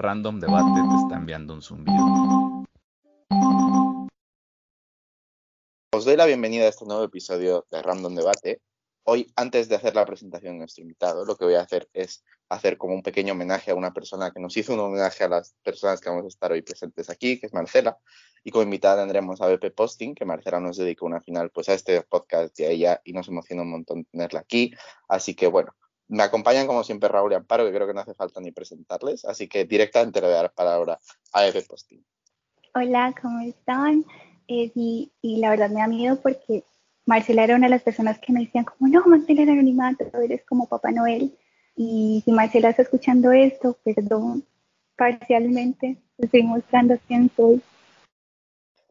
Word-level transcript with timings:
Random 0.00 0.40
Debate 0.40 0.80
te 0.88 0.96
está 0.96 1.16
enviando 1.16 1.52
un 1.52 1.60
zumbido. 1.60 2.64
Os 5.92 6.04
doy 6.06 6.16
la 6.16 6.24
bienvenida 6.24 6.64
a 6.64 6.68
este 6.68 6.86
nuevo 6.86 7.04
episodio 7.04 7.66
de 7.70 7.82
Random 7.82 8.14
Debate. 8.14 8.62
Hoy, 9.04 9.30
antes 9.36 9.68
de 9.68 9.74
hacer 9.74 9.94
la 9.94 10.06
presentación 10.06 10.54
de 10.54 10.60
nuestro 10.60 10.80
invitado, 10.80 11.26
lo 11.26 11.36
que 11.36 11.44
voy 11.44 11.54
a 11.54 11.60
hacer 11.60 11.90
es 11.92 12.24
hacer 12.48 12.78
como 12.78 12.94
un 12.94 13.02
pequeño 13.02 13.34
homenaje 13.34 13.72
a 13.72 13.74
una 13.74 13.92
persona 13.92 14.30
que 14.30 14.40
nos 14.40 14.56
hizo 14.56 14.72
un 14.72 14.80
homenaje 14.80 15.24
a 15.24 15.28
las 15.28 15.54
personas 15.62 16.00
que 16.00 16.08
vamos 16.08 16.24
a 16.24 16.28
estar 16.28 16.50
hoy 16.50 16.62
presentes 16.62 17.10
aquí, 17.10 17.38
que 17.38 17.48
es 17.48 17.52
Marcela. 17.52 17.98
Y 18.42 18.52
como 18.52 18.62
invitada 18.62 19.02
tendremos 19.02 19.42
a 19.42 19.48
BP 19.48 19.74
Posting, 19.74 20.14
que 20.14 20.24
Marcela 20.24 20.60
nos 20.60 20.78
dedicó 20.78 21.04
una 21.04 21.20
final 21.20 21.50
pues 21.50 21.68
a 21.68 21.74
este 21.74 22.00
podcast 22.04 22.58
y 22.58 22.64
a 22.64 22.70
ella 22.70 23.02
y 23.04 23.12
nos 23.12 23.28
emociona 23.28 23.60
un 23.60 23.70
montón 23.72 24.06
tenerla 24.06 24.40
aquí. 24.40 24.72
Así 25.08 25.34
que 25.34 25.46
bueno, 25.46 25.74
me 26.10 26.24
acompañan 26.24 26.66
como 26.66 26.82
siempre 26.82 27.08
Raúl 27.08 27.32
y 27.32 27.36
Amparo, 27.36 27.64
que 27.64 27.72
creo 27.72 27.86
que 27.86 27.94
no 27.94 28.00
hace 28.00 28.14
falta 28.14 28.40
ni 28.40 28.50
presentarles, 28.50 29.24
así 29.24 29.48
que 29.48 29.64
directamente 29.64 30.20
le 30.20 30.26
voy 30.26 30.34
a 30.34 30.42
dar 30.42 30.52
palabra 30.52 30.98
a 31.32 31.46
Eve 31.46 31.62
Posting. 31.62 32.04
Hola, 32.74 33.14
¿cómo 33.20 33.40
están? 33.40 34.04
Eh, 34.48 34.72
y, 34.74 35.10
la 35.22 35.50
verdad 35.50 35.70
me 35.70 35.80
da 35.80 35.86
miedo 35.86 36.20
porque 36.20 36.64
Marcela 37.06 37.44
era 37.44 37.54
una 37.54 37.66
de 37.66 37.70
las 37.70 37.82
personas 37.82 38.18
que 38.18 38.32
me 38.32 38.40
decían 38.40 38.64
como, 38.64 38.90
no, 38.90 39.04
mantén 39.06 39.38
el 39.38 39.50
anonimato, 39.50 40.04
eres 40.20 40.44
como 40.44 40.68
Papá 40.68 40.90
Noel. 40.90 41.36
Y 41.76 42.22
si 42.24 42.32
Marcela 42.32 42.70
está 42.70 42.82
escuchando 42.82 43.30
esto, 43.30 43.78
perdón, 43.84 44.44
parcialmente, 44.96 45.96
estoy 46.18 46.42
mostrando 46.42 46.98
quién 47.06 47.30
soy. 47.36 47.62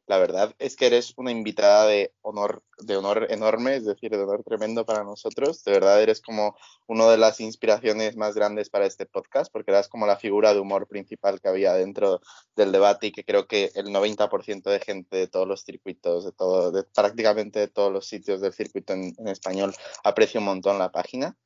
La 0.09 0.17
verdad 0.17 0.55
es 0.57 0.75
que 0.75 0.87
eres 0.87 1.13
una 1.17 1.29
invitada 1.29 1.85
de 1.85 2.15
honor, 2.23 2.63
de 2.79 2.97
honor 2.97 3.27
enorme, 3.29 3.75
es 3.75 3.85
decir, 3.85 4.09
de 4.09 4.17
honor 4.17 4.43
tremendo 4.43 4.83
para 4.83 5.03
nosotros. 5.03 5.63
De 5.63 5.71
verdad 5.71 6.01
eres 6.01 6.19
como 6.19 6.55
una 6.87 7.07
de 7.11 7.19
las 7.19 7.39
inspiraciones 7.39 8.17
más 8.17 8.33
grandes 8.33 8.71
para 8.71 8.87
este 8.87 9.05
podcast, 9.05 9.51
porque 9.53 9.69
eras 9.69 9.87
como 9.87 10.07
la 10.07 10.15
figura 10.15 10.55
de 10.55 10.61
humor 10.61 10.87
principal 10.87 11.39
que 11.39 11.49
había 11.49 11.73
dentro 11.75 12.21
del 12.55 12.71
debate 12.71 13.05
y 13.05 13.11
que 13.11 13.23
creo 13.23 13.45
que 13.45 13.69
el 13.75 13.89
90% 13.89 14.63
de 14.63 14.79
gente 14.79 15.15
de 15.15 15.27
todos 15.27 15.47
los 15.47 15.63
circuitos, 15.63 16.25
de 16.25 16.31
todo, 16.31 16.73
prácticamente 16.95 17.59
de 17.59 17.67
todos 17.67 17.93
los 17.93 18.07
sitios 18.07 18.41
del 18.41 18.53
circuito 18.53 18.93
en, 18.93 19.13
español 19.27 19.75
aprecia 20.03 20.39
un 20.39 20.47
montón 20.47 20.79
la 20.79 20.91
página. 20.91 21.37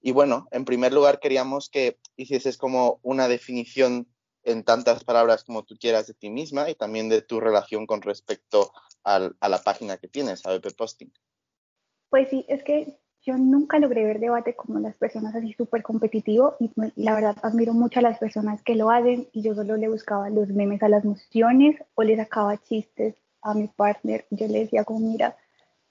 Y 0.00 0.12
bueno, 0.12 0.48
en 0.52 0.64
primer 0.64 0.94
lugar 0.94 1.20
queríamos 1.20 1.68
que 1.68 1.98
hicieses 2.16 2.56
como 2.56 2.98
una 3.02 3.28
definición 3.28 4.08
en 4.46 4.64
tantas 4.64 5.04
palabras 5.04 5.44
como 5.44 5.64
tú 5.64 5.76
quieras 5.78 6.06
de 6.06 6.14
ti 6.14 6.30
misma 6.30 6.70
y 6.70 6.74
también 6.74 7.08
de 7.08 7.20
tu 7.20 7.40
relación 7.40 7.86
con 7.86 8.00
respecto 8.00 8.72
a 9.04 9.48
la 9.48 9.58
página 9.58 9.98
que 9.98 10.08
tienes, 10.08 10.44
a 10.46 10.52
BP 10.52 10.74
Posting. 10.76 11.12
Pues 12.08 12.28
sí, 12.30 12.44
es 12.48 12.62
que 12.62 12.98
yo 13.26 13.36
nunca 13.36 13.78
logré 13.80 14.04
ver 14.04 14.20
debate 14.20 14.54
como 14.54 14.78
las 14.78 14.96
personas 14.96 15.34
así 15.34 15.52
súper 15.52 15.82
competitivo 15.82 16.56
y, 16.60 16.70
la 16.94 17.14
verdad 17.14 17.36
admiro 17.42 17.72
mucho 17.72 17.98
a 17.98 18.02
las 18.02 18.18
personas 18.18 18.62
que 18.62 18.76
lo 18.76 18.90
hacen 18.90 19.28
y 19.32 19.42
yo 19.42 19.54
solo 19.54 19.76
le 19.76 19.88
buscaba 19.88 20.30
los 20.30 20.48
memes 20.48 20.82
a 20.84 20.88
las 20.88 21.04
mociones 21.04 21.76
o 21.96 22.04
le 22.04 22.16
sacaba 22.16 22.56
chistes 22.62 23.16
a 23.42 23.54
mi 23.54 23.66
partner. 23.66 24.26
Yo 24.30 24.46
le 24.46 24.60
decía 24.60 24.84
como, 24.84 25.00
mira, 25.00 25.36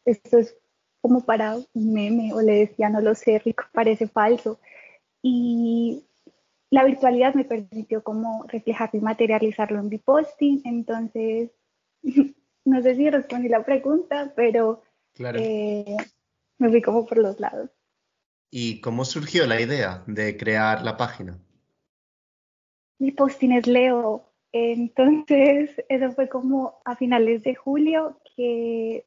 esto 0.06 0.38
es 0.38 0.56
como 1.02 1.22
para 1.26 1.56
un 1.56 1.94
meme 1.94 2.34
o 2.34 2.42
le 2.42 2.54
decía, 2.54 2.90
no 2.90 3.02
lo 3.02 3.14
sé, 3.16 3.38
Rico, 3.40 3.66
parece 3.74 4.08
falso. 4.08 4.58
Y 5.22 6.06
la 6.70 6.84
virtualidad 6.84 7.36
me 7.36 7.46
permitió 7.46 8.04
como 8.04 8.44
reflejar 8.48 8.90
y 8.94 9.00
materializarlo 9.00 9.80
en 9.80 9.90
mi 9.90 9.98
posting, 9.98 10.62
entonces 10.66 11.52
no 12.66 12.82
sé 12.82 12.96
si 12.96 13.10
respondí 13.10 13.50
la 13.50 13.64
pregunta, 13.64 14.34
pero 14.36 14.82
eh, 15.18 15.96
me 16.58 16.70
fui 16.70 16.82
como 16.82 17.06
por 17.06 17.18
los 17.18 17.40
lados. 17.40 17.70
¿Y 18.52 18.80
cómo 18.82 19.06
surgió 19.06 19.46
la 19.48 19.60
idea 19.60 20.04
de 20.08 20.38
crear 20.38 20.84
la 20.84 20.98
página? 20.98 21.38
Mi 23.00 23.12
posting 23.12 23.52
es 23.52 23.68
Leo, 23.68 24.32
entonces 24.52 25.72
eso 25.90 26.12
fue 26.12 26.30
como 26.30 26.82
a 26.86 26.96
finales 26.96 27.44
de 27.44 27.56
julio 27.56 28.20
que 28.36 29.06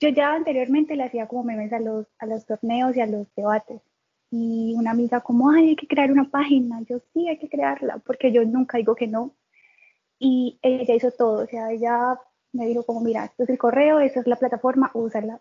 yo 0.00 0.08
ya 0.08 0.32
anteriormente 0.32 0.96
le 0.96 1.04
hacía 1.04 1.28
como 1.28 1.44
memes 1.44 1.72
a 1.72 1.78
los, 1.78 2.06
a 2.18 2.26
los 2.26 2.46
torneos 2.46 2.96
y 2.96 3.00
a 3.02 3.06
los 3.06 3.32
debates 3.34 3.82
y 4.30 4.74
una 4.76 4.92
amiga 4.92 5.20
como, 5.20 5.50
ay, 5.50 5.70
hay 5.70 5.76
que 5.76 5.88
crear 5.88 6.12
una 6.12 6.30
página. 6.30 6.82
Yo 6.88 7.00
sí, 7.12 7.28
hay 7.28 7.38
que 7.38 7.48
crearla, 7.48 7.98
porque 7.98 8.32
yo 8.32 8.44
nunca 8.44 8.78
digo 8.78 8.94
que 8.94 9.08
no. 9.08 9.34
Y 10.18 10.58
ella 10.62 10.94
hizo 10.94 11.10
todo, 11.12 11.44
o 11.44 11.46
sea, 11.46 11.72
ella 11.72 12.18
me 12.52 12.66
dijo 12.66 12.84
como, 12.84 13.00
mira, 13.00 13.24
esto 13.26 13.44
es 13.44 13.50
el 13.50 13.58
correo, 13.58 14.00
esta 14.00 14.20
es 14.20 14.26
la 14.26 14.36
plataforma, 14.36 14.90
úsala. 14.94 15.40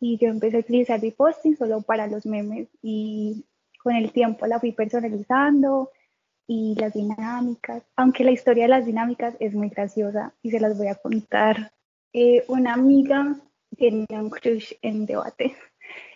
Y 0.00 0.18
yo 0.18 0.28
empecé 0.28 0.58
a 0.58 0.60
utilizar 0.60 1.02
mi 1.02 1.10
posting 1.10 1.56
solo 1.56 1.82
para 1.82 2.06
los 2.06 2.26
memes 2.26 2.68
y 2.82 3.44
con 3.82 3.94
el 3.96 4.12
tiempo 4.12 4.46
la 4.46 4.60
fui 4.60 4.72
personalizando 4.72 5.90
y 6.46 6.74
las 6.78 6.94
dinámicas, 6.94 7.82
aunque 7.96 8.24
la 8.24 8.32
historia 8.32 8.64
de 8.64 8.70
las 8.70 8.86
dinámicas 8.86 9.36
es 9.40 9.54
muy 9.54 9.68
graciosa 9.68 10.34
y 10.42 10.50
se 10.50 10.60
las 10.60 10.76
voy 10.76 10.88
a 10.88 10.96
contar. 10.96 11.72
Eh, 12.12 12.44
una 12.48 12.74
amiga 12.74 13.36
tiene 13.76 14.06
un 14.10 14.30
crush 14.30 14.72
en 14.82 15.06
debate 15.06 15.54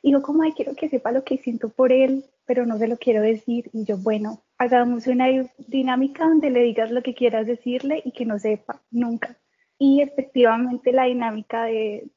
y 0.03 0.13
yo 0.13 0.23
como, 0.23 0.43
ay, 0.43 0.53
quiero 0.53 0.75
que 0.75 0.89
sepa 0.89 1.13
lo 1.13 1.25
que 1.25 1.39
siento 1.39 1.69
por 1.69 1.93
él, 1.93 2.25
pero 2.47 2.67
no 2.67 2.79
se 2.79 2.89
lo 2.89 2.97
quiero 2.99 3.23
decir. 3.23 3.71
Y 3.73 3.85
yo, 3.85 3.97
bueno, 3.97 4.43
hagamos 4.59 5.07
una 5.07 5.27
dinámica 5.67 6.27
donde 6.27 6.51
le 6.51 6.63
digas 6.63 6.91
lo 6.91 7.03
que 7.03 7.15
quieras 7.15 7.47
decirle 7.47 8.03
y 8.05 8.13
que 8.13 8.27
no 8.27 8.39
sepa, 8.39 8.83
nunca. 8.91 9.39
Y 9.79 10.03
efectivamente 10.03 10.93
la 10.93 11.05
dinámica 11.05 11.65
de, 11.65 12.11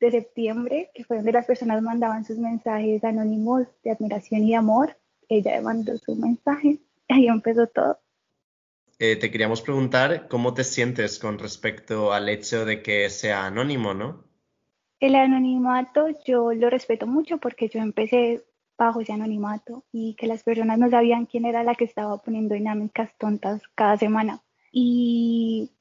de 0.00 0.10
septiembre, 0.10 0.90
que 0.94 1.04
fue 1.04 1.16
donde 1.16 1.32
las 1.32 1.46
personas 1.46 1.82
mandaban 1.82 2.24
sus 2.24 2.38
mensajes 2.38 3.02
anónimos 3.04 3.66
de 3.82 3.90
admiración 3.90 4.42
y 4.44 4.54
amor, 4.54 4.96
ella 5.28 5.60
mandó 5.60 5.96
su 5.98 6.14
mensaje, 6.16 6.78
ahí 7.08 7.26
empezó 7.26 7.66
todo. 7.66 7.98
Eh, 8.98 9.16
te 9.16 9.30
queríamos 9.30 9.62
preguntar 9.62 10.28
cómo 10.28 10.54
te 10.54 10.62
sientes 10.62 11.18
con 11.18 11.38
respecto 11.38 12.12
al 12.12 12.28
hecho 12.28 12.64
de 12.64 12.82
que 12.82 13.10
sea 13.10 13.46
anónimo, 13.46 13.94
¿no? 13.94 14.24
El 15.02 15.16
anonimato 15.16 16.06
yo 16.24 16.52
lo 16.52 16.70
respeto 16.70 17.08
mucho 17.08 17.38
porque 17.38 17.68
yo 17.68 17.80
empecé 17.80 18.44
bajo 18.78 19.00
ese 19.00 19.12
anonimato 19.12 19.84
y 19.90 20.14
que 20.14 20.28
las 20.28 20.44
personas 20.44 20.78
no 20.78 20.88
sabían 20.90 21.26
quién 21.26 21.44
era 21.44 21.64
la 21.64 21.74
que 21.74 21.84
estaba 21.84 22.18
poniendo 22.18 22.54
dinámicas 22.54 23.10
tontas 23.18 23.62
cada 23.74 23.96
semana. 23.96 24.44
Y 24.70 25.72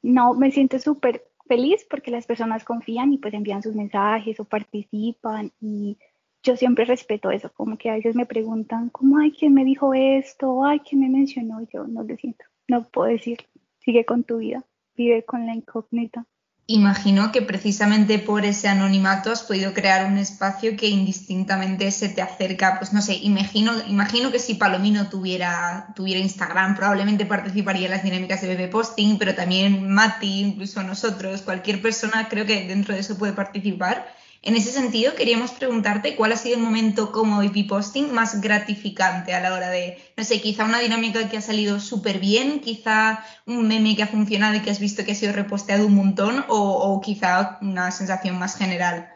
no, 0.00 0.32
me 0.32 0.50
siento 0.50 0.78
súper 0.78 1.26
feliz 1.46 1.86
porque 1.90 2.10
las 2.10 2.24
personas 2.24 2.64
confían 2.64 3.12
y 3.12 3.18
pues 3.18 3.34
envían 3.34 3.62
sus 3.62 3.74
mensajes 3.74 4.40
o 4.40 4.46
participan 4.46 5.52
y 5.60 5.98
yo 6.42 6.56
siempre 6.56 6.86
respeto 6.86 7.30
eso, 7.30 7.52
como 7.52 7.76
que 7.76 7.90
a 7.90 7.96
veces 7.96 8.16
me 8.16 8.24
preguntan, 8.24 8.88
¿cómo 8.88 9.18
hay 9.18 9.32
quien 9.32 9.52
me 9.52 9.66
dijo 9.66 9.92
esto? 9.92 10.64
Ay, 10.64 10.80
¿quién 10.80 11.02
me 11.02 11.10
mencionó? 11.10 11.60
Yo 11.70 11.86
no 11.86 12.02
lo 12.02 12.16
siento, 12.16 12.46
no 12.66 12.88
puedo 12.88 13.10
decir, 13.10 13.40
sigue 13.80 14.06
con 14.06 14.24
tu 14.24 14.38
vida, 14.38 14.64
vive 14.96 15.22
con 15.22 15.44
la 15.44 15.54
incógnita. 15.54 16.24
Imagino 16.72 17.32
que 17.32 17.42
precisamente 17.42 18.20
por 18.20 18.44
ese 18.44 18.68
anonimato 18.68 19.32
has 19.32 19.42
podido 19.42 19.74
crear 19.74 20.06
un 20.06 20.18
espacio 20.18 20.76
que 20.76 20.86
indistintamente 20.86 21.90
se 21.90 22.08
te 22.08 22.22
acerca, 22.22 22.78
pues 22.78 22.92
no 22.92 23.02
sé, 23.02 23.14
imagino, 23.14 23.72
imagino 23.88 24.30
que 24.30 24.38
si 24.38 24.54
Palomino 24.54 25.08
tuviera, 25.08 25.88
tuviera 25.96 26.20
Instagram, 26.20 26.76
probablemente 26.76 27.26
participaría 27.26 27.86
en 27.86 27.90
las 27.90 28.04
dinámicas 28.04 28.40
de 28.40 28.46
bebé 28.46 28.68
posting, 28.68 29.18
pero 29.18 29.34
también 29.34 29.90
Mati, 29.90 30.42
incluso 30.42 30.80
nosotros, 30.84 31.42
cualquier 31.42 31.82
persona 31.82 32.28
creo 32.28 32.46
que 32.46 32.64
dentro 32.68 32.94
de 32.94 33.00
eso 33.00 33.18
puede 33.18 33.32
participar. 33.32 34.06
En 34.42 34.56
ese 34.56 34.70
sentido, 34.70 35.14
queríamos 35.14 35.50
preguntarte 35.50 36.16
cuál 36.16 36.32
ha 36.32 36.36
sido 36.36 36.56
el 36.56 36.62
momento 36.62 37.12
como 37.12 37.42
IP 37.42 37.68
posting 37.68 38.10
más 38.10 38.40
gratificante 38.40 39.34
a 39.34 39.40
la 39.40 39.52
hora 39.52 39.68
de, 39.68 39.98
no 40.16 40.24
sé, 40.24 40.40
quizá 40.40 40.64
una 40.64 40.78
dinámica 40.78 41.28
que 41.28 41.36
ha 41.36 41.42
salido 41.42 41.78
súper 41.78 42.20
bien, 42.20 42.60
quizá 42.60 43.22
un 43.46 43.68
meme 43.68 43.94
que 43.96 44.02
ha 44.02 44.06
funcionado 44.06 44.54
y 44.54 44.60
que 44.60 44.70
has 44.70 44.80
visto 44.80 45.04
que 45.04 45.12
ha 45.12 45.14
sido 45.14 45.34
reposteado 45.34 45.86
un 45.86 45.94
montón, 45.94 46.42
o, 46.48 46.98
quizá 47.04 47.58
una 47.60 47.90
sensación 47.90 48.38
más 48.38 48.56
general. 48.56 49.10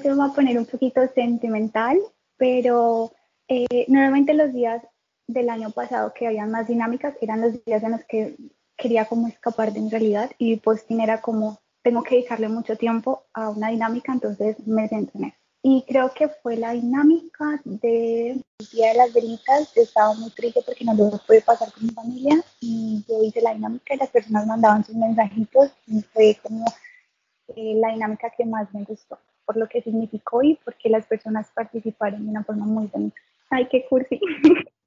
Se 0.00 0.14
va 0.14 0.26
a 0.26 0.32
poner 0.32 0.58
un 0.58 0.64
poquito 0.64 1.02
sentimental, 1.14 1.98
pero 2.38 3.12
eh, 3.48 3.84
normalmente 3.88 4.32
los 4.32 4.54
días 4.54 4.82
del 5.26 5.50
año 5.50 5.70
pasado 5.70 6.14
que 6.14 6.26
habían 6.26 6.50
más 6.50 6.66
dinámicas 6.66 7.14
eran 7.20 7.42
los 7.42 7.62
días 7.66 7.82
en 7.82 7.90
los 7.90 8.04
que 8.04 8.36
quería 8.76 9.04
como 9.04 9.28
escapar 9.28 9.72
de 9.74 9.80
mi 9.80 9.90
realidad 9.90 10.30
y 10.38 10.56
posting 10.56 11.00
era 11.00 11.20
como 11.20 11.60
tengo 11.84 12.02
que 12.02 12.16
dedicarle 12.16 12.48
mucho 12.48 12.76
tiempo 12.76 13.26
a 13.34 13.50
una 13.50 13.68
dinámica, 13.68 14.12
entonces 14.12 14.56
me 14.66 14.88
centro 14.88 15.20
en 15.20 15.26
eso. 15.26 15.36
Y 15.62 15.84
creo 15.86 16.12
que 16.14 16.28
fue 16.28 16.56
la 16.56 16.72
dinámica 16.72 17.60
del 17.64 18.42
Día 18.72 18.88
de 18.88 18.94
las 18.98 19.12
Velitas. 19.12 19.76
Estaba 19.76 20.14
muy 20.14 20.30
triste 20.30 20.60
porque 20.64 20.84
no 20.84 20.94
lo 20.94 21.10
pude 21.26 21.42
pasar 21.42 21.72
con 21.72 21.84
mi 21.84 21.90
familia 21.90 22.42
y 22.60 23.04
yo 23.08 23.22
hice 23.22 23.40
la 23.42 23.54
dinámica 23.54 23.94
y 23.94 23.98
las 23.98 24.10
personas 24.10 24.46
mandaban 24.46 24.84
sus 24.84 24.94
mensajitos 24.94 25.72
y 25.86 26.00
fue 26.02 26.38
como 26.42 26.64
eh, 27.48 27.74
la 27.76 27.92
dinámica 27.92 28.30
que 28.36 28.44
más 28.44 28.72
me 28.74 28.84
gustó, 28.84 29.18
por 29.44 29.56
lo 29.56 29.68
que 29.68 29.82
significó 29.82 30.42
y 30.42 30.58
porque 30.64 30.88
las 30.88 31.06
personas 31.06 31.50
participaron 31.54 32.24
de 32.24 32.30
una 32.30 32.44
forma 32.44 32.66
muy 32.66 32.86
bonita. 32.86 33.16
Ay, 33.50 33.68
qué 33.70 33.86
cursi. 33.88 34.20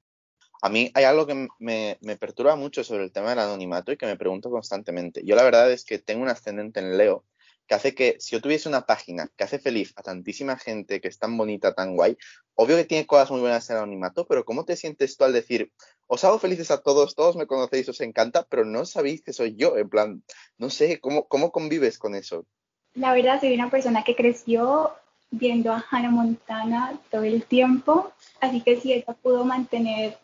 A 0.60 0.68
mí 0.68 0.90
hay 0.94 1.04
algo 1.04 1.26
que 1.26 1.48
me, 1.58 1.98
perturba 2.18 2.56
mucho 2.56 2.82
sobre 2.82 3.04
el 3.04 3.12
tema 3.12 3.30
del 3.30 3.38
anonimato 3.40 3.92
y 3.92 3.96
que 3.96 4.06
me 4.06 4.16
pregunto 4.16 4.50
constantemente. 4.50 5.22
Yo 5.24 5.36
la 5.36 5.44
verdad 5.44 5.70
es 5.70 5.84
que 5.84 5.98
tengo 5.98 6.22
un 6.22 6.28
ascendente 6.28 6.80
en 6.80 6.96
Leo 6.96 7.24
que 7.66 7.74
hace 7.74 7.94
que 7.94 8.16
si 8.18 8.30
yo 8.34 8.40
tuviese 8.40 8.68
una 8.68 8.86
página 8.86 9.30
que 9.36 9.44
hace 9.44 9.58
feliz 9.58 9.92
a 9.96 10.02
tantísima 10.02 10.56
gente, 10.56 11.02
que 11.02 11.08
es 11.08 11.18
tan 11.18 11.36
bonita, 11.36 11.74
tan 11.74 11.96
guay, 11.96 12.16
obvio 12.54 12.76
que 12.76 12.86
tiene 12.86 13.06
cosas 13.06 13.30
muy 13.30 13.40
buenas 13.40 13.68
en 13.68 13.76
el 13.76 13.82
anonimato, 13.82 14.26
pero 14.26 14.46
¿cómo 14.46 14.64
te 14.64 14.74
sientes 14.74 15.18
tú 15.18 15.24
al 15.24 15.34
decir, 15.34 15.70
os 16.06 16.24
hago 16.24 16.38
felices 16.38 16.70
a 16.70 16.80
todos, 16.80 17.14
todos 17.14 17.36
me 17.36 17.46
conocéis, 17.46 17.88
os 17.90 18.00
encanta, 18.00 18.46
pero 18.48 18.64
no 18.64 18.86
sabéis 18.86 19.20
que 19.20 19.34
soy 19.34 19.54
yo? 19.54 19.76
En 19.76 19.90
plan, 19.90 20.22
no 20.56 20.70
sé, 20.70 20.98
¿cómo, 20.98 21.28
cómo 21.28 21.52
convives 21.52 21.98
con 21.98 22.14
eso? 22.14 22.46
La 22.94 23.12
verdad, 23.12 23.38
soy 23.38 23.52
una 23.52 23.70
persona 23.70 24.02
que 24.02 24.16
creció 24.16 24.94
viendo 25.30 25.70
a 25.70 25.84
Hannah 25.90 26.10
Montana 26.10 26.98
todo 27.10 27.24
el 27.24 27.44
tiempo, 27.44 28.12
así 28.40 28.62
que 28.62 28.80
si 28.80 28.94
ella 28.94 29.14
pudo 29.22 29.44
mantener 29.44 30.18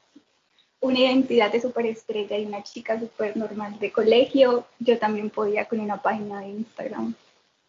una 0.84 0.98
identidad 0.98 1.50
de 1.50 1.62
superestrella 1.62 2.36
y 2.36 2.44
una 2.44 2.62
chica 2.62 3.00
súper 3.00 3.38
normal 3.38 3.78
de 3.78 3.90
colegio, 3.90 4.66
yo 4.78 4.98
también 4.98 5.30
podía 5.30 5.64
con 5.64 5.80
una 5.80 6.02
página 6.02 6.40
de 6.40 6.50
Instagram. 6.50 7.14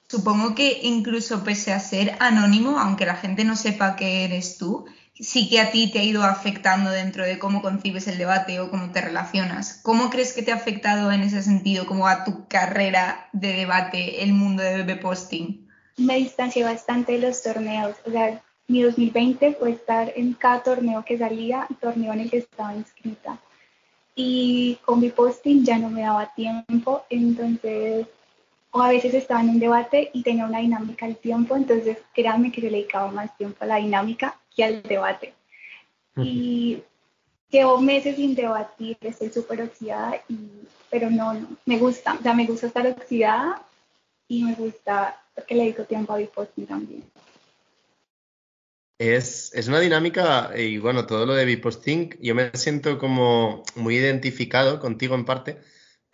Supongo 0.10 0.54
que 0.54 0.82
incluso 0.84 1.44
pese 1.44 1.72
a 1.72 1.80
ser 1.80 2.18
anónimo, 2.20 2.78
aunque 2.78 3.06
la 3.06 3.16
gente 3.16 3.46
no 3.46 3.56
sepa 3.56 3.96
que 3.96 4.26
eres 4.26 4.58
tú, 4.58 4.86
sí 5.18 5.50
que 5.50 5.62
a 5.62 5.72
ti 5.72 5.90
te 5.92 6.00
ha 6.00 6.04
ido 6.04 6.24
afectando 6.24 6.92
dentro 6.92 7.24
de 7.24 7.40
cómo 7.40 7.62
concibes 7.62 8.08
el 8.10 8.18
debate 8.18 8.60
o 8.60 8.70
cómo 8.70 8.92
te 8.92 9.00
relacionas. 9.00 9.80
¿Cómo 9.82 10.10
crees 10.10 10.34
que 10.34 10.44
te 10.44 10.52
ha 10.52 10.56
afectado 10.56 11.10
en 11.14 11.22
ese 11.22 11.42
sentido, 11.42 11.86
como 11.86 12.08
a 12.08 12.26
tu 12.26 12.50
carrera 12.50 13.30
de 13.32 13.54
debate, 13.54 14.24
el 14.24 14.34
mundo 14.34 14.62
de 14.62 14.76
bebé 14.76 14.98
posting? 14.98 15.66
Me 15.96 16.18
distancié 16.18 16.66
bastante 16.66 17.14
de 17.14 17.20
los 17.20 17.42
torneos. 17.42 17.96
O 18.06 18.12
sea, 18.12 18.44
mi 18.68 18.82
2020 18.82 19.54
fue 19.54 19.72
estar 19.72 20.12
en 20.16 20.34
cada 20.34 20.64
torneo 20.64 21.04
que 21.06 21.18
salía, 21.18 21.68
torneo 21.80 22.14
en 22.14 22.22
el 22.22 22.30
que 22.30 22.38
estaba 22.38 22.76
inscrita. 22.76 23.40
Y 24.16 24.80
con 24.86 25.00
mi 25.00 25.10
posting 25.10 25.64
ya 25.64 25.78
no 25.78 25.90
me 25.90 26.02
daba 26.02 26.34
tiempo, 26.34 27.04
entonces, 27.10 28.08
o 28.72 28.82
a 28.82 28.90
veces 28.90 29.14
estaba 29.14 29.42
en 29.42 29.50
un 29.50 29.60
debate 29.60 30.10
y 30.14 30.24
tenía 30.24 30.46
una 30.46 30.60
dinámica 30.60 31.06
al 31.06 31.18
tiempo, 31.18 31.56
entonces 31.56 31.98
créanme 32.14 32.52
que 32.52 32.62
yo 32.62 32.70
le 32.70 32.78
dedicaba 32.78 33.12
más 33.12 33.36
tiempo 33.38 33.58
a 33.64 33.68
la 33.68 33.76
dinámica 33.76 34.40
que 34.56 34.64
al 34.64 34.82
debate. 34.84 35.34
Y 36.18 36.82
llevo 37.50 37.82
meses 37.82 38.16
sin 38.16 38.36
debatir, 38.36 38.98
estoy 39.02 39.30
súper 39.30 39.62
oxidada, 39.62 40.16
y, 40.30 40.38
pero 40.90 41.10
no, 41.10 41.34
no, 41.34 41.48
me 41.66 41.78
gusta, 41.78 42.14
o 42.14 42.22
sea, 42.24 42.34
me 42.34 42.46
gusta 42.46 42.68
estar 42.68 42.88
oxidada 42.88 43.62
y 44.30 44.44
me 44.44 44.56
gusta 44.56 45.22
que 45.46 45.56
le 45.56 45.64
dedico 45.64 45.84
tiempo 45.84 46.14
a 46.14 46.18
mi 46.18 46.26
posting 46.26 46.66
también. 46.66 47.04
Es, 48.98 49.54
es, 49.54 49.68
una 49.68 49.82
dinámica, 49.82 50.52
y 50.56 50.78
bueno, 50.78 51.06
todo 51.06 51.26
lo 51.26 51.34
de 51.34 51.44
Biposting, 51.44 52.18
yo 52.22 52.34
me 52.34 52.52
siento 52.54 52.98
como 52.98 53.64
muy 53.76 53.98
identificado 53.98 54.80
contigo 54.80 55.16
en 55.16 55.26
parte, 55.26 55.60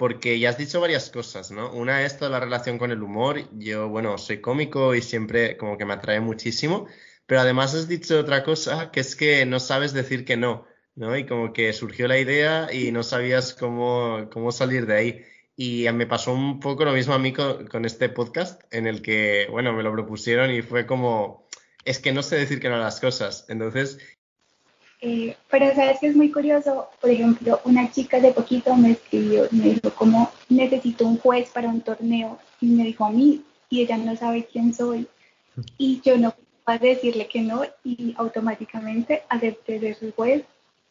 porque 0.02 0.40
ya 0.40 0.50
has 0.50 0.58
dicho 0.58 0.82
varias 0.82 1.12
cosas, 1.12 1.52
¿no? 1.52 1.72
Una 1.74 2.04
es 2.04 2.18
toda 2.18 2.32
la 2.32 2.40
relación 2.40 2.80
con 2.80 2.90
el 2.90 3.04
humor. 3.04 3.48
Yo, 3.60 3.88
bueno, 3.88 4.18
soy 4.18 4.42
cómico 4.42 4.96
y 4.96 5.04
siempre 5.04 5.58
como 5.58 5.78
que 5.78 5.86
me 5.86 5.94
atrae 5.94 6.20
muchísimo, 6.20 6.88
pero 7.28 7.42
además 7.42 7.76
has 7.76 7.88
dicho 7.88 8.20
otra 8.20 8.44
cosa, 8.44 8.90
que 8.90 9.02
es 9.02 9.16
que 9.16 9.46
no 9.46 9.60
sabes 9.60 9.94
decir 9.94 10.26
que 10.26 10.38
no, 10.38 10.66
¿no? 10.96 11.16
Y 11.16 11.28
como 11.28 11.54
que 11.54 11.74
surgió 11.74 12.08
la 12.08 12.18
idea 12.18 12.68
y 12.74 12.92
no 12.92 13.04
sabías 13.04 13.54
cómo, 13.54 14.28
cómo 14.32 14.52
salir 14.52 14.88
de 14.88 14.96
ahí. 14.96 15.26
Y 15.56 15.86
me 15.94 16.08
pasó 16.08 16.34
un 16.34 16.60
poco 16.60 16.84
lo 16.84 16.94
mismo 16.94 17.14
a 17.14 17.20
mí 17.20 17.32
con, 17.32 17.68
con 17.68 17.86
este 17.86 18.10
podcast, 18.10 18.62
en 18.74 18.88
el 18.88 19.04
que, 19.04 19.48
bueno, 19.52 19.72
me 19.74 19.84
lo 19.84 19.92
propusieron 19.92 20.50
y 20.50 20.64
fue 20.64 20.88
como 20.88 21.48
es 21.86 22.00
que 22.00 22.12
no 22.12 22.24
sé 22.24 22.38
decir 22.38 22.60
que 22.60 22.70
no 22.70 22.78
las 22.78 23.00
cosas. 23.00 23.46
Entonces. 23.50 23.98
Eh, 25.02 25.36
pero 25.50 25.74
sabes 25.74 26.00
que 26.00 26.08
es 26.08 26.16
muy 26.16 26.32
curioso, 26.32 26.90
por 27.00 27.10
ejemplo, 27.10 27.60
una 27.66 27.92
chica 27.92 28.20
de 28.20 28.32
poquito 28.34 28.76
me 28.76 28.92
escribió 28.92 29.48
me 29.50 29.74
dijo 29.74 29.90
como 29.96 30.32
necesito 30.48 31.08
un 31.08 31.18
juez 31.18 31.50
para 31.50 31.70
un 31.70 31.82
torneo 31.82 32.38
y 32.60 32.68
me 32.68 32.84
dijo 32.84 33.06
a 33.06 33.10
mí 33.10 33.44
y 33.72 33.82
ella 33.82 33.98
no 33.98 34.16
sabe 34.16 34.46
quién 34.46 34.76
soy 34.76 35.08
y 35.80 36.02
yo 36.02 36.20
no 36.20 36.36
puedo 36.64 36.78
decirle 36.78 37.28
que 37.28 37.42
no 37.42 37.64
y 37.84 38.14
automáticamente 38.16 39.24
acepté 39.28 39.80
de 39.80 39.96
su 39.96 40.12
juez 40.12 40.44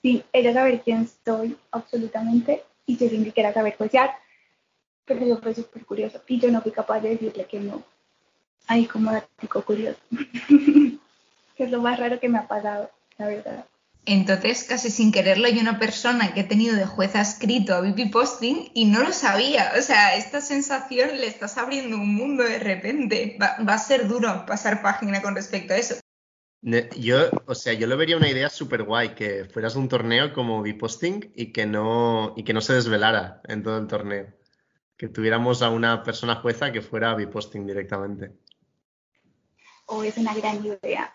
sin 0.03 0.25
ella 0.33 0.55
saber 0.55 0.81
quién 0.81 1.09
soy 1.25 1.57
absolutamente 1.71 2.65
y 2.87 2.97
yo 2.97 3.09
sin 3.09 3.25
siquiera 3.25 3.55
saber 3.55 3.77
juecear 3.77 4.11
pero 5.05 5.25
eso 5.25 5.39
fue 5.41 5.55
súper 5.55 5.85
curioso 5.85 6.21
y 6.27 6.41
yo 6.41 6.51
no 6.51 6.63
fui 6.63 6.73
capaz 6.73 6.99
de 6.99 7.11
decirle 7.11 7.45
que 7.45 7.61
no 7.61 7.85
Ay, 8.70 8.87
como 8.87 9.11
dato 9.11 9.64
curioso. 9.64 9.99
que 11.56 11.64
es 11.64 11.70
lo 11.72 11.82
más 11.82 11.99
raro 11.99 12.20
que 12.20 12.28
me 12.28 12.38
ha 12.38 12.46
pasado, 12.46 12.88
la 13.19 13.26
verdad. 13.26 13.64
Entonces, 14.06 14.62
casi 14.62 14.90
sin 14.90 15.11
quererlo, 15.11 15.46
hay 15.46 15.58
una 15.58 15.81
persona 15.81 16.32
que 16.32 16.43
he 16.43 16.44
tenido 16.44 16.76
de 16.76 16.87
jueza 16.87 17.20
escrito 17.20 17.75
a 17.75 17.81
BP 17.81 18.12
Posting 18.12 18.70
y 18.72 18.84
no 18.84 19.02
lo 19.02 19.12
sabía. 19.12 19.72
O 19.76 19.82
sea, 19.82 20.14
esta 20.14 20.40
sensación 20.40 21.17
le 21.17 21.26
estás 21.26 21.58
abriendo 21.58 21.96
un 21.96 22.14
mundo 22.14 22.44
de 22.44 22.61
repente. 22.61 23.37
Va, 23.43 23.56
va 23.69 23.75
a 23.75 23.78
ser 23.78 24.06
duro 24.06 24.46
pasar 24.46 24.82
página 24.82 25.20
con 25.20 25.34
respecto 25.34 25.75
a 25.75 25.76
eso. 25.76 25.96
Yo, 26.96 27.28
o 27.46 27.56
sea, 27.56 27.72
yo 27.72 27.88
lo 27.88 27.96
vería 27.96 28.19
una 28.19 28.31
idea 28.31 28.50
súper 28.50 28.84
guay, 28.84 29.17
que 29.17 29.46
fueras 29.46 29.75
un 29.75 29.88
torneo 29.88 30.32
como 30.32 30.62
B-Posting 30.62 31.32
y 31.34 31.50
que 31.50 31.67
no, 31.67 32.34
y 32.37 32.44
que 32.44 32.52
no 32.52 32.61
se 32.61 32.75
desvelara 32.75 33.40
en 33.49 33.64
todo 33.64 33.78
el 33.78 33.88
torneo. 33.88 34.28
Que 34.96 35.08
tuviéramos 35.08 35.61
a 35.61 35.70
una 35.70 36.05
persona 36.05 36.37
jueza 36.37 36.70
que 36.70 36.82
fuera 36.82 37.17
B-Posting 37.17 37.67
directamente 37.67 38.38
o 39.91 40.03
es 40.05 40.17
una 40.17 40.35
gran 40.35 40.65
idea. 40.65 41.13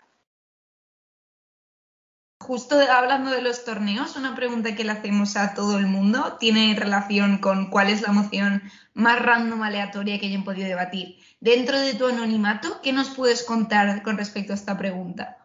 Justo 2.38 2.76
hablando 2.78 3.30
de 3.30 3.42
los 3.42 3.64
torneos, 3.64 4.14
una 4.16 4.36
pregunta 4.36 4.76
que 4.76 4.84
le 4.84 4.92
hacemos 4.92 5.36
a 5.36 5.54
todo 5.54 5.78
el 5.78 5.86
mundo 5.86 6.36
tiene 6.38 6.76
relación 6.78 7.38
con 7.38 7.70
cuál 7.70 7.88
es 7.88 8.02
la 8.02 8.08
emoción 8.08 8.62
más 8.94 9.20
random 9.20 9.62
aleatoria 9.62 10.20
que 10.20 10.26
hayan 10.26 10.44
podido 10.44 10.68
debatir. 10.68 11.16
Dentro 11.40 11.80
de 11.80 11.94
tu 11.94 12.06
anonimato, 12.06 12.80
¿qué 12.82 12.92
nos 12.92 13.10
puedes 13.10 13.42
contar 13.42 14.02
con 14.02 14.16
respecto 14.16 14.52
a 14.52 14.56
esta 14.56 14.78
pregunta? 14.78 15.38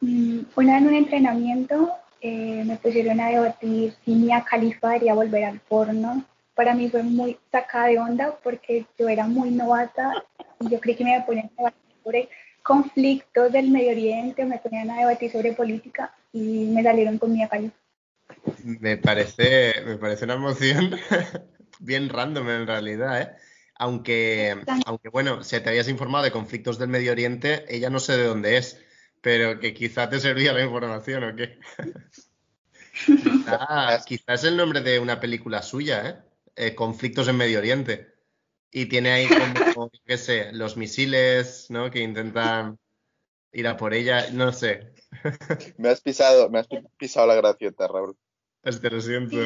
Mm, 0.00 0.40
una 0.56 0.78
en 0.78 0.88
un 0.88 0.94
entrenamiento 0.94 1.92
eh, 2.20 2.64
me 2.66 2.76
pusieron 2.76 3.20
a 3.20 3.28
debatir 3.28 3.94
si 4.04 4.12
Mia 4.12 4.42
Khalifa 4.42 4.88
debería 4.88 5.14
volver 5.14 5.44
al 5.44 5.60
porno. 5.60 6.24
Para 6.54 6.74
mí 6.74 6.90
fue 6.90 7.02
muy 7.02 7.38
sacada 7.52 7.86
de 7.86 7.98
onda 7.98 8.36
porque 8.42 8.86
yo 8.98 9.08
era 9.08 9.26
muy 9.26 9.50
novata 9.50 10.24
y 10.58 10.68
yo 10.68 10.80
creí 10.80 10.96
que 10.96 11.04
me 11.04 11.10
iba 11.12 11.22
a 11.22 11.26
poner 11.26 11.44
a 11.44 11.48
debatir 11.56 11.80
sobre 12.02 12.28
conflictos 12.62 13.52
del 13.52 13.70
Medio 13.70 13.90
Oriente, 13.90 14.44
me 14.44 14.58
ponían 14.58 14.90
a 14.90 14.98
debatir 14.98 15.30
sobre 15.30 15.52
política 15.52 16.14
y 16.32 16.66
me 16.66 16.82
salieron 16.82 17.18
con 17.18 17.32
mi 17.32 17.46
Khalifa. 17.46 17.74
Me 18.64 18.96
parece, 18.96 19.74
me 19.84 19.96
parece 19.96 20.24
una 20.24 20.34
emoción 20.34 20.96
bien 21.80 22.08
random 22.08 22.48
en 22.50 22.66
realidad, 22.66 23.20
¿eh? 23.20 23.30
Aunque, 23.76 24.62
aunque, 24.84 25.08
bueno, 25.08 25.42
si 25.42 25.58
te 25.58 25.70
habías 25.70 25.88
informado 25.88 26.24
de 26.24 26.30
conflictos 26.30 26.78
del 26.78 26.90
Medio 26.90 27.12
Oriente, 27.12 27.64
ella 27.68 27.88
no 27.88 27.98
sé 27.98 28.14
de 28.14 28.24
dónde 28.24 28.58
es, 28.58 28.78
pero 29.22 29.58
que 29.58 29.72
quizá 29.72 30.08
te 30.10 30.20
servía 30.20 30.52
la 30.52 30.62
información 30.62 31.24
o 31.24 31.34
qué. 31.34 31.58
quizá, 34.06 34.34
es 34.34 34.44
el 34.44 34.58
nombre 34.58 34.82
de 34.82 34.98
una 34.98 35.18
película 35.18 35.62
suya, 35.62 36.08
¿eh? 36.08 36.16
¿eh? 36.56 36.74
Conflictos 36.74 37.28
en 37.28 37.38
Medio 37.38 37.58
Oriente. 37.58 38.19
Y 38.70 38.86
tiene 38.86 39.10
ahí 39.10 39.28
como, 39.74 39.90
qué 40.04 40.16
sé, 40.16 40.52
los 40.52 40.76
misiles, 40.76 41.66
¿no? 41.70 41.90
Que 41.90 42.00
intentan 42.00 42.78
ir 43.52 43.66
a 43.66 43.76
por 43.76 43.94
ella, 43.94 44.30
no 44.30 44.52
sé. 44.52 44.92
Me 45.76 45.88
has 45.88 46.00
pisado, 46.00 46.50
me 46.50 46.60
has 46.60 46.68
pisado 46.96 47.26
la 47.26 47.34
gracieta, 47.34 47.88
Raúl. 47.88 48.16
Pues 48.62 48.80
te 48.80 48.90
lo 48.90 49.00
siento. 49.00 49.36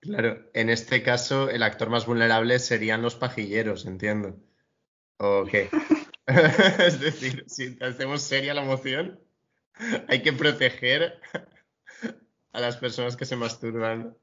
Claro, 0.00 0.50
en 0.52 0.70
este 0.70 1.02
caso 1.02 1.48
el 1.48 1.62
actor 1.62 1.88
más 1.88 2.06
vulnerable 2.06 2.58
serían 2.58 3.02
los 3.02 3.14
pajilleros, 3.14 3.86
entiendo. 3.86 4.36
¿O 5.18 5.44
qué? 5.44 5.70
es 6.26 7.00
decir, 7.00 7.44
si 7.46 7.78
hacemos 7.80 8.22
seria 8.22 8.54
la 8.54 8.62
moción, 8.62 9.20
hay 10.08 10.22
que 10.22 10.32
proteger 10.32 11.20
a 12.52 12.60
las 12.60 12.76
personas 12.76 13.16
que 13.16 13.24
se 13.24 13.36
masturban. 13.36 14.16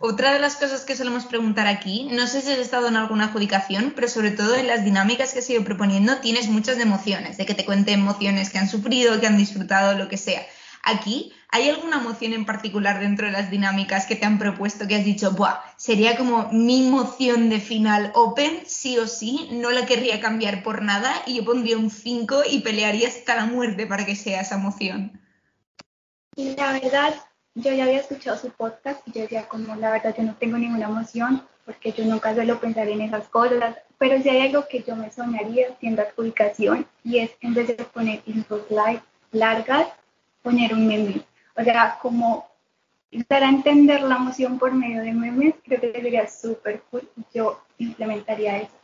Otra 0.00 0.32
de 0.32 0.38
las 0.38 0.56
cosas 0.56 0.84
que 0.84 0.96
solemos 0.96 1.24
preguntar 1.24 1.66
aquí, 1.66 2.08
no 2.10 2.26
sé 2.26 2.40
si 2.40 2.52
has 2.52 2.58
estado 2.58 2.88
en 2.88 2.96
alguna 2.96 3.26
adjudicación, 3.26 3.92
pero 3.94 4.08
sobre 4.08 4.30
todo 4.30 4.54
en 4.54 4.66
las 4.66 4.84
dinámicas 4.84 5.32
que 5.32 5.38
has 5.38 5.50
ido 5.50 5.64
proponiendo 5.64 6.16
tienes 6.18 6.48
muchas 6.48 6.78
emociones, 6.78 7.36
de 7.36 7.46
que 7.46 7.54
te 7.54 7.64
cuenten 7.64 8.00
emociones 8.00 8.50
que 8.50 8.58
han 8.58 8.68
sufrido, 8.68 9.20
que 9.20 9.26
han 9.26 9.38
disfrutado, 9.38 9.96
lo 9.96 10.08
que 10.08 10.16
sea. 10.16 10.44
Aquí, 10.82 11.32
¿hay 11.48 11.70
alguna 11.70 11.96
emoción 11.96 12.34
en 12.34 12.44
particular 12.44 13.00
dentro 13.00 13.26
de 13.26 13.32
las 13.32 13.50
dinámicas 13.50 14.04
que 14.04 14.16
te 14.16 14.26
han 14.26 14.38
propuesto 14.38 14.86
que 14.86 14.96
has 14.96 15.04
dicho, 15.04 15.32
Buah, 15.32 15.60
sería 15.78 16.16
como 16.16 16.50
mi 16.52 16.86
emoción 16.86 17.48
de 17.48 17.58
final 17.60 18.12
open, 18.14 18.64
sí 18.66 18.98
o 18.98 19.06
sí, 19.06 19.48
no 19.52 19.70
la 19.70 19.86
querría 19.86 20.20
cambiar 20.20 20.62
por 20.62 20.82
nada 20.82 21.14
y 21.26 21.36
yo 21.36 21.44
pondría 21.44 21.78
un 21.78 21.90
5 21.90 22.42
y 22.50 22.60
pelearía 22.60 23.08
hasta 23.08 23.36
la 23.36 23.46
muerte 23.46 23.86
para 23.86 24.04
que 24.04 24.14
sea 24.14 24.42
esa 24.42 24.56
emoción? 24.56 25.18
La 26.36 26.72
verdad, 26.72 27.14
yo 27.54 27.72
ya 27.72 27.84
había 27.84 28.00
escuchado 28.00 28.36
su 28.36 28.50
podcast 28.50 29.06
y 29.06 29.12
yo 29.12 29.22
decía 29.22 29.48
como 29.48 29.74
la 29.76 29.92
verdad 29.92 30.14
yo 30.16 30.24
no 30.24 30.34
tengo 30.34 30.58
ninguna 30.58 30.86
emoción 30.86 31.42
porque 31.64 31.92
yo 31.92 32.04
nunca 32.04 32.34
suelo 32.34 32.60
pensar 32.60 32.88
en 32.88 33.00
esas 33.00 33.28
cosas, 33.28 33.76
pero 33.96 34.20
si 34.20 34.28
hay 34.28 34.48
algo 34.48 34.66
que 34.68 34.82
yo 34.82 34.96
me 34.96 35.10
soñaría 35.10 35.68
haciendo 35.68 36.02
adjudicación 36.02 36.86
y 37.02 37.18
es 37.18 37.30
en 37.40 37.54
vez 37.54 37.68
de 37.68 37.74
poner 37.84 38.20
intros 38.26 38.66
largas, 39.32 39.88
poner 40.42 40.74
un 40.74 40.86
meme. 40.86 41.22
O 41.56 41.62
sea, 41.62 41.98
como 42.02 42.46
dar 43.28 43.44
a 43.44 43.48
entender 43.48 44.02
la 44.02 44.16
emoción 44.16 44.58
por 44.58 44.72
medio 44.72 45.00
de 45.02 45.12
memes, 45.12 45.54
creo 45.64 45.80
que 45.80 45.92
sería 45.92 46.28
súper 46.28 46.82
cool. 46.90 47.08
Yo 47.32 47.62
implementaría 47.78 48.58
eso 48.58 48.83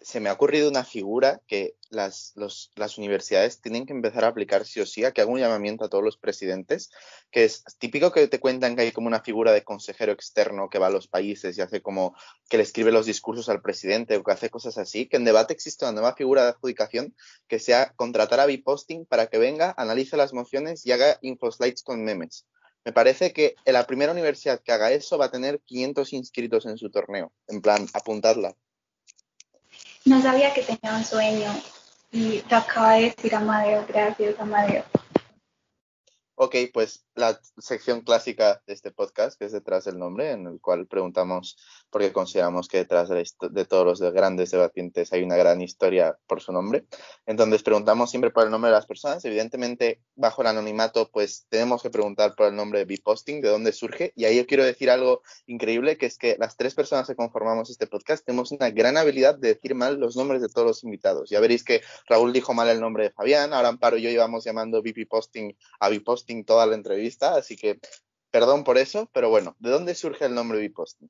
se, 0.00 0.20
me 0.20 0.28
ha 0.28 0.32
ocurrido 0.32 0.68
una 0.68 0.84
figura 0.84 1.40
que 1.46 1.76
las, 1.90 2.32
las, 2.34 2.98
universidades 2.98 3.60
tienen 3.60 3.86
que 3.86 3.92
empezar 3.92 4.24
a 4.24 4.28
aplicar 4.28 4.64
sí 4.64 4.80
o 4.80 4.86
sí, 4.86 5.04
a 5.04 5.12
que 5.12 5.20
haga 5.20 5.30
un 5.30 5.38
llamamiento 5.38 5.84
a 5.84 5.88
todos 5.88 6.02
los 6.02 6.16
presidentes, 6.16 6.90
que 7.30 7.44
es 7.44 7.64
típico 7.78 8.12
que 8.12 8.26
te 8.28 8.40
cuentan 8.40 8.76
que 8.76 8.82
hay 8.82 8.92
como 8.92 9.06
una 9.06 9.22
figura 9.22 9.52
de 9.52 9.62
consejero 9.62 10.12
externo 10.12 10.68
que 10.68 10.78
va 10.78 10.88
a 10.88 10.90
los 10.90 11.08
países 11.08 11.56
y 11.56 11.60
hace 11.60 11.82
como 11.82 12.16
que 12.48 12.56
le 12.56 12.62
escribe 12.62 12.92
los 12.92 13.06
discursos 13.06 13.48
al 13.48 13.62
presidente 13.62 14.16
o 14.16 14.24
que 14.24 14.32
hace 14.32 14.50
cosas 14.50 14.78
así, 14.78 15.06
que 15.06 15.16
en 15.16 15.24
debate 15.24 15.52
existe 15.52 15.84
una 15.84 15.92
nueva 15.92 16.14
figura 16.14 16.42
de 16.42 16.50
adjudicación 16.50 17.14
que 17.48 17.58
sea 17.58 17.92
contratar 17.96 18.40
a 18.40 18.46
Biposting 18.46 19.06
para 19.06 19.26
que 19.26 19.38
venga, 19.38 19.74
analice 19.76 20.16
las 20.16 20.32
mociones 20.32 20.84
y 20.86 20.92
haga 20.92 21.18
infoslides 21.22 21.82
con 21.82 22.04
memes. 22.04 22.46
Me 22.84 22.92
parece 22.92 23.32
que 23.32 23.54
la 23.64 23.86
primera 23.86 24.12
universidad 24.12 24.60
que 24.62 24.72
haga 24.72 24.92
eso 24.92 25.16
va 25.16 25.26
a 25.26 25.30
tener 25.30 25.60
500 25.60 26.12
inscritos 26.12 26.66
en 26.66 26.76
su 26.76 26.90
torneo. 26.90 27.32
En 27.48 27.62
plan, 27.62 27.86
apuntadla. 27.94 28.54
No 30.04 30.20
sabía 30.20 30.52
que 30.52 30.62
tenía 30.62 30.96
un 30.96 31.04
sueño 31.04 31.50
y 32.12 32.40
te 32.40 32.54
acaba 32.54 32.94
de 32.94 33.10
decir 33.10 33.34
Amadeo, 33.34 33.84
gracias 33.88 34.38
Amadeo. 34.38 34.84
Ok, 36.36 36.56
pues 36.72 37.03
la 37.14 37.40
sección 37.58 38.00
clásica 38.00 38.62
de 38.66 38.74
este 38.74 38.90
podcast, 38.90 39.38
que 39.38 39.44
es 39.44 39.52
detrás 39.52 39.84
del 39.84 39.98
nombre, 39.98 40.32
en 40.32 40.46
el 40.46 40.60
cual 40.60 40.86
preguntamos, 40.86 41.56
porque 41.90 42.12
consideramos 42.12 42.68
que 42.68 42.78
detrás 42.78 43.08
de, 43.08 43.64
todos 43.64 44.00
los 44.00 44.12
grandes 44.12 44.50
debatientes 44.50 45.12
hay 45.12 45.22
una 45.22 45.36
gran 45.36 45.60
historia 45.60 46.18
por 46.26 46.40
su 46.40 46.52
nombre. 46.52 46.86
Entonces 47.26 47.62
preguntamos 47.62 48.10
siempre 48.10 48.30
por 48.30 48.44
el 48.44 48.50
nombre 48.50 48.70
de 48.70 48.76
las 48.76 48.86
personas. 48.86 49.24
Evidentemente, 49.24 50.00
bajo 50.16 50.42
el 50.42 50.48
anonimato, 50.48 51.10
pues 51.12 51.46
tenemos 51.48 51.82
que 51.82 51.90
preguntar 51.90 52.34
por 52.34 52.48
el 52.48 52.56
nombre 52.56 52.80
de 52.80 52.84
Biposting, 52.84 53.40
de 53.40 53.48
dónde 53.48 53.72
surge. 53.72 54.12
Y 54.16 54.24
ahí 54.24 54.36
yo 54.36 54.46
quiero 54.46 54.64
decir 54.64 54.90
algo 54.90 55.22
increíble, 55.46 55.96
que 55.96 56.06
es 56.06 56.18
que 56.18 56.36
las 56.38 56.56
tres 56.56 56.74
personas 56.74 57.06
que 57.06 57.14
conformamos 57.14 57.70
este 57.70 57.86
podcast 57.86 58.24
tenemos 58.24 58.50
una 58.50 58.70
gran 58.70 58.96
habilidad 58.96 59.38
de 59.38 59.54
decir 59.54 59.74
mal 59.74 59.98
los 59.98 60.16
nombres 60.16 60.42
de 60.42 60.48
todos 60.48 60.66
los 60.66 60.84
invitados. 60.84 61.30
Ya 61.30 61.40
veréis 61.40 61.62
que 61.62 61.80
Raúl 62.08 62.32
dijo 62.32 62.54
mal 62.54 62.68
el 62.68 62.80
nombre 62.80 63.04
de 63.04 63.10
Fabián, 63.10 63.52
ahora 63.52 63.68
Amparo 63.68 63.98
y 63.98 64.02
yo 64.02 64.10
íbamos 64.10 64.44
llamando 64.44 64.82
Biposting 64.82 65.56
a 65.78 65.88
Biposting 65.88 66.44
toda 66.44 66.66
la 66.66 66.74
entrevista 66.74 67.03
así 67.36 67.56
que 67.56 67.78
perdón 68.30 68.64
por 68.64 68.78
eso, 68.78 69.08
pero 69.12 69.30
bueno, 69.30 69.54
¿de 69.60 69.70
dónde 69.70 69.94
surge 69.94 70.24
el 70.24 70.34
nombre 70.34 70.58
Biposting? 70.58 71.08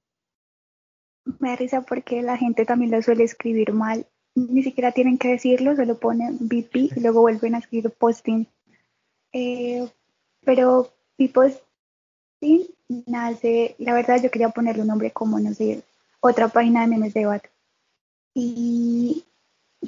Me 1.40 1.50
da 1.50 1.56
risa 1.56 1.80
porque 1.80 2.22
la 2.22 2.36
gente 2.36 2.66
también 2.66 2.90
lo 2.90 3.00
suele 3.00 3.24
escribir 3.24 3.72
mal. 3.72 4.06
Ni 4.34 4.62
siquiera 4.62 4.92
tienen 4.92 5.16
que 5.16 5.28
decirlo, 5.28 5.74
solo 5.74 5.98
ponen 5.98 6.36
BP 6.40 6.76
y 6.76 7.00
luego 7.00 7.22
vuelven 7.22 7.54
a 7.54 7.58
escribir 7.58 7.90
posting. 7.92 8.46
Eh, 9.32 9.88
pero 10.44 10.92
Biposting 11.16 12.68
nace, 13.06 13.74
la 13.78 13.94
verdad 13.94 14.22
yo 14.22 14.30
quería 14.30 14.50
ponerle 14.50 14.82
un 14.82 14.88
nombre 14.88 15.10
como, 15.10 15.40
no 15.40 15.54
sé, 15.54 15.82
otra 16.20 16.48
página 16.48 16.82
de 16.82 16.88
memes 16.88 17.14
de 17.14 17.20
debate. 17.20 17.50
Y 18.34 19.24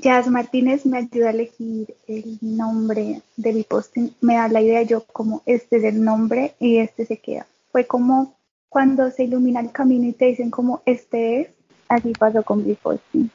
Jazz 0.01 0.29
Martínez 0.29 0.85
me 0.85 0.99
ayuda 0.99 1.29
a 1.29 1.31
elegir 1.31 1.95
el 2.07 2.39
nombre 2.43 3.23
de 3.37 3.53
mi 3.53 3.63
posting. 3.63 4.11
Me 4.21 4.35
da 4.35 4.49
la 4.49 4.61
idea 4.61 4.83
yo 4.83 5.05
como 5.07 5.43
este 5.47 5.77
es 5.77 5.85
el 5.85 6.05
nombre 6.05 6.55
y 6.61 6.79
este 6.79 7.07
se 7.07 7.17
queda. 7.17 7.47
Fue 7.73 7.87
como 7.87 8.37
cuando 8.69 9.11
se 9.11 9.25
ilumina 9.25 9.61
el 9.61 9.73
camino 9.73 10.07
y 10.07 10.13
te 10.13 10.27
dicen 10.27 10.51
como 10.51 10.83
este 10.85 11.41
es, 11.41 11.49
así 11.89 12.13
pasó 12.13 12.43
con 12.43 12.67
mi 12.67 12.75
posting. 12.75 13.31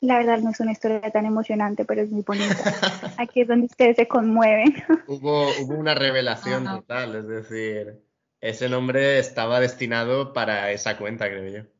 La 0.00 0.18
verdad 0.18 0.38
no 0.38 0.50
es 0.50 0.60
una 0.60 0.72
historia 0.72 1.00
tan 1.10 1.26
emocionante, 1.26 1.84
pero 1.84 2.02
es 2.02 2.10
muy 2.10 2.22
bonita. 2.22 2.54
Aquí 3.18 3.40
es 3.40 3.48
donde 3.48 3.66
ustedes 3.66 3.96
se 3.96 4.06
conmueven. 4.06 4.72
hubo, 5.08 5.48
hubo 5.62 5.74
una 5.74 5.96
revelación 5.96 6.64
total, 6.64 7.16
es 7.16 7.26
decir, 7.26 8.04
ese 8.40 8.68
nombre 8.68 9.18
estaba 9.18 9.58
destinado 9.58 10.32
para 10.32 10.70
esa 10.70 10.96
cuenta, 10.96 11.26
creo 11.26 11.48
yo 11.48 11.73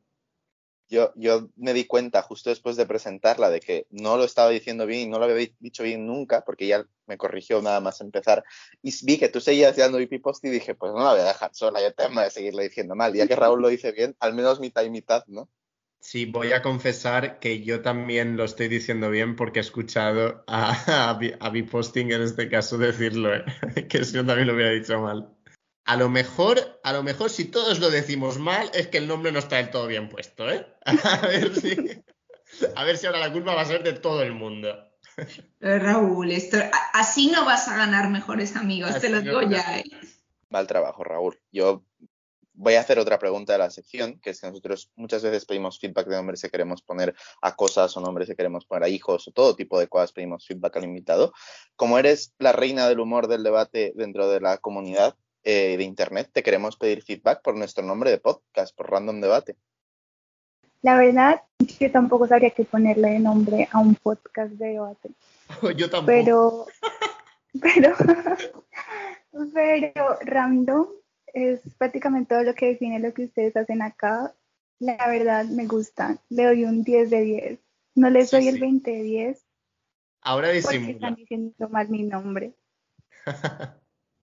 yo, 0.87 1.11
yo 1.15 1.49
me 1.55 1.73
di 1.73 1.85
cuenta 1.85 2.21
justo 2.21 2.49
después 2.49 2.75
de 2.75 2.85
presentarla 2.85 3.49
de 3.49 3.59
que 3.59 3.87
no 3.89 4.17
lo 4.17 4.23
estaba 4.23 4.49
diciendo 4.49 4.85
bien 4.85 5.01
y 5.01 5.07
no 5.07 5.19
lo 5.19 5.25
había 5.25 5.49
dicho 5.59 5.83
bien 5.83 6.05
nunca, 6.05 6.43
porque 6.45 6.67
ya 6.67 6.85
me 7.07 7.17
corrigió 7.17 7.61
nada 7.61 7.79
más 7.79 8.01
empezar. 8.01 8.43
Y 8.81 8.93
vi 9.05 9.17
que 9.17 9.29
tú 9.29 9.41
seguías 9.41 9.75
dando 9.75 9.99
IP 9.99 10.21
post 10.21 10.43
y 10.45 10.49
dije, 10.49 10.75
pues 10.75 10.91
no 10.93 10.99
la 10.99 11.11
voy 11.11 11.21
a 11.21 11.25
dejar 11.25 11.53
sola, 11.53 11.81
ya 11.81 11.91
tengo 11.91 12.21
de 12.21 12.29
seguirle 12.29 12.63
diciendo 12.63 12.95
mal. 12.95 13.13
Ya 13.13 13.27
que 13.27 13.35
Raúl 13.35 13.61
lo 13.61 13.69
dice 13.69 13.91
bien, 13.91 14.15
al 14.19 14.33
menos 14.33 14.59
mitad 14.59 14.83
y 14.83 14.89
mitad, 14.89 15.23
¿no? 15.27 15.49
Sí, 15.99 16.25
voy 16.25 16.53
a 16.53 16.61
confesar 16.61 17.39
que 17.39 17.63
yo 17.63 17.81
también 17.81 18.37
lo 18.37 18.43
estoy 18.43 18.67
diciendo 18.67 19.09
bien 19.09 19.35
porque 19.35 19.57
he 19.57 19.61
escuchado 19.61 20.43
a, 20.45 20.69
a, 21.09 21.47
a 21.47 21.53
posting 21.71 22.11
en 22.11 22.21
este 22.21 22.47
caso 22.47 22.77
decirlo, 22.77 23.33
¿eh? 23.33 23.43
que 23.89 24.03
yo 24.03 24.23
también 24.23 24.47
lo 24.47 24.53
hubiera 24.53 24.71
dicho 24.71 25.01
mal. 25.01 25.34
A 25.85 25.95
lo 25.95 26.09
mejor, 26.09 26.79
a 26.83 26.93
lo 26.93 27.03
mejor 27.03 27.29
si 27.29 27.45
todos 27.45 27.79
lo 27.79 27.91
decimos 27.91 28.39
mal, 28.39 28.71
es 28.73 28.87
que 28.87 28.97
el 28.97 29.07
nombre 29.07 29.31
no 29.31 29.39
está 29.39 29.57
del 29.57 29.69
todo 29.69 29.87
bien 29.87 30.09
puesto, 30.09 30.49
¿eh? 30.49 30.65
A 30.85 31.27
ver 31.27 31.55
si, 31.55 32.03
a 32.75 32.83
ver 32.83 32.97
si 32.97 33.05
ahora 33.05 33.19
la 33.19 33.31
culpa 33.31 33.53
va 33.53 33.61
a 33.61 33.65
ser 33.65 33.83
de 33.83 33.93
todo 33.93 34.23
el 34.23 34.33
mundo. 34.33 34.75
Raúl, 35.59 36.31
esto, 36.31 36.57
así 36.93 37.27
no 37.27 37.45
vas 37.45 37.67
a 37.67 37.77
ganar 37.77 38.09
mejores 38.09 38.55
amigos, 38.55 38.99
te 38.99 39.09
lo 39.09 39.21
digo 39.21 39.41
ya, 39.43 39.79
¿eh? 39.79 39.83
Mal 40.49 40.67
trabajo, 40.67 41.03
Raúl. 41.03 41.39
Yo 41.51 41.83
voy 42.55 42.75
a 42.75 42.81
hacer 42.81 42.99
otra 42.99 43.19
pregunta 43.19 43.53
de 43.53 43.59
la 43.59 43.69
sección, 43.69 44.19
que 44.19 44.31
es 44.31 44.41
que 44.41 44.47
nosotros 44.47 44.91
muchas 44.95 45.23
veces 45.23 45.45
pedimos 45.45 45.79
feedback 45.79 46.07
de 46.07 46.15
nombres 46.15 46.41
que 46.41 46.49
queremos 46.49 46.81
poner 46.81 47.13
a 47.41 47.55
cosas 47.55 47.95
o 47.97 48.01
nombres 48.01 48.27
que 48.27 48.35
queremos 48.35 48.65
poner 48.65 48.83
a 48.83 48.89
hijos 48.89 49.27
o 49.27 49.31
todo 49.31 49.55
tipo 49.55 49.79
de 49.79 49.87
cosas, 49.87 50.13
pedimos 50.13 50.45
feedback 50.47 50.77
al 50.77 50.85
invitado. 50.85 51.33
Como 51.75 51.99
eres 51.99 52.33
la 52.39 52.51
reina 52.51 52.87
del 52.87 52.99
humor 52.99 53.27
del 53.27 53.43
debate 53.43 53.93
dentro 53.95 54.29
de 54.29 54.39
la 54.39 54.57
comunidad, 54.57 55.15
eh, 55.45 55.77
de 55.77 55.83
Internet, 55.83 56.31
te 56.33 56.41
queremos 56.41 56.75
pedir 56.75 57.03
feedback 57.03 57.41
por 57.43 57.55
nuestro 57.55 57.85
nombre 57.85 58.09
de 58.09 58.17
podcast, 58.17 58.75
por 58.75 58.89
Random 58.89 59.21
Debate. 59.21 59.55
La 60.81 60.97
verdad, 60.97 61.41
yo 61.79 61.91
tampoco 61.91 62.27
sabría 62.27 62.49
qué 62.49 62.63
ponerle 62.63 63.19
nombre 63.19 63.69
a 63.71 63.79
un 63.79 63.95
podcast 63.95 64.53
de 64.53 64.69
debate. 64.69 65.09
yo 65.77 65.89
tampoco. 65.89 66.05
Pero, 66.05 66.65
pero, 67.61 67.95
pero 69.53 70.19
random 70.21 70.87
es 71.27 71.61
prácticamente 71.77 72.33
todo 72.33 72.43
lo 72.43 72.55
que 72.55 72.67
define 72.67 72.99
lo 72.99 73.13
que 73.13 73.25
ustedes 73.25 73.55
hacen 73.55 73.81
acá. 73.81 74.33
La 74.79 75.07
verdad 75.07 75.45
me 75.45 75.67
gusta. 75.67 76.17
Le 76.29 76.45
doy 76.45 76.65
un 76.65 76.83
10 76.83 77.09
de 77.09 77.21
10. 77.21 77.59
No 77.95 78.09
les 78.09 78.31
doy 78.31 78.47
el 78.47 78.59
20 78.59 78.91
de 78.91 79.03
10. 79.03 79.45
Ahora 80.21 80.49
disimula. 80.49 80.79
Porque 80.79 80.91
están 80.91 81.15
diciendo 81.15 81.69
mal 81.69 81.89
mi 81.89 82.03
nombre. 82.03 82.53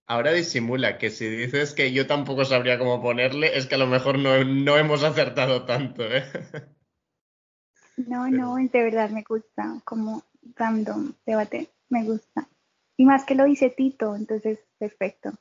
Ahora 0.05 0.31
disimula 0.31 0.97
que 0.97 1.09
si 1.09 1.27
dices 1.27 1.73
que 1.73 1.93
yo 1.93 2.07
tampoco 2.07 2.43
sabría 2.43 2.77
cómo 2.77 3.01
ponerle, 3.01 3.57
es 3.57 3.67
que 3.67 3.75
a 3.75 3.77
lo 3.77 3.87
mejor 3.87 4.19
no, 4.19 4.77
hemos 4.77 5.03
acertado 5.03 5.63
tanto, 5.65 6.03
¿eh? 6.03 6.25
No, 7.95 8.27
no, 8.27 8.55
de 8.55 8.83
verdad 8.83 9.11
me 9.11 9.23
gusta, 9.23 9.79
como 9.85 10.23
random 10.55 11.13
debate, 11.25 11.69
me 11.89 12.03
gusta. 12.03 12.47
Y 12.97 13.05
más 13.05 13.23
que 13.23 13.35
lo 13.35 13.45
dice 13.45 13.69
Tito, 13.69 14.15
entonces 14.15 14.59
perfecto. 14.77 15.31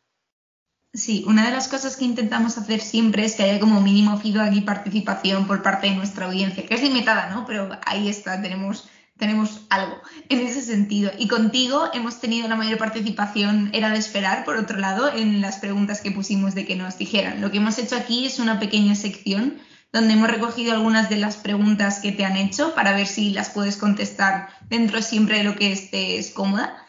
Sí, 0.94 1.24
una 1.26 1.46
de 1.46 1.52
las 1.52 1.68
cosas 1.68 1.96
que 1.96 2.04
intentamos 2.04 2.58
hacer 2.58 2.80
siempre 2.80 3.24
es 3.24 3.34
que 3.34 3.44
haya 3.44 3.58
como 3.58 3.80
mínimo 3.80 4.18
feedback 4.18 4.52
y 4.52 4.60
participación 4.60 5.46
por 5.46 5.62
parte 5.62 5.88
de 5.88 5.96
nuestra 5.96 6.26
audiencia, 6.26 6.66
que 6.66 6.74
es 6.74 6.82
limitada, 6.82 7.30
¿no? 7.30 7.46
Pero 7.46 7.70
ahí 7.86 8.08
está, 8.08 8.40
tenemos 8.42 8.90
tenemos 9.22 9.60
algo 9.70 10.02
en 10.30 10.40
ese 10.40 10.60
sentido. 10.62 11.12
Y 11.16 11.28
contigo 11.28 11.88
hemos 11.92 12.18
tenido 12.18 12.48
la 12.48 12.56
mayor 12.56 12.76
participación, 12.76 13.70
era 13.72 13.90
de 13.90 13.98
esperar, 13.98 14.44
por 14.44 14.56
otro 14.56 14.78
lado, 14.78 15.12
en 15.12 15.40
las 15.40 15.58
preguntas 15.58 16.00
que 16.00 16.10
pusimos 16.10 16.56
de 16.56 16.66
que 16.66 16.74
nos 16.74 16.98
dijeran. 16.98 17.40
Lo 17.40 17.52
que 17.52 17.58
hemos 17.58 17.78
hecho 17.78 17.94
aquí 17.94 18.26
es 18.26 18.40
una 18.40 18.58
pequeña 18.58 18.96
sección 18.96 19.60
donde 19.92 20.14
hemos 20.14 20.28
recogido 20.28 20.72
algunas 20.72 21.08
de 21.08 21.18
las 21.18 21.36
preguntas 21.36 22.00
que 22.00 22.10
te 22.10 22.24
han 22.24 22.36
hecho 22.36 22.74
para 22.74 22.96
ver 22.96 23.06
si 23.06 23.30
las 23.30 23.50
puedes 23.50 23.76
contestar 23.76 24.48
dentro 24.68 25.00
siempre 25.02 25.38
de 25.38 25.44
lo 25.44 25.54
que 25.54 25.70
estés 25.70 26.32
cómoda. 26.32 26.84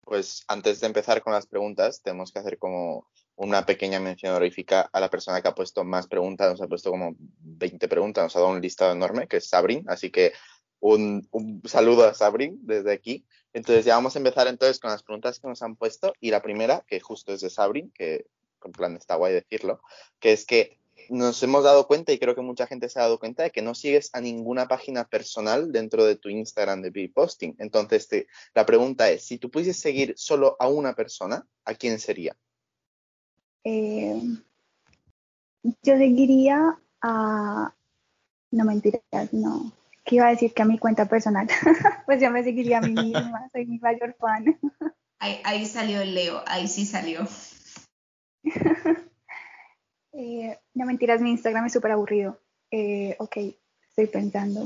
Pues 0.00 0.44
antes 0.48 0.80
de 0.80 0.88
empezar 0.88 1.22
con 1.22 1.34
las 1.34 1.46
preguntas, 1.46 2.02
tenemos 2.02 2.32
que 2.32 2.40
hacer 2.40 2.58
como 2.58 3.06
una 3.36 3.64
pequeña 3.64 4.00
mención 4.00 4.32
honorífica 4.32 4.88
a 4.92 5.00
la 5.00 5.10
persona 5.10 5.40
que 5.40 5.48
ha 5.48 5.54
puesto 5.54 5.84
más 5.84 6.06
preguntas, 6.06 6.50
nos 6.50 6.62
ha 6.62 6.68
puesto 6.68 6.90
como 6.90 7.14
20 7.18 7.88
preguntas, 7.88 8.24
nos 8.24 8.36
ha 8.36 8.40
dado 8.40 8.52
un 8.52 8.60
listado 8.60 8.92
enorme, 8.92 9.26
que 9.26 9.38
es 9.38 9.48
Sabrin, 9.48 9.84
así 9.88 10.10
que 10.10 10.32
un, 10.80 11.60
saludo 11.64 12.04
a 12.04 12.14
Sabrin 12.14 12.58
desde 12.62 12.92
aquí. 12.92 13.24
Entonces 13.52 13.84
ya 13.84 13.94
vamos 13.94 14.16
a 14.16 14.18
empezar 14.18 14.48
entonces 14.48 14.78
con 14.78 14.90
las 14.90 15.02
preguntas 15.02 15.38
que 15.38 15.48
nos 15.48 15.62
han 15.62 15.76
puesto 15.76 16.12
y 16.20 16.30
la 16.30 16.42
primera, 16.42 16.84
que 16.86 17.00
justo 17.00 17.32
es 17.32 17.40
de 17.40 17.50
Sabrin, 17.50 17.90
que 17.90 18.26
en 18.64 18.72
plan 18.72 18.96
está 18.96 19.16
guay 19.16 19.32
decirlo, 19.32 19.80
que 20.18 20.32
es 20.32 20.44
que 20.44 20.78
nos 21.10 21.42
hemos 21.42 21.64
dado 21.64 21.86
cuenta 21.86 22.12
y 22.12 22.18
creo 22.18 22.34
que 22.34 22.40
mucha 22.40 22.66
gente 22.66 22.88
se 22.88 22.98
ha 22.98 23.02
dado 23.02 23.18
cuenta 23.18 23.42
de 23.42 23.50
que 23.50 23.62
no 23.62 23.74
sigues 23.74 24.10
a 24.14 24.20
ninguna 24.20 24.68
página 24.68 25.04
personal 25.04 25.70
dentro 25.70 26.04
de 26.04 26.16
tu 26.16 26.28
Instagram 26.28 26.82
de 26.82 27.10
posting. 27.14 27.54
Entonces 27.58 28.08
la 28.54 28.66
pregunta 28.66 29.10
es, 29.10 29.24
si 29.24 29.38
tú 29.38 29.50
pudieses 29.50 29.78
seguir 29.78 30.14
solo 30.16 30.56
a 30.58 30.68
una 30.68 30.94
persona, 30.94 31.46
¿a 31.64 31.74
quién 31.74 31.98
sería? 31.98 32.36
Eh, 33.64 34.20
yo 35.62 35.96
seguiría 35.96 36.78
a... 37.02 37.74
No 38.50 38.64
mentiras, 38.64 39.32
no 39.32 39.72
que 40.04 40.16
iba 40.16 40.26
a 40.26 40.30
decir 40.30 40.52
que 40.52 40.62
a 40.62 40.66
mi 40.66 40.78
cuenta 40.78 41.06
personal, 41.06 41.48
pues 42.06 42.20
yo 42.20 42.30
me 42.30 42.44
seguiría 42.44 42.78
a 42.78 42.82
mí 42.82 42.92
misma, 42.92 43.48
soy 43.52 43.66
mi 43.66 43.78
mayor 43.78 44.14
fan. 44.18 44.58
Ahí, 45.18 45.40
ahí 45.44 45.66
salió 45.66 46.00
el 46.02 46.14
Leo, 46.14 46.42
ahí 46.46 46.68
sí 46.68 46.84
salió. 46.86 47.26
Eh, 50.16 50.60
no 50.74 50.86
mentiras, 50.86 51.20
mi 51.20 51.30
Instagram 51.30 51.66
es 51.66 51.72
súper 51.72 51.90
aburrido. 51.90 52.40
Eh, 52.70 53.16
ok, 53.18 53.36
estoy 53.88 54.06
pensando. 54.06 54.64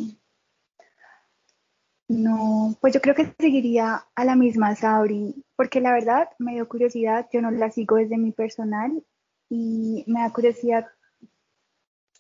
No, 2.09 2.77
pues 2.81 2.95
yo 2.95 3.01
creo 3.01 3.15
que 3.15 3.35
seguiría 3.39 4.07
a 4.15 4.25
la 4.25 4.35
misma 4.35 4.75
Sabri, 4.75 5.45
porque 5.57 5.81
la 5.81 5.93
verdad 5.93 6.29
me 6.39 6.53
dio 6.53 6.69
curiosidad, 6.69 7.29
yo 7.33 7.43
no 7.43 7.51
la 7.51 7.71
sigo 7.71 7.97
desde 7.97 8.17
mi 8.17 8.33
personal 8.33 9.03
y 9.51 10.05
me 10.07 10.21
da 10.21 10.33
curiosidad 10.33 10.87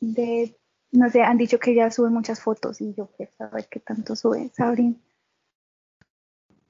de, 0.01 0.59
no 0.93 1.11
sé, 1.11 1.23
han 1.23 1.39
dicho 1.39 1.59
que 1.59 1.73
ella 1.73 1.91
sube 1.91 2.11
muchas 2.11 2.41
fotos 2.41 2.81
y 2.81 2.95
yo 2.95 3.09
quiero 3.17 3.33
saber 3.37 3.67
qué 3.71 3.81
tanto 3.81 4.17
sube 4.17 4.51
Sabri. 4.55 4.97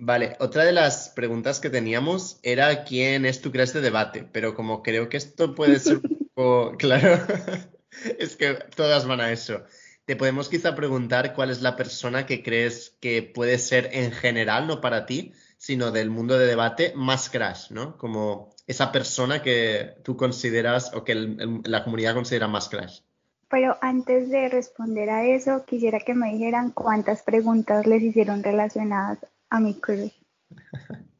Vale, 0.01 0.37
otra 0.39 0.65
de 0.65 0.73
las 0.73 1.09
preguntas 1.09 1.59
que 1.59 1.71
teníamos 1.71 2.39
era 2.43 2.85
quién 2.85 3.25
es 3.27 3.41
tu 3.41 3.51
crees 3.51 3.73
de 3.73 3.81
debate, 3.81 4.23
pero 4.33 4.55
como 4.55 4.83
creo 4.83 5.09
que 5.09 5.17
esto 5.17 5.55
puede 5.55 5.81
ser 5.81 5.97
un 5.97 6.03
poco 6.35 6.77
claro, 6.77 7.19
es 8.19 8.37
que 8.37 8.55
todas 8.77 9.07
van 9.07 9.21
a 9.21 9.33
eso. 9.33 9.65
Te 10.05 10.17
podemos 10.17 10.49
quizá 10.49 10.75
preguntar 10.75 11.35
cuál 11.35 11.51
es 11.51 11.61
la 11.63 11.77
persona 11.77 12.27
que 12.27 12.43
crees 12.43 12.97
que 13.01 13.23
puede 13.23 13.59
ser 13.59 13.91
en 13.93 14.13
general, 14.13 14.67
no 14.67 14.81
para 14.81 15.05
ti, 15.05 15.33
sino 15.59 15.91
del 15.91 16.11
mundo 16.11 16.39
de 16.39 16.47
debate, 16.47 16.93
más 16.95 17.29
crash, 17.29 17.71
¿no? 17.73 17.99
Como 17.99 18.55
esa 18.67 18.93
persona 18.93 19.43
que 19.43 19.97
tú 20.05 20.17
consideras 20.17 20.95
o 20.95 21.05
que 21.05 21.13
el- 21.13 21.41
el- 21.41 21.61
la 21.65 21.83
comunidad 21.85 22.15
considera 22.15 22.47
más 22.49 22.69
crash. 22.69 23.01
Pero 23.51 23.77
antes 23.81 24.29
de 24.29 24.49
responder 24.49 25.11
a 25.11 25.25
eso, 25.25 25.65
quisiera 25.65 26.01
que 26.01 26.15
me 26.15 26.33
dijeran 26.33 26.71
cuántas 26.71 27.23
preguntas 27.23 27.87
les 27.87 28.03
hicieron 28.03 28.43
relacionadas 28.43 29.19
a 29.49 29.61
mi 29.61 29.75
crush. 29.75 30.13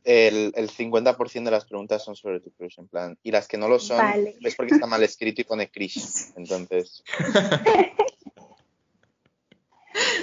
El, 0.05 0.53
el 0.55 0.71
50% 0.71 1.45
de 1.45 1.51
las 1.51 1.67
preguntas 1.67 2.05
son 2.05 2.17
sobre 2.17 2.41
tu 2.41 2.51
crush, 2.53 2.79
en 2.79 2.89
plan. 2.89 3.19
Y 3.23 3.31
las 3.31 3.49
que 3.49 3.59
no 3.59 3.69
lo 3.69 3.79
son 3.79 3.99
Vale. 3.99 4.37
es 4.41 4.55
porque 4.55 4.75
está 4.75 4.87
mal 4.87 5.03
escrito 5.03 5.41
y 5.41 5.45
pone 5.45 5.71
Chris. 5.71 6.33
Entonces, 6.37 7.03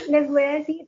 Les 0.09 0.29
voy 0.29 0.43
a 0.43 0.53
decir 0.53 0.87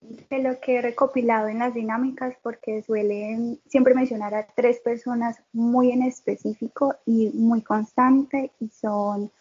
de 0.00 0.38
lo 0.38 0.60
que 0.60 0.76
he 0.76 0.82
recopilado 0.82 1.48
en 1.48 1.58
las 1.58 1.74
dinámicas 1.74 2.36
porque 2.42 2.82
suelen 2.82 3.60
siempre 3.66 3.94
mencionar 3.94 4.34
a 4.34 4.46
tres 4.46 4.78
personas 4.80 5.38
muy 5.52 5.90
en 5.90 6.02
específico 6.02 6.94
y 7.06 7.30
muy 7.30 7.62
constante 7.62 8.52
y 8.60 8.68
son 8.68 9.32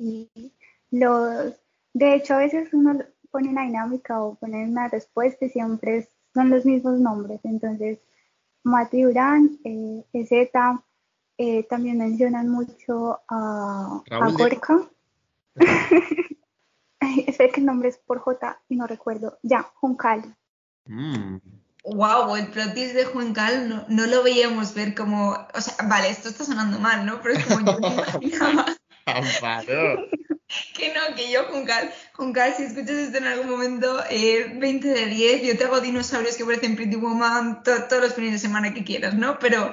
y 0.00 0.52
los 0.90 1.54
de 1.92 2.14
hecho 2.14 2.34
a 2.34 2.38
veces 2.38 2.72
uno 2.72 2.98
pone 3.30 3.48
una 3.50 3.62
dinámica 3.62 4.20
o 4.22 4.34
pone 4.34 4.64
una 4.64 4.88
respuesta 4.88 5.44
y 5.44 5.50
siempre 5.50 6.08
son 6.34 6.50
los 6.50 6.64
mismos 6.64 6.98
nombres 6.98 7.40
entonces 7.44 7.98
Mati 8.62 9.02
Durán, 9.02 9.58
eh, 9.64 10.04
EZ, 10.12 10.32
eh, 11.38 11.62
también 11.70 11.96
mencionan 11.98 12.48
mucho 12.48 13.20
a, 13.28 14.02
a 14.02 14.02
Raúl 14.06 14.36
de- 14.36 14.42
Gorka. 14.44 14.80
Espera 17.26 17.52
que 17.52 17.60
el 17.60 17.66
nombre 17.66 17.88
es 17.88 17.96
por 17.98 18.18
J 18.18 18.60
y 18.68 18.76
no 18.76 18.86
recuerdo. 18.86 19.38
Ya, 19.42 19.62
Juncal. 19.76 20.36
Mm. 20.86 21.36
Wow, 21.84 22.36
el 22.36 22.48
plotis 22.50 22.92
de 22.92 23.06
Juancal 23.06 23.66
no, 23.68 23.84
no 23.88 24.06
lo 24.06 24.22
veíamos 24.22 24.74
ver 24.74 24.94
como. 24.94 25.30
O 25.54 25.60
sea, 25.62 25.74
vale, 25.88 26.10
esto 26.10 26.28
está 26.28 26.44
sonando 26.44 26.78
mal, 26.78 27.06
¿no? 27.06 27.22
Pero 27.22 27.38
es 27.38 27.46
como 27.46 27.64
yo 27.72 27.78
me 27.80 27.88
imaginaba. 27.94 28.66
Amparo. 29.16 30.06
Que 30.74 30.88
no, 30.92 31.14
que 31.14 31.30
yo, 31.30 31.44
Juncal, 31.44 31.92
Juncal, 32.12 32.52
si 32.56 32.64
escuchas 32.64 32.90
esto 32.96 33.18
en 33.18 33.26
algún 33.26 33.50
momento, 33.50 34.02
eh, 34.10 34.52
20 34.56 34.88
de 34.88 35.06
10, 35.06 35.42
yo 35.42 35.56
te 35.56 35.62
hago 35.62 35.80
dinosaurios 35.80 36.36
que 36.36 36.44
parecen 36.44 36.74
Pretty 36.74 36.96
Woman 36.96 37.62
to- 37.62 37.84
todos 37.84 38.02
los 38.02 38.14
fines 38.14 38.32
de 38.32 38.38
semana 38.40 38.74
que 38.74 38.82
quieras, 38.82 39.14
¿no? 39.14 39.38
Pero, 39.38 39.70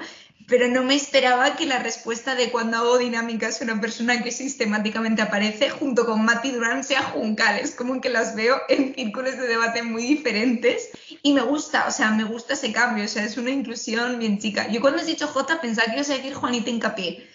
pero 0.48 0.68
no 0.68 0.84
me 0.84 0.94
esperaba 0.94 1.56
que 1.56 1.66
la 1.66 1.80
respuesta 1.80 2.36
de 2.36 2.52
cuando 2.52 2.78
hago 2.78 3.00
dinámicas 3.00 3.60
una 3.62 3.82
persona 3.82 4.22
que 4.22 4.32
sistemáticamente 4.32 5.24
aparece 5.24 5.72
junto 5.72 6.06
con 6.06 6.24
Mati 6.24 6.52
Durán 6.52 6.84
sea 6.84 7.02
Juncal. 7.02 7.58
Es 7.58 7.72
como 7.74 8.00
que 8.00 8.10
las 8.10 8.36
veo 8.36 8.62
en 8.70 8.94
círculos 8.94 9.36
de 9.36 9.48
debate 9.48 9.82
muy 9.82 10.04
diferentes 10.04 10.90
y 11.24 11.34
me 11.34 11.42
gusta, 11.42 11.88
o 11.88 11.92
sea, 11.92 12.12
me 12.12 12.24
gusta 12.24 12.54
ese 12.54 12.72
cambio, 12.72 13.06
o 13.06 13.08
sea, 13.08 13.24
es 13.24 13.36
una 13.38 13.50
inclusión 13.50 14.20
bien 14.20 14.38
chica. 14.38 14.68
Yo 14.68 14.80
cuando 14.80 15.00
has 15.00 15.08
dicho 15.08 15.26
J 15.28 15.60
pensaba 15.60 15.88
que 15.88 15.96
ibas 15.96 16.10
a 16.12 16.18
decir 16.18 16.36
Juanita 16.36 16.70
Hincapié. 16.70 17.28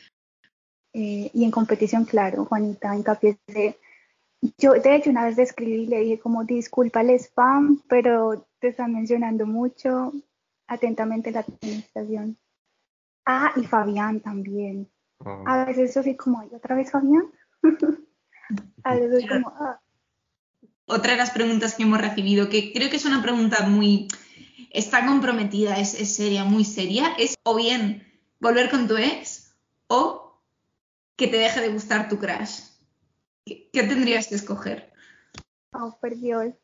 Eh, 0.94 1.30
y 1.32 1.44
en 1.44 1.50
competición, 1.50 2.04
claro, 2.04 2.44
Juanita, 2.44 2.94
hincapié 2.94 3.38
de... 3.46 3.78
Yo, 4.58 4.72
de 4.72 4.96
hecho, 4.96 5.10
una 5.10 5.24
vez 5.24 5.36
le 5.36 5.44
escribí 5.44 5.82
y 5.82 5.86
le 5.86 6.00
dije 6.00 6.18
como, 6.18 6.44
disculpa 6.44 7.00
el 7.00 7.10
spam, 7.10 7.80
pero 7.88 8.46
te 8.58 8.68
están 8.68 8.92
mencionando 8.92 9.46
mucho. 9.46 10.12
Atentamente 10.66 11.30
la 11.30 11.40
administración. 11.40 12.36
Ah, 13.24 13.52
y 13.56 13.64
Fabián 13.64 14.20
también. 14.20 14.88
Oh. 15.18 15.44
A 15.46 15.64
veces 15.64 15.94
yo 15.94 16.02
soy 16.02 16.16
como, 16.16 16.42
¿y 16.44 16.54
otra 16.54 16.74
vez 16.74 16.90
Fabián? 16.90 17.30
A 18.84 18.94
veces 18.94 19.20
soy 19.20 19.28
como, 19.28 19.48
ah, 19.60 19.80
otra 20.86 21.12
de 21.12 21.18
las 21.18 21.30
preguntas 21.30 21.74
que 21.74 21.84
hemos 21.84 22.00
recibido, 22.00 22.48
que 22.48 22.72
creo 22.72 22.90
que 22.90 22.96
es 22.96 23.04
una 23.04 23.22
pregunta 23.22 23.66
muy, 23.66 24.08
está 24.70 25.06
comprometida, 25.06 25.78
es, 25.78 25.98
es 25.98 26.14
seria, 26.14 26.44
muy 26.44 26.64
seria, 26.64 27.14
es 27.18 27.34
o 27.44 27.54
bien 27.54 28.06
volver 28.40 28.70
con 28.70 28.88
tu 28.88 28.96
ex 28.96 29.54
o 29.86 30.21
que 31.16 31.28
te 31.28 31.36
deje 31.36 31.60
de 31.60 31.68
gustar 31.68 32.08
tu 32.08 32.18
crush. 32.18 32.60
¿Qué, 33.44 33.70
qué 33.72 33.82
tendrías 33.82 34.28
que 34.28 34.36
escoger? 34.36 34.92
oh, 35.72 35.98
por 36.00 36.16
Dios, 36.16 36.54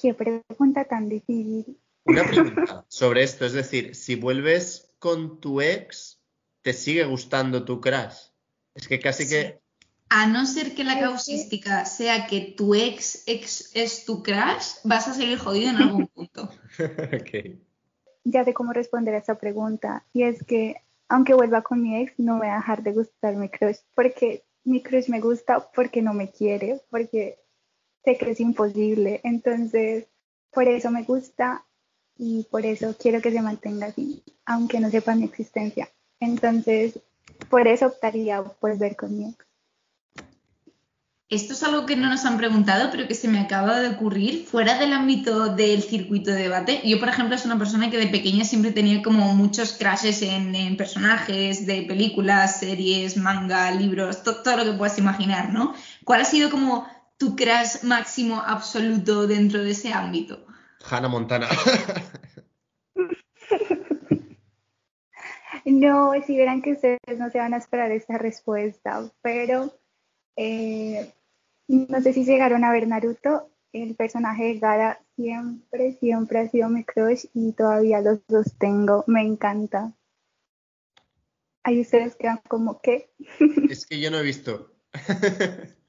qué 0.00 0.14
pregunta 0.14 0.84
tan 0.84 1.08
difícil. 1.08 1.78
Una 2.04 2.24
pregunta 2.28 2.84
sobre 2.88 3.22
esto, 3.22 3.44
es 3.46 3.52
decir, 3.52 3.94
si 3.94 4.14
vuelves 4.14 4.94
con 4.98 5.40
tu 5.40 5.60
ex, 5.60 6.20
¿te 6.62 6.72
sigue 6.72 7.04
gustando 7.04 7.64
tu 7.64 7.80
crush? 7.80 8.30
Es 8.74 8.88
que 8.88 9.00
casi 9.00 9.28
que... 9.28 9.60
A 10.08 10.26
no 10.26 10.44
ser 10.44 10.74
que 10.74 10.84
la 10.84 11.00
causística 11.00 11.86
sea 11.86 12.26
que 12.26 12.54
tu 12.56 12.74
ex, 12.74 13.22
ex 13.26 13.70
es 13.74 14.04
tu 14.04 14.22
crush, 14.22 14.74
vas 14.84 15.08
a 15.08 15.14
seguir 15.14 15.38
jodido 15.38 15.70
en 15.70 15.76
algún 15.76 16.06
punto. 16.08 16.48
Ya 18.24 18.44
sé 18.44 18.54
cómo 18.54 18.72
responder 18.72 19.16
a 19.16 19.18
esta 19.18 19.36
pregunta. 19.36 20.06
Y 20.12 20.22
es 20.22 20.44
que, 20.44 20.76
aunque 21.12 21.34
vuelva 21.34 21.60
con 21.60 21.82
mi 21.82 22.00
ex, 22.00 22.18
no 22.18 22.38
va 22.38 22.54
a 22.54 22.56
dejar 22.56 22.82
de 22.82 22.94
gustar 22.94 23.36
mi 23.36 23.50
crush. 23.50 23.76
Porque 23.94 24.44
mi 24.64 24.82
crush 24.82 25.08
me 25.08 25.20
gusta 25.20 25.70
porque 25.74 26.00
no 26.00 26.14
me 26.14 26.30
quiere, 26.30 26.80
porque 26.88 27.38
sé 28.02 28.16
que 28.16 28.30
es 28.30 28.40
imposible. 28.40 29.20
Entonces, 29.22 30.08
por 30.50 30.68
eso 30.68 30.90
me 30.90 31.02
gusta 31.02 31.66
y 32.16 32.44
por 32.50 32.64
eso 32.64 32.96
quiero 32.98 33.20
que 33.20 33.30
se 33.30 33.42
mantenga 33.42 33.88
así, 33.88 34.22
aunque 34.46 34.80
no 34.80 34.88
sepa 34.88 35.14
mi 35.14 35.24
existencia. 35.24 35.90
Entonces, 36.18 36.98
por 37.50 37.68
eso 37.68 37.88
optaría 37.88 38.42
por 38.42 38.78
ver 38.78 38.96
con 38.96 39.14
mi 39.14 39.28
ex. 39.28 39.51
Esto 41.32 41.54
es 41.54 41.62
algo 41.62 41.86
que 41.86 41.96
no 41.96 42.10
nos 42.10 42.26
han 42.26 42.36
preguntado, 42.36 42.90
pero 42.90 43.08
que 43.08 43.14
se 43.14 43.26
me 43.26 43.40
acaba 43.40 43.80
de 43.80 43.88
ocurrir 43.88 44.44
fuera 44.44 44.76
del 44.78 44.92
ámbito 44.92 45.48
del 45.54 45.82
circuito 45.82 46.30
de 46.30 46.42
debate. 46.42 46.82
Yo, 46.84 47.00
por 47.00 47.08
ejemplo, 47.08 47.38
soy 47.38 47.50
una 47.50 47.58
persona 47.58 47.88
que 47.90 47.96
de 47.96 48.08
pequeña 48.08 48.44
siempre 48.44 48.70
tenía 48.70 49.02
como 49.02 49.34
muchos 49.34 49.72
crashes 49.72 50.20
en, 50.20 50.54
en 50.54 50.76
personajes 50.76 51.64
de 51.64 51.84
películas, 51.84 52.60
series, 52.60 53.16
manga, 53.16 53.70
libros, 53.70 54.22
to- 54.22 54.42
todo 54.42 54.58
lo 54.58 54.64
que 54.64 54.72
puedas 54.76 54.98
imaginar, 54.98 55.54
¿no? 55.54 55.72
¿Cuál 56.04 56.20
ha 56.20 56.24
sido 56.26 56.50
como 56.50 56.86
tu 57.16 57.34
crash 57.34 57.82
máximo 57.82 58.42
absoluto 58.46 59.26
dentro 59.26 59.64
de 59.64 59.70
ese 59.70 59.90
ámbito? 59.94 60.44
Hannah 60.90 61.08
Montana. 61.08 61.48
No, 65.64 66.12
si 66.26 66.36
verán 66.36 66.60
que 66.62 66.72
ustedes 66.72 66.98
no 67.18 67.30
se 67.30 67.38
van 67.38 67.54
a 67.54 67.58
esperar 67.58 67.92
esta 67.92 68.18
respuesta, 68.18 69.10
pero 69.22 69.72
eh, 70.36 71.12
no 71.68 72.00
sé 72.00 72.12
si 72.12 72.24
llegaron 72.24 72.64
a 72.64 72.72
ver 72.72 72.86
Naruto, 72.86 73.50
el 73.72 73.94
personaje 73.94 74.44
de 74.44 74.58
Gara 74.58 75.02
siempre, 75.16 75.94
siempre 75.98 76.40
ha 76.40 76.48
sido 76.48 76.68
mi 76.68 76.84
crush 76.84 77.24
y 77.32 77.52
todavía 77.52 78.00
lo 78.00 78.20
sostengo, 78.28 79.04
me 79.06 79.22
encanta. 79.22 79.94
Ahí 81.64 81.80
ustedes 81.80 82.16
quedan 82.16 82.40
como, 82.48 82.80
¿qué? 82.80 83.12
es 83.70 83.86
que 83.86 84.00
yo 84.00 84.10
no 84.10 84.18
he 84.18 84.22
visto. 84.22 84.72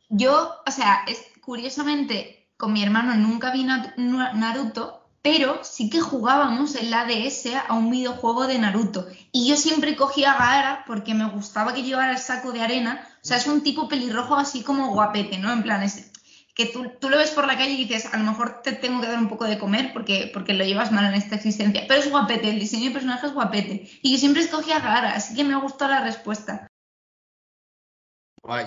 Yo, 0.09 0.51
o 0.65 0.71
sea, 0.71 1.03
es, 1.07 1.19
curiosamente, 1.41 2.51
con 2.57 2.71
mi 2.71 2.83
hermano 2.83 3.15
nunca 3.15 3.51
vi 3.51 3.65
Naruto, 3.65 5.02
pero 5.23 5.63
sí 5.63 5.89
que 5.89 6.01
jugábamos 6.01 6.75
en 6.75 6.91
la 6.91 7.05
DS 7.05 7.55
a 7.67 7.73
un 7.73 7.89
videojuego 7.89 8.45
de 8.45 8.59
Naruto. 8.59 9.07
Y 9.31 9.47
yo 9.47 9.55
siempre 9.55 9.95
cogía 9.95 10.33
a 10.33 10.37
Gaara 10.37 10.83
porque 10.85 11.13
me 11.13 11.29
gustaba 11.29 11.73
que 11.73 11.81
llevara 11.81 12.11
el 12.11 12.17
saco 12.17 12.51
de 12.51 12.61
arena. 12.61 13.07
O 13.23 13.25
sea, 13.25 13.37
es 13.37 13.47
un 13.47 13.63
tipo 13.63 13.87
pelirrojo 13.87 14.35
así 14.35 14.63
como 14.63 14.93
guapete, 14.93 15.37
¿no? 15.37 15.53
En 15.53 15.63
plan, 15.63 15.81
es 15.81 16.11
que 16.53 16.65
tú, 16.65 16.91
tú 16.99 17.09
lo 17.09 17.17
ves 17.17 17.31
por 17.31 17.47
la 17.47 17.57
calle 17.57 17.71
y 17.71 17.85
dices, 17.85 18.13
a 18.13 18.17
lo 18.17 18.25
mejor 18.25 18.61
te 18.61 18.73
tengo 18.73 18.99
que 18.99 19.07
dar 19.07 19.17
un 19.17 19.29
poco 19.29 19.45
de 19.45 19.57
comer 19.57 19.91
porque, 19.93 20.29
porque 20.33 20.53
lo 20.53 20.65
llevas 20.65 20.91
mal 20.91 21.05
en 21.05 21.13
esta 21.13 21.35
existencia. 21.35 21.85
Pero 21.87 22.01
es 22.01 22.11
guapete, 22.11 22.49
el 22.49 22.59
diseño 22.59 22.87
de 22.87 22.91
personaje 22.91 23.27
es 23.27 23.33
guapete. 23.33 23.89
Y 24.01 24.11
yo 24.11 24.17
siempre 24.17 24.43
escogía 24.43 24.75
a 24.75 24.81
Gaara, 24.81 25.15
así 25.15 25.35
que 25.35 25.45
me 25.45 25.55
gustó 25.55 25.87
la 25.87 26.03
respuesta. 26.03 26.67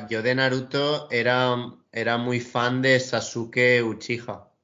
Yo 0.09 0.23
de 0.23 0.35
Naruto 0.35 1.11
era, 1.11 1.55
era 1.93 2.17
muy 2.17 2.41
fan 2.41 2.81
de 2.81 2.99
Sasuke 2.99 3.83
Uchiha. 3.83 4.56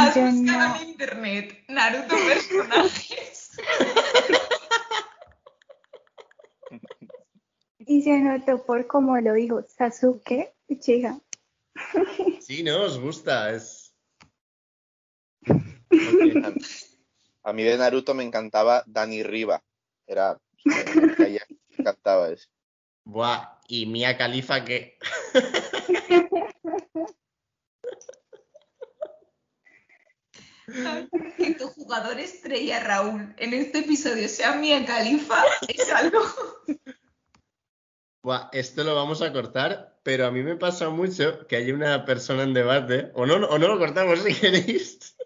Has 0.00 0.14
Yo 0.14 0.22
buscado 0.26 0.68
no. 0.68 0.76
en 0.80 0.88
internet 0.88 1.64
Naruto 1.68 2.14
personajes. 2.16 3.50
Y 7.86 8.02
se 8.02 8.18
notó 8.20 8.64
por 8.64 8.86
cómo 8.86 9.18
lo 9.18 9.32
dijo 9.34 9.62
Sasuke 9.62 10.54
Uchiha. 10.68 11.18
Sí, 12.40 12.62
no, 12.62 12.82
os 12.84 12.98
gusta, 13.00 13.52
es... 13.52 13.94
A 17.42 17.52
mí 17.52 17.62
de 17.62 17.76
Naruto 17.78 18.14
me 18.14 18.22
encantaba 18.24 18.82
Dani 18.86 19.22
Riva. 19.22 19.62
Era. 20.06 20.38
Me, 20.64 21.14
caía- 21.16 21.46
me 21.48 21.76
encantaba 21.78 22.30
eso. 22.30 22.48
Buah, 23.04 23.58
y 23.68 23.86
Mia 23.86 24.16
Khalifa 24.16 24.64
que... 24.64 24.98
Que 31.36 31.54
tu 31.54 31.68
jugador 31.68 32.18
estrella, 32.18 32.80
Raúl, 32.80 33.34
en 33.38 33.54
este 33.54 33.78
episodio 33.80 34.28
sea 34.28 34.56
Mia 34.56 34.84
Khalifa, 34.84 35.42
es 35.68 35.90
algo. 35.92 36.20
Buah, 38.22 38.50
esto 38.52 38.84
lo 38.84 38.94
vamos 38.94 39.22
a 39.22 39.32
cortar, 39.32 39.98
pero 40.02 40.26
a 40.26 40.30
mí 40.30 40.42
me 40.42 40.56
pasa 40.56 40.90
mucho 40.90 41.46
que 41.46 41.56
hay 41.56 41.72
una 41.72 42.04
persona 42.04 42.42
en 42.42 42.52
debate, 42.52 43.10
o 43.14 43.24
no, 43.24 43.36
o 43.36 43.58
no 43.58 43.68
lo 43.68 43.78
cortamos 43.78 44.20
si 44.20 44.34
queréis, 44.34 45.16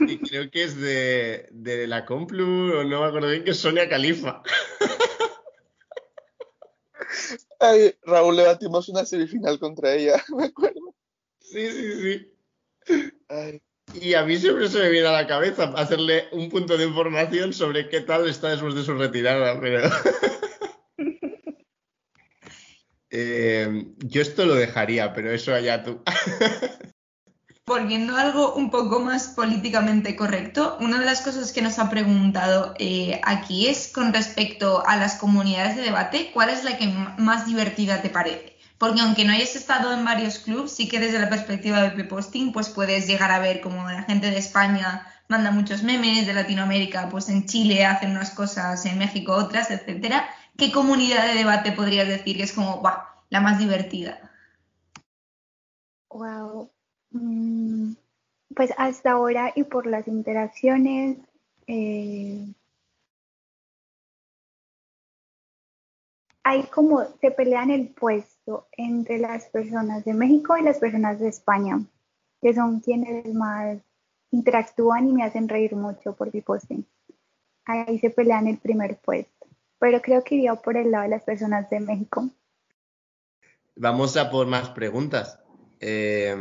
y 0.00 0.18
creo 0.18 0.50
que 0.50 0.62
es 0.62 0.76
de, 0.76 1.48
de 1.50 1.86
la 1.88 2.04
Complu, 2.04 2.78
o 2.78 2.84
no 2.84 3.00
me 3.00 3.06
acuerdo 3.06 3.30
bien, 3.30 3.44
que 3.44 3.50
es 3.50 3.58
Sonia 3.58 3.88
Califa. 3.88 4.42
Ay, 7.58 7.92
Raúl, 8.02 8.36
le 8.36 8.44
batimos 8.44 8.88
una 8.88 9.04
semifinal 9.04 9.58
contra 9.58 9.92
ella, 9.94 10.22
me 10.36 10.44
acuerdo. 10.44 10.94
Sí, 11.40 11.70
sí, 11.70 12.02
sí. 12.02 13.12
Ay, 13.28 13.60
Y 13.94 14.14
a 14.14 14.24
mí 14.24 14.36
siempre 14.36 14.68
se 14.68 14.78
me 14.78 14.90
viene 14.90 15.08
a 15.08 15.12
la 15.12 15.26
cabeza 15.26 15.72
hacerle 15.76 16.28
un 16.32 16.48
punto 16.48 16.76
de 16.76 16.84
información 16.84 17.52
sobre 17.52 17.88
qué 17.88 18.00
tal 18.00 18.28
está 18.28 18.50
después 18.50 18.74
de 18.74 18.84
su 18.84 18.94
retirada, 18.94 19.60
pero... 19.60 19.88
Eh, 23.10 23.86
yo 23.98 24.20
esto 24.20 24.44
lo 24.44 24.54
dejaría, 24.54 25.14
pero 25.14 25.32
eso 25.32 25.54
allá 25.54 25.82
tú. 25.82 26.02
Volviendo 27.66 28.16
a 28.16 28.20
algo 28.20 28.54
un 28.54 28.70
poco 28.70 29.00
más 29.00 29.28
políticamente 29.28 30.14
correcto, 30.14 30.76
una 30.80 30.98
de 30.98 31.06
las 31.06 31.22
cosas 31.22 31.52
que 31.52 31.62
nos 31.62 31.78
ha 31.78 31.90
preguntado 31.90 32.74
eh, 32.78 33.20
aquí 33.24 33.66
es 33.66 33.88
con 33.88 34.12
respecto 34.12 34.86
a 34.86 34.96
las 34.96 35.16
comunidades 35.16 35.76
de 35.76 35.82
debate, 35.82 36.30
¿cuál 36.34 36.50
es 36.50 36.64
la 36.64 36.76
que 36.76 36.86
más 36.86 37.46
divertida 37.46 38.02
te 38.02 38.10
parece? 38.10 38.57
Porque 38.78 39.00
aunque 39.00 39.24
no 39.24 39.32
hayas 39.32 39.56
estado 39.56 39.92
en 39.92 40.04
varios 40.04 40.38
clubs, 40.38 40.72
sí 40.72 40.88
que 40.88 41.00
desde 41.00 41.18
la 41.18 41.28
perspectiva 41.28 41.90
de 41.90 42.04
Posting, 42.04 42.52
pues 42.52 42.68
puedes 42.68 43.06
llegar 43.06 43.30
a 43.32 43.40
ver 43.40 43.60
como 43.60 43.84
la 43.88 44.04
gente 44.04 44.30
de 44.30 44.38
España 44.38 45.06
manda 45.28 45.50
muchos 45.50 45.82
memes, 45.82 46.26
de 46.26 46.32
Latinoamérica, 46.34 47.08
pues 47.10 47.28
en 47.28 47.44
Chile 47.46 47.84
hacen 47.84 48.12
unas 48.12 48.30
cosas, 48.30 48.84
en 48.86 48.98
México 48.98 49.34
otras, 49.34 49.70
etcétera. 49.70 50.28
¿Qué 50.56 50.72
comunidad 50.72 51.26
de 51.26 51.34
debate 51.34 51.72
podrías 51.72 52.08
decir 52.08 52.36
que 52.36 52.44
es 52.44 52.52
como, 52.52 52.80
¡buah! 52.80 53.04
la 53.30 53.40
más 53.40 53.58
divertida? 53.58 54.18
Wow. 56.10 56.70
Mm, 57.10 57.94
Pues 58.54 58.72
hasta 58.78 59.12
ahora 59.12 59.52
y 59.54 59.64
por 59.64 59.86
las 59.86 60.08
interacciones, 60.08 61.18
eh, 61.66 62.46
hay 66.42 66.62
como, 66.64 67.04
se 67.20 67.30
pelean 67.30 67.70
el 67.70 67.90
entre 68.76 69.18
las 69.18 69.46
personas 69.46 70.04
de 70.04 70.14
México 70.14 70.56
y 70.56 70.62
las 70.62 70.78
personas 70.78 71.18
de 71.20 71.28
España, 71.28 71.80
que 72.40 72.54
son 72.54 72.80
quienes 72.80 73.32
más 73.34 73.78
interactúan 74.30 75.08
y 75.08 75.12
me 75.12 75.24
hacen 75.24 75.48
reír 75.48 75.74
mucho 75.74 76.14
por 76.14 76.32
mi 76.32 76.40
posting. 76.40 76.84
Ahí 77.64 77.98
se 77.98 78.10
pelean 78.10 78.46
el 78.46 78.58
primer 78.58 78.96
puesto, 78.98 79.46
pero 79.78 80.00
creo 80.00 80.24
que 80.24 80.36
iría 80.36 80.54
por 80.54 80.76
el 80.76 80.90
lado 80.90 81.04
de 81.04 81.10
las 81.10 81.22
personas 81.22 81.68
de 81.70 81.80
México. 81.80 82.28
Vamos 83.76 84.16
a 84.16 84.30
por 84.30 84.46
más 84.46 84.70
preguntas. 84.70 85.38
Eh, 85.80 86.34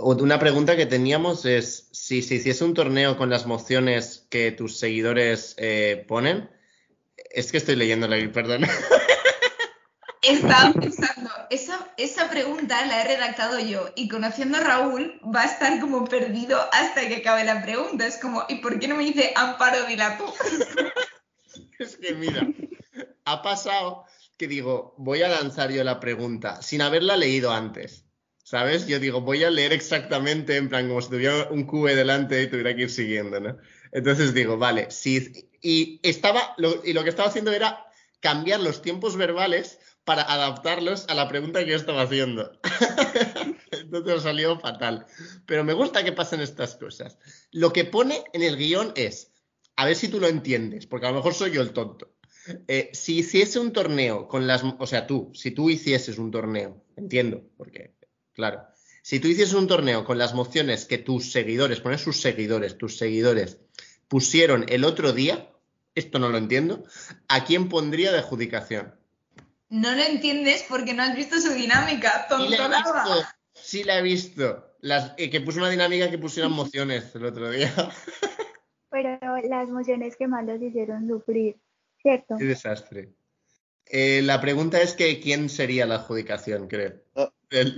una 0.00 0.38
pregunta 0.38 0.76
que 0.76 0.86
teníamos 0.86 1.44
es, 1.44 1.88
si 1.92 2.22
se 2.22 2.36
hiciese 2.36 2.64
un 2.64 2.74
torneo 2.74 3.16
con 3.16 3.30
las 3.30 3.46
mociones 3.46 4.26
que 4.30 4.52
tus 4.52 4.78
seguidores 4.78 5.54
eh, 5.58 6.04
ponen, 6.08 6.50
es 7.30 7.50
que 7.52 7.58
estoy 7.58 7.76
leyéndola 7.76 8.16
aquí, 8.16 8.28
perdón. 8.28 8.62
Estaba 10.22 10.72
pensando, 10.72 11.30
esa, 11.50 11.92
esa 11.96 12.30
pregunta 12.30 12.86
la 12.86 13.02
he 13.02 13.08
redactado 13.08 13.58
yo 13.58 13.90
y 13.96 14.08
conociendo 14.08 14.58
a 14.58 14.60
Raúl 14.60 15.20
va 15.34 15.42
a 15.42 15.46
estar 15.46 15.80
como 15.80 16.04
perdido 16.04 16.60
hasta 16.72 17.08
que 17.08 17.16
acabe 17.16 17.44
la 17.44 17.60
pregunta. 17.62 18.06
Es 18.06 18.18
como, 18.18 18.44
¿y 18.48 18.56
por 18.56 18.78
qué 18.78 18.86
no 18.86 18.96
me 18.96 19.04
dice 19.04 19.32
Amparo 19.34 19.84
dila 19.86 20.18
tú? 20.18 20.24
Es 21.78 21.96
que 21.96 22.14
mira, 22.14 22.46
ha 23.24 23.42
pasado 23.42 24.04
que 24.36 24.46
digo, 24.46 24.94
voy 24.98 25.22
a 25.22 25.28
lanzar 25.28 25.72
yo 25.72 25.82
la 25.82 25.98
pregunta 25.98 26.62
sin 26.62 26.80
haberla 26.80 27.16
leído 27.16 27.52
antes. 27.52 28.04
¿Sabes? 28.44 28.86
Yo 28.86 29.00
digo, 29.00 29.20
voy 29.22 29.44
a 29.44 29.50
leer 29.50 29.72
exactamente, 29.72 30.56
en 30.56 30.68
plan, 30.68 30.86
como 30.86 31.00
si 31.00 31.10
tuviera 31.10 31.48
un 31.50 31.64
QE 31.64 31.96
delante 31.96 32.42
y 32.42 32.48
tuviera 32.48 32.74
que 32.76 32.82
ir 32.82 32.90
siguiendo, 32.90 33.40
¿no? 33.40 33.56
Entonces 33.92 34.34
digo, 34.34 34.58
vale, 34.58 34.90
sí. 34.90 35.48
Y 35.60 36.00
estaba, 36.02 36.54
y 36.84 36.92
lo 36.92 37.02
que 37.02 37.10
estaba 37.10 37.28
haciendo 37.28 37.52
era 37.52 37.86
cambiar 38.20 38.60
los 38.60 38.82
tiempos 38.82 39.16
verbales 39.16 39.78
para 40.04 40.22
adaptarlos 40.22 41.06
a 41.08 41.14
la 41.14 41.28
pregunta 41.28 41.64
que 41.64 41.70
yo 41.70 41.76
estaba 41.76 42.02
haciendo. 42.02 42.58
Entonces 43.70 44.22
salió 44.22 44.58
fatal. 44.58 45.06
Pero 45.46 45.64
me 45.64 45.72
gusta 45.72 46.04
que 46.04 46.12
pasen 46.12 46.40
estas 46.40 46.76
cosas. 46.76 47.18
Lo 47.50 47.72
que 47.72 47.84
pone 47.84 48.24
en 48.32 48.42
el 48.42 48.56
guion 48.56 48.92
es, 48.96 49.32
a 49.76 49.86
ver 49.86 49.96
si 49.96 50.08
tú 50.08 50.20
lo 50.20 50.28
entiendes, 50.28 50.86
porque 50.86 51.06
a 51.06 51.10
lo 51.10 51.16
mejor 51.16 51.34
soy 51.34 51.52
yo 51.52 51.62
el 51.62 51.72
tonto. 51.72 52.12
Eh, 52.66 52.90
si 52.92 53.18
hiciese 53.18 53.60
un 53.60 53.72
torneo 53.72 54.26
con 54.26 54.46
las, 54.46 54.64
o 54.64 54.86
sea, 54.86 55.06
tú, 55.06 55.30
si 55.34 55.52
tú 55.52 55.70
hicieses 55.70 56.18
un 56.18 56.32
torneo, 56.32 56.84
entiendo, 56.96 57.44
porque, 57.56 57.94
claro, 58.32 58.64
si 59.02 59.20
tú 59.20 59.28
hicieses 59.28 59.54
un 59.54 59.68
torneo 59.68 60.04
con 60.04 60.18
las 60.18 60.34
mociones 60.34 60.84
que 60.84 60.98
tus 60.98 61.30
seguidores, 61.30 61.80
poner 61.80 62.00
sus 62.00 62.20
seguidores, 62.20 62.78
tus 62.78 62.96
seguidores, 62.96 63.58
pusieron 64.08 64.64
el 64.68 64.84
otro 64.84 65.12
día, 65.12 65.50
esto 65.94 66.18
no 66.18 66.30
lo 66.30 66.38
entiendo, 66.38 66.84
¿a 67.28 67.44
quién 67.44 67.68
pondría 67.68 68.10
de 68.10 68.18
adjudicación? 68.18 68.94
No 69.72 69.90
lo 69.94 70.02
entiendes 70.02 70.66
porque 70.68 70.92
no 70.92 71.02
has 71.02 71.16
visto 71.16 71.40
su 71.40 71.50
dinámica, 71.54 72.26
Sí 72.28 72.34
la 72.36 72.44
he 72.44 72.58
tontolaba. 72.58 73.04
visto, 73.04 73.28
sí 73.54 73.84
la 73.84 73.98
he 73.98 74.02
visto. 74.02 74.68
Las, 74.80 75.14
eh, 75.16 75.30
que 75.30 75.40
puso 75.40 75.60
una 75.60 75.70
dinámica 75.70 76.10
que 76.10 76.18
pusieron 76.18 76.52
mociones 76.52 77.14
el 77.14 77.24
otro 77.24 77.48
día. 77.50 77.72
Pero 78.90 79.18
las 79.48 79.68
emociones 79.68 80.16
que 80.16 80.26
más 80.28 80.44
los 80.44 80.60
hicieron 80.60 81.08
sufrir, 81.08 81.56
¿cierto? 82.02 82.36
Qué 82.36 82.44
desastre. 82.44 83.14
Eh, 83.86 84.20
la 84.22 84.40
pregunta 84.42 84.80
es 84.82 84.92
que 84.92 85.20
quién 85.20 85.48
sería 85.48 85.86
la 85.86 85.94
adjudicación, 85.96 86.68
creo. 86.68 86.92
No. 87.14 87.32
El- 87.48 87.74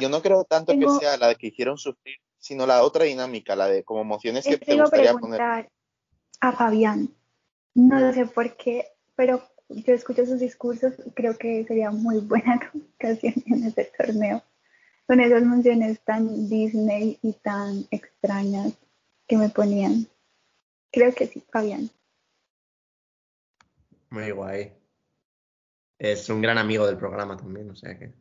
yo, 0.00 0.08
no 0.08 0.22
creo 0.22 0.44
tanto 0.44 0.72
tengo- 0.72 0.98
que 0.98 1.04
sea 1.04 1.18
la 1.18 1.34
que 1.34 1.48
hicieron 1.48 1.76
sufrir, 1.76 2.16
sino 2.38 2.66
la 2.66 2.82
otra 2.82 3.04
dinámica, 3.04 3.54
la 3.54 3.66
de 3.66 3.84
como 3.84 4.00
emociones 4.00 4.46
que 4.46 4.56
te 4.56 4.80
gustaría 4.80 5.12
poner. 5.12 5.68
a 6.40 6.52
Fabián. 6.52 7.14
No 7.74 8.12
sé 8.14 8.24
por 8.26 8.56
qué, 8.56 8.86
pero 9.14 9.42
yo 9.68 9.94
escucho 9.94 10.24
sus 10.24 10.40
discursos 10.40 10.94
y 11.04 11.10
creo 11.10 11.36
que 11.36 11.64
sería 11.66 11.90
muy 11.90 12.20
buena 12.20 12.60
comunicación 12.72 13.34
en 13.46 13.64
ese 13.64 13.92
torneo. 13.96 14.42
Con 15.06 15.20
esas 15.20 15.42
menciones 15.42 16.00
tan 16.00 16.48
Disney 16.48 17.18
y 17.22 17.32
tan 17.32 17.86
extrañas 17.90 18.74
que 19.26 19.36
me 19.36 19.48
ponían. 19.48 20.06
Creo 20.90 21.14
que 21.14 21.26
sí, 21.26 21.42
Fabián. 21.50 21.90
Muy 24.10 24.30
guay. 24.30 24.72
Es 25.98 26.28
un 26.28 26.40
gran 26.40 26.58
amigo 26.58 26.86
del 26.86 26.96
programa 26.96 27.36
también, 27.36 27.70
o 27.70 27.76
sea 27.76 27.98
que. 27.98 28.12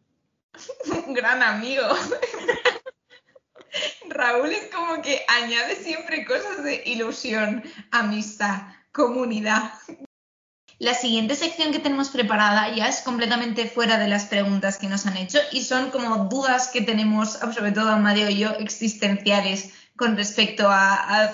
Un 1.08 1.14
gran 1.14 1.44
amigo. 1.44 1.84
Raúl 4.10 4.52
es 4.52 4.74
como 4.74 5.02
que 5.02 5.22
añade 5.28 5.76
siempre 5.76 6.26
cosas 6.26 6.64
de 6.64 6.82
ilusión, 6.86 7.64
amistad, 7.92 8.62
comunidad. 8.92 9.74
La 10.80 10.94
siguiente 10.94 11.36
sección 11.36 11.72
que 11.72 11.80
tenemos 11.80 12.10
preparada 12.10 12.74
ya 12.76 12.88
es 12.88 13.02
completamente 13.02 13.68
fuera 13.68 13.98
de 13.98 14.08
las 14.08 14.26
preguntas 14.26 14.78
que 14.78 14.88
nos 14.88 15.08
han 15.08 15.18
hecho 15.18 15.40
y 15.52 15.64
son 15.64 15.90
como 15.90 16.26
dudas 16.30 16.68
que 16.68 16.82
tenemos, 16.82 17.34
sobre 17.34 17.72
todo 17.72 17.90
Amadeo 17.90 18.30
y 18.30 18.38
yo, 18.38 18.52
existenciales 18.52 19.72
con 19.96 20.16
respecto 20.16 20.68
a, 20.70 21.32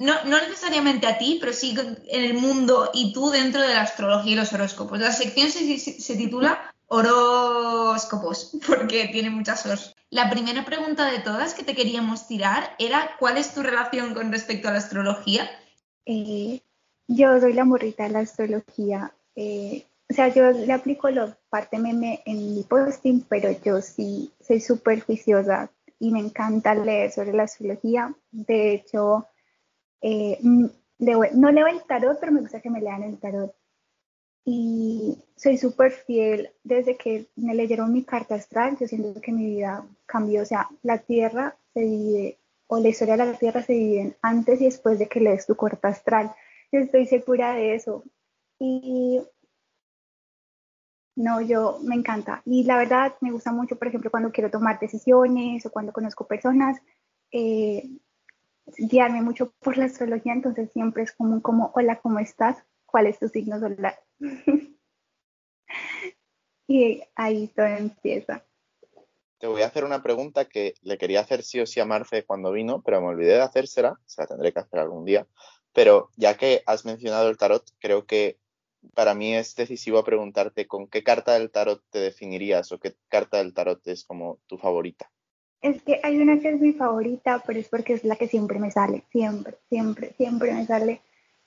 no, 0.00 0.24
no 0.24 0.38
necesariamente 0.40 1.06
a 1.06 1.18
ti, 1.18 1.38
pero 1.40 1.52
sí 1.52 1.76
en 2.08 2.24
el 2.24 2.34
mundo 2.34 2.90
y 2.92 3.12
tú 3.12 3.30
dentro 3.30 3.62
de 3.62 3.74
la 3.74 3.82
astrología 3.82 4.32
y 4.32 4.36
los 4.36 4.52
horóscopos. 4.52 4.98
La 4.98 5.12
sección 5.12 5.50
se, 5.50 5.78
se- 5.78 6.16
titula 6.16 6.74
Horóscopos, 6.88 8.56
porque 8.66 9.06
tiene 9.12 9.30
muchas 9.30 9.64
os. 9.66 9.94
La 10.10 10.30
primera 10.30 10.64
pregunta 10.64 11.10
de 11.10 11.20
todas 11.20 11.54
que 11.54 11.62
te 11.62 11.76
queríamos 11.76 12.26
tirar 12.26 12.74
era 12.80 13.12
¿cuál 13.20 13.36
es 13.38 13.54
tu 13.54 13.62
relación 13.62 14.14
con 14.14 14.32
respecto 14.32 14.68
a 14.68 14.72
la 14.72 14.78
astrología? 14.78 15.48
Eh, 16.06 16.60
yo 17.08 17.40
soy 17.40 17.52
la 17.52 17.64
morrita 17.64 18.04
de 18.04 18.10
la 18.10 18.20
astrología. 18.20 19.12
eh, 19.36 19.86
o 20.10 20.14
sea, 20.14 20.28
yo 20.28 20.50
le 20.50 20.72
aplico 20.72 21.08
la 21.10 21.36
parte 21.48 21.78
meme 21.78 22.22
en 22.26 22.54
mi 22.54 22.62
posting, 22.64 23.22
pero 23.28 23.50
yo 23.64 23.80
sí 23.80 24.32
soy 24.40 24.60
súper 24.60 25.00
juiciosa 25.00 25.70
y 25.98 26.10
me 26.12 26.20
encanta 26.20 26.74
leer 26.74 27.10
sobre 27.10 27.32
la 27.32 27.44
astrología. 27.44 28.14
De 28.30 28.74
hecho, 28.74 29.26
eh, 30.02 30.38
mm, 30.42 30.66
leo- 31.00 31.30
no 31.34 31.52
leo 31.52 31.66
el 31.68 31.82
tarot, 31.84 32.18
pero 32.20 32.32
me 32.32 32.40
gusta 32.42 32.60
que 32.60 32.70
me 32.70 32.80
lean 32.80 33.02
el 33.04 33.18
tarot. 33.18 33.54
Y 34.44 35.18
soy 35.36 35.58
súper 35.58 35.92
fiel. 35.92 36.50
Desde 36.62 36.96
que 36.96 37.26
me 37.36 37.54
leyeron 37.54 37.92
mi 37.92 38.04
carta 38.04 38.34
astral, 38.36 38.76
yo 38.78 38.86
siento 38.86 39.20
que 39.20 39.32
mi 39.32 39.46
vida 39.46 39.86
cambió. 40.06 40.42
O 40.42 40.46
sea, 40.46 40.68
la 40.82 40.98
Tierra 40.98 41.56
se 41.72 41.80
divide, 41.80 42.38
o 42.66 42.78
la 42.78 42.88
historia 42.88 43.16
de 43.16 43.26
la 43.26 43.38
Tierra 43.38 43.62
se 43.62 43.72
divide 43.74 44.16
antes 44.22 44.60
y 44.60 44.66
después 44.66 44.98
de 44.98 45.08
que 45.08 45.20
lees 45.20 45.46
tu 45.46 45.56
carta 45.56 45.88
astral. 45.88 46.34
Estoy 46.78 47.06
segura 47.06 47.54
de 47.54 47.74
eso. 47.74 48.04
Y 48.58 49.20
no, 51.16 51.40
yo 51.40 51.78
me 51.82 51.94
encanta. 51.94 52.42
Y 52.44 52.64
la 52.64 52.76
verdad 52.76 53.14
me 53.20 53.30
gusta 53.30 53.52
mucho, 53.52 53.76
por 53.76 53.88
ejemplo, 53.88 54.10
cuando 54.10 54.32
quiero 54.32 54.50
tomar 54.50 54.80
decisiones 54.80 55.64
o 55.64 55.70
cuando 55.70 55.92
conozco 55.92 56.26
personas, 56.26 56.80
eh, 57.30 57.88
guiarme 58.78 59.22
mucho 59.22 59.52
por 59.60 59.76
la 59.76 59.84
astrología, 59.84 60.32
entonces 60.32 60.72
siempre 60.72 61.04
es 61.04 61.12
como, 61.12 61.40
como, 61.42 61.70
hola, 61.74 62.00
¿cómo 62.00 62.18
estás? 62.18 62.64
¿Cuál 62.86 63.06
es 63.06 63.18
tu 63.18 63.28
signo 63.28 63.60
solar? 63.60 63.98
y 66.66 67.02
ahí 67.14 67.48
todo 67.48 67.66
empieza. 67.66 68.44
Te 69.38 69.46
voy 69.46 69.62
a 69.62 69.66
hacer 69.66 69.84
una 69.84 70.02
pregunta 70.02 70.46
que 70.46 70.74
le 70.82 70.96
quería 70.96 71.20
hacer 71.20 71.42
sí 71.42 71.60
o 71.60 71.66
sí 71.66 71.78
a 71.78 71.84
Marce 71.84 72.24
cuando 72.24 72.50
vino, 72.50 72.82
pero 72.82 73.00
me 73.00 73.08
olvidé 73.08 73.34
de 73.34 73.42
hacérsela, 73.42 74.00
se 74.06 74.22
la 74.22 74.26
tendré 74.26 74.52
que 74.52 74.60
hacer 74.60 74.80
algún 74.80 75.04
día. 75.04 75.26
Pero 75.74 76.10
ya 76.16 76.36
que 76.36 76.62
has 76.66 76.84
mencionado 76.84 77.28
el 77.28 77.36
tarot, 77.36 77.64
creo 77.80 78.06
que 78.06 78.38
para 78.94 79.14
mí 79.14 79.34
es 79.34 79.54
decisivo 79.54 80.04
preguntarte 80.04 80.66
con 80.66 80.86
qué 80.86 81.02
carta 81.02 81.34
del 81.34 81.50
tarot 81.50 81.82
te 81.90 81.98
definirías 81.98 82.70
o 82.72 82.78
qué 82.78 82.94
carta 83.08 83.38
del 83.38 83.54
tarot 83.54 83.86
es 83.88 84.04
como 84.04 84.38
tu 84.46 84.56
favorita. 84.56 85.10
Es 85.60 85.82
que 85.82 86.00
hay 86.02 86.18
una 86.18 86.38
que 86.40 86.50
es 86.50 86.60
mi 86.60 86.74
favorita, 86.74 87.42
pero 87.46 87.58
es 87.58 87.68
porque 87.68 87.94
es 87.94 88.04
la 88.04 88.16
que 88.16 88.28
siempre 88.28 88.58
me 88.58 88.70
sale, 88.70 89.04
siempre, 89.10 89.56
siempre, 89.68 90.12
siempre 90.16 90.52
me 90.52 90.66
sale. 90.66 91.00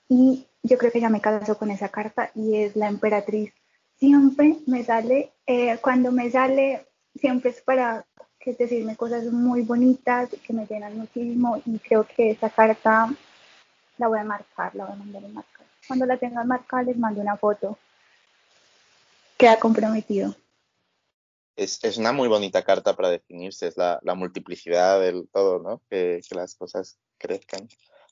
Y 0.08 0.46
yo 0.62 0.76
creo 0.76 0.90
que 0.90 1.00
ya 1.00 1.08
me 1.08 1.20
caso 1.20 1.56
con 1.56 1.70
esa 1.70 1.88
carta 1.88 2.30
y 2.34 2.56
es 2.56 2.74
la 2.74 2.88
emperatriz. 2.88 3.52
Siempre 3.96 4.56
me 4.66 4.84
sale, 4.84 5.32
eh, 5.46 5.78
cuando 5.80 6.10
me 6.12 6.30
sale, 6.30 6.86
siempre 7.14 7.50
es 7.50 7.62
para 7.62 8.04
que 8.40 8.54
decirme 8.54 8.96
cosas 8.96 9.24
muy 9.26 9.62
bonitas 9.62 10.30
que 10.44 10.52
me 10.52 10.66
llenan 10.66 10.98
muchísimo 10.98 11.60
y 11.64 11.78
creo 11.78 12.04
que 12.04 12.30
esa 12.30 12.50
carta 12.50 13.14
la 13.98 14.08
voy 14.08 14.18
a 14.18 14.24
marcar, 14.24 14.74
la 14.74 14.84
voy 14.84 14.94
a 14.94 14.96
mandar 14.96 15.24
a 15.24 15.28
marcar. 15.28 15.66
Cuando 15.86 16.06
la 16.06 16.16
tenga 16.16 16.44
marcada 16.44 16.84
les 16.84 16.96
mando 16.96 17.20
una 17.20 17.36
foto. 17.36 17.78
Queda 19.36 19.58
comprometido. 19.58 20.34
Es, 21.56 21.82
es 21.82 21.98
una 21.98 22.12
muy 22.12 22.28
bonita 22.28 22.62
carta 22.62 22.94
para 22.94 23.10
definirse, 23.10 23.66
es 23.66 23.76
la, 23.76 23.98
la 24.02 24.14
multiplicidad 24.14 25.00
del 25.00 25.28
todo, 25.32 25.58
¿no? 25.58 25.82
Que, 25.90 26.20
que 26.28 26.34
las 26.34 26.54
cosas 26.54 26.98
crezcan. 27.18 27.68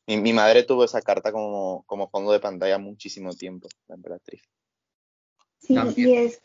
Mi, 0.07 0.17
mi, 0.17 0.33
madre 0.33 0.65
tuvo 0.65 0.85
esa 0.85 1.01
carta 1.01 1.33
como, 1.33 1.85
como 1.87 2.09
fondo 2.09 2.33
de 2.33 2.41
pantalla 2.41 2.79
muchísimo 2.79 3.33
tiempo, 3.35 3.69
la 3.89 3.97
emperatriz. 3.97 4.43
Sí, 5.59 5.75
Cambio. 5.75 6.09
y 6.09 6.17
es 6.17 6.43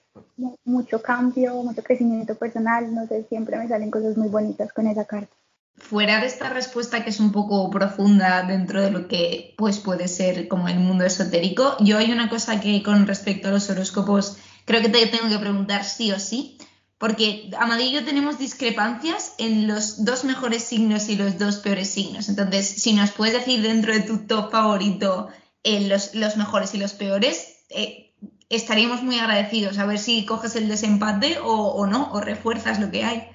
mucho 0.64 1.02
cambio, 1.02 1.56
mucho 1.64 1.84
crecimiento 1.84 2.36
personal, 2.36 2.94
no 2.94 3.08
sé, 3.08 3.24
siempre 3.30 3.58
me 3.58 3.68
salen 3.68 3.92
cosas 3.92 4.18
muy 4.18 4.30
bonitas 4.30 4.74
con 4.74 4.88
esa 4.88 5.06
carta. 5.06 5.36
Fuera 5.76 6.20
de 6.20 6.28
esta 6.28 6.50
respuesta 6.50 7.04
que 7.04 7.10
es 7.10 7.20
un 7.20 7.32
poco 7.32 7.70
profunda 7.70 8.44
dentro 8.44 8.82
de 8.82 8.92
lo 8.92 9.08
que 9.08 9.56
pues 9.58 9.80
puede 9.80 10.08
ser 10.08 10.48
como 10.48 10.68
el 10.68 10.80
mundo 10.80 11.04
esotérico, 11.04 11.76
yo 11.80 11.98
hay 11.98 12.12
una 12.12 12.30
cosa 12.30 12.62
que 12.62 12.84
con 12.84 13.08
respecto 13.08 13.48
a 13.48 13.52
los 13.52 13.70
horóscopos 13.70 14.38
creo 14.66 14.82
que 14.82 14.90
te 14.90 15.06
tengo 15.08 15.30
que 15.30 15.40
preguntar 15.40 15.84
sí 15.84 16.12
o 16.12 16.20
sí, 16.20 16.58
porque 16.98 17.50
Amadí 17.58 17.86
y 17.86 17.94
yo 17.94 18.06
tenemos 18.06 18.38
discrepancias 18.38 19.34
en 19.40 19.68
los 19.68 20.06
dos 20.06 20.24
mejores 20.24 20.64
signos 20.64 21.10
y 21.10 21.16
los 21.16 21.40
dos 21.40 21.58
peores 21.58 21.90
signos. 21.90 22.30
Entonces, 22.30 22.68
si 22.68 22.94
nos 22.94 23.12
puedes 23.12 23.34
decir 23.34 23.64
dentro 23.64 23.92
de 23.92 24.02
tu 24.02 24.28
top 24.28 24.52
favorito 24.52 25.30
eh, 25.64 25.88
los, 25.88 26.14
los, 26.14 26.38
mejores 26.38 26.76
y 26.76 26.78
los 26.78 26.94
peores, 26.94 27.66
eh, 27.70 28.14
estaríamos 28.50 29.02
muy 29.02 29.18
agradecidos 29.18 29.80
a 29.80 29.86
ver 29.88 29.98
si 29.98 30.26
coges 30.26 30.56
el 30.56 30.68
desempate 30.68 31.40
o, 31.40 31.72
o 31.72 31.88
no, 31.88 32.12
o 32.14 32.22
refuerzas 32.22 32.80
lo 32.80 32.92
que 32.92 33.04
hay. 33.04 33.28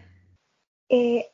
Eh, 0.88 1.26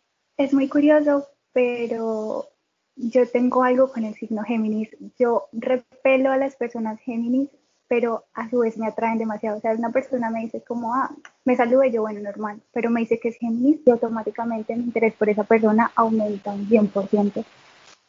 es 0.43 0.53
muy 0.53 0.69
curioso, 0.69 1.27
pero 1.53 2.49
yo 2.97 3.29
tengo 3.29 3.63
algo 3.63 3.91
con 3.91 4.05
el 4.05 4.15
signo 4.15 4.43
Géminis. 4.43 4.89
Yo 5.19 5.49
repelo 5.53 6.31
a 6.31 6.37
las 6.37 6.57
personas 6.57 7.01
Géminis, 7.01 7.49
pero 7.89 8.25
a 8.35 8.49
su 8.49 8.61
vez 8.61 8.77
me 8.77 8.87
atraen 8.87 9.19
demasiado. 9.19 9.59
O 9.59 9.61
sea, 9.61 9.73
una 9.73 9.91
persona 9.91 10.31
me 10.31 10.41
dice 10.41 10.63
como, 10.63 10.95
ah, 10.95 11.11
me 11.45 11.57
saluda 11.57 11.87
yo, 11.87 12.03
bueno, 12.03 12.21
normal, 12.21 12.63
pero 12.73 12.91
me 12.91 13.01
dice 13.01 13.19
que 13.19 13.29
es 13.29 13.37
Géminis 13.37 13.81
y 13.85 13.91
automáticamente 13.91 14.75
mi 14.77 14.85
interés 14.85 15.15
por 15.15 15.29
esa 15.29 15.45
persona 15.45 15.93
aumenta 15.95 16.53
un 16.53 16.69
100%. 16.69 17.45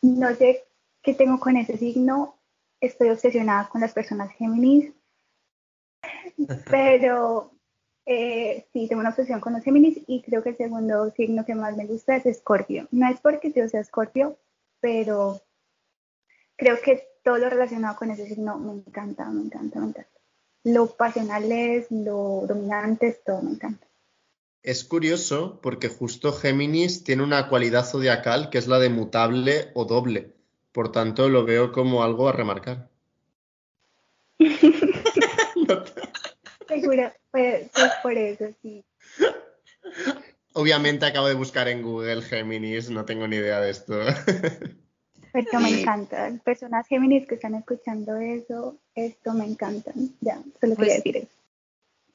No 0.01 0.35
sé 0.35 0.63
qué 1.01 1.13
tengo 1.13 1.39
con 1.39 1.57
ese 1.57 1.77
signo, 1.77 2.35
estoy 2.79 3.09
obsesionada 3.09 3.69
con 3.69 3.81
las 3.81 3.93
personas 3.93 4.31
Géminis, 4.31 4.91
pero 6.69 7.52
eh, 8.05 8.65
sí, 8.73 8.87
tengo 8.87 8.99
una 8.99 9.09
obsesión 9.09 9.39
con 9.39 9.53
los 9.53 9.63
Géminis 9.63 9.99
y 10.07 10.21
creo 10.21 10.43
que 10.43 10.49
el 10.49 10.57
segundo 10.57 11.11
signo 11.11 11.45
que 11.45 11.55
más 11.55 11.77
me 11.77 11.85
gusta 11.85 12.15
es 12.17 12.25
Escorpio. 12.25 12.87
No 12.91 13.07
es 13.09 13.19
porque 13.19 13.51
yo 13.51 13.67
sea 13.69 13.81
Escorpio, 13.81 14.37
pero 14.81 15.41
creo 16.57 16.81
que 16.81 17.07
todo 17.23 17.37
lo 17.37 17.49
relacionado 17.49 17.95
con 17.95 18.11
ese 18.11 18.27
signo 18.27 18.57
me 18.57 18.73
encanta, 18.73 19.25
me 19.29 19.43
encanta, 19.43 19.79
me 19.79 19.87
encanta. 19.87 20.09
Lo 20.65 20.87
pasional 20.87 21.51
es, 21.51 21.89
lo 21.91 22.45
dominante 22.47 23.07
es, 23.07 23.23
todo 23.23 23.41
me 23.41 23.51
encanta. 23.51 23.87
Es 24.61 24.83
curioso 24.83 25.59
porque 25.61 25.89
justo 25.89 26.31
Géminis 26.31 27.03
tiene 27.03 27.23
una 27.23 27.49
cualidad 27.49 27.85
zodiacal 27.85 28.49
que 28.49 28.57
es 28.57 28.67
la 28.67 28.79
de 28.79 28.89
mutable 28.89 29.71
o 29.73 29.85
doble. 29.85 30.33
Por 30.71 30.91
tanto, 30.91 31.29
lo 31.29 31.45
veo 31.45 31.71
como 31.71 32.03
algo 32.03 32.27
a 32.29 32.31
remarcar. 32.31 32.89
Seguro, 36.73 37.11
pues, 37.31 37.69
pues 37.73 37.91
por 38.01 38.13
eso 38.13 38.45
sí. 38.61 38.83
Obviamente 40.53 41.05
acabo 41.05 41.27
de 41.27 41.33
buscar 41.33 41.67
en 41.67 41.81
Google 41.81 42.21
Géminis, 42.21 42.89
no 42.89 43.05
tengo 43.05 43.27
ni 43.27 43.37
idea 43.37 43.59
de 43.59 43.71
esto. 43.71 43.99
Pero 45.31 45.59
me 45.59 45.81
encanta. 45.81 46.31
Personas 46.43 46.87
Géminis 46.87 47.27
que 47.27 47.35
están 47.35 47.55
escuchando 47.55 48.17
eso, 48.17 48.77
esto 48.93 49.33
me 49.33 49.45
encantan. 49.45 49.93
Ya, 50.21 50.41
solo 50.61 50.75
quería 50.75 50.95
decir 50.95 51.17
eso. 51.17 51.27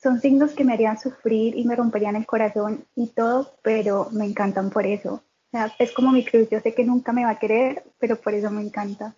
Son 0.01 0.21
signos 0.21 0.53
que 0.53 0.63
me 0.63 0.73
harían 0.73 1.01
sufrir 1.01 1.57
y 1.57 1.65
me 1.65 1.75
romperían 1.75 2.15
el 2.15 2.27
corazón 2.27 2.85
y 2.95 3.09
todo, 3.09 3.59
pero 3.63 4.09
me 4.13 4.25
encantan 4.25 4.71
por 4.71 4.87
eso. 4.87 5.15
O 5.15 5.51
sea, 5.51 5.75
es 5.81 5.91
como 5.91 6.13
mi 6.13 6.25
cruz. 6.25 6.49
Yo 6.51 6.61
sé 6.61 6.75
que 6.75 6.85
nunca 6.85 7.13
me 7.13 7.25
va 7.25 7.31
a 7.31 7.39
querer, 7.39 7.83
pero 7.99 8.21
por 8.21 8.35
eso 8.35 8.51
me 8.53 8.63
encanta. 8.63 9.15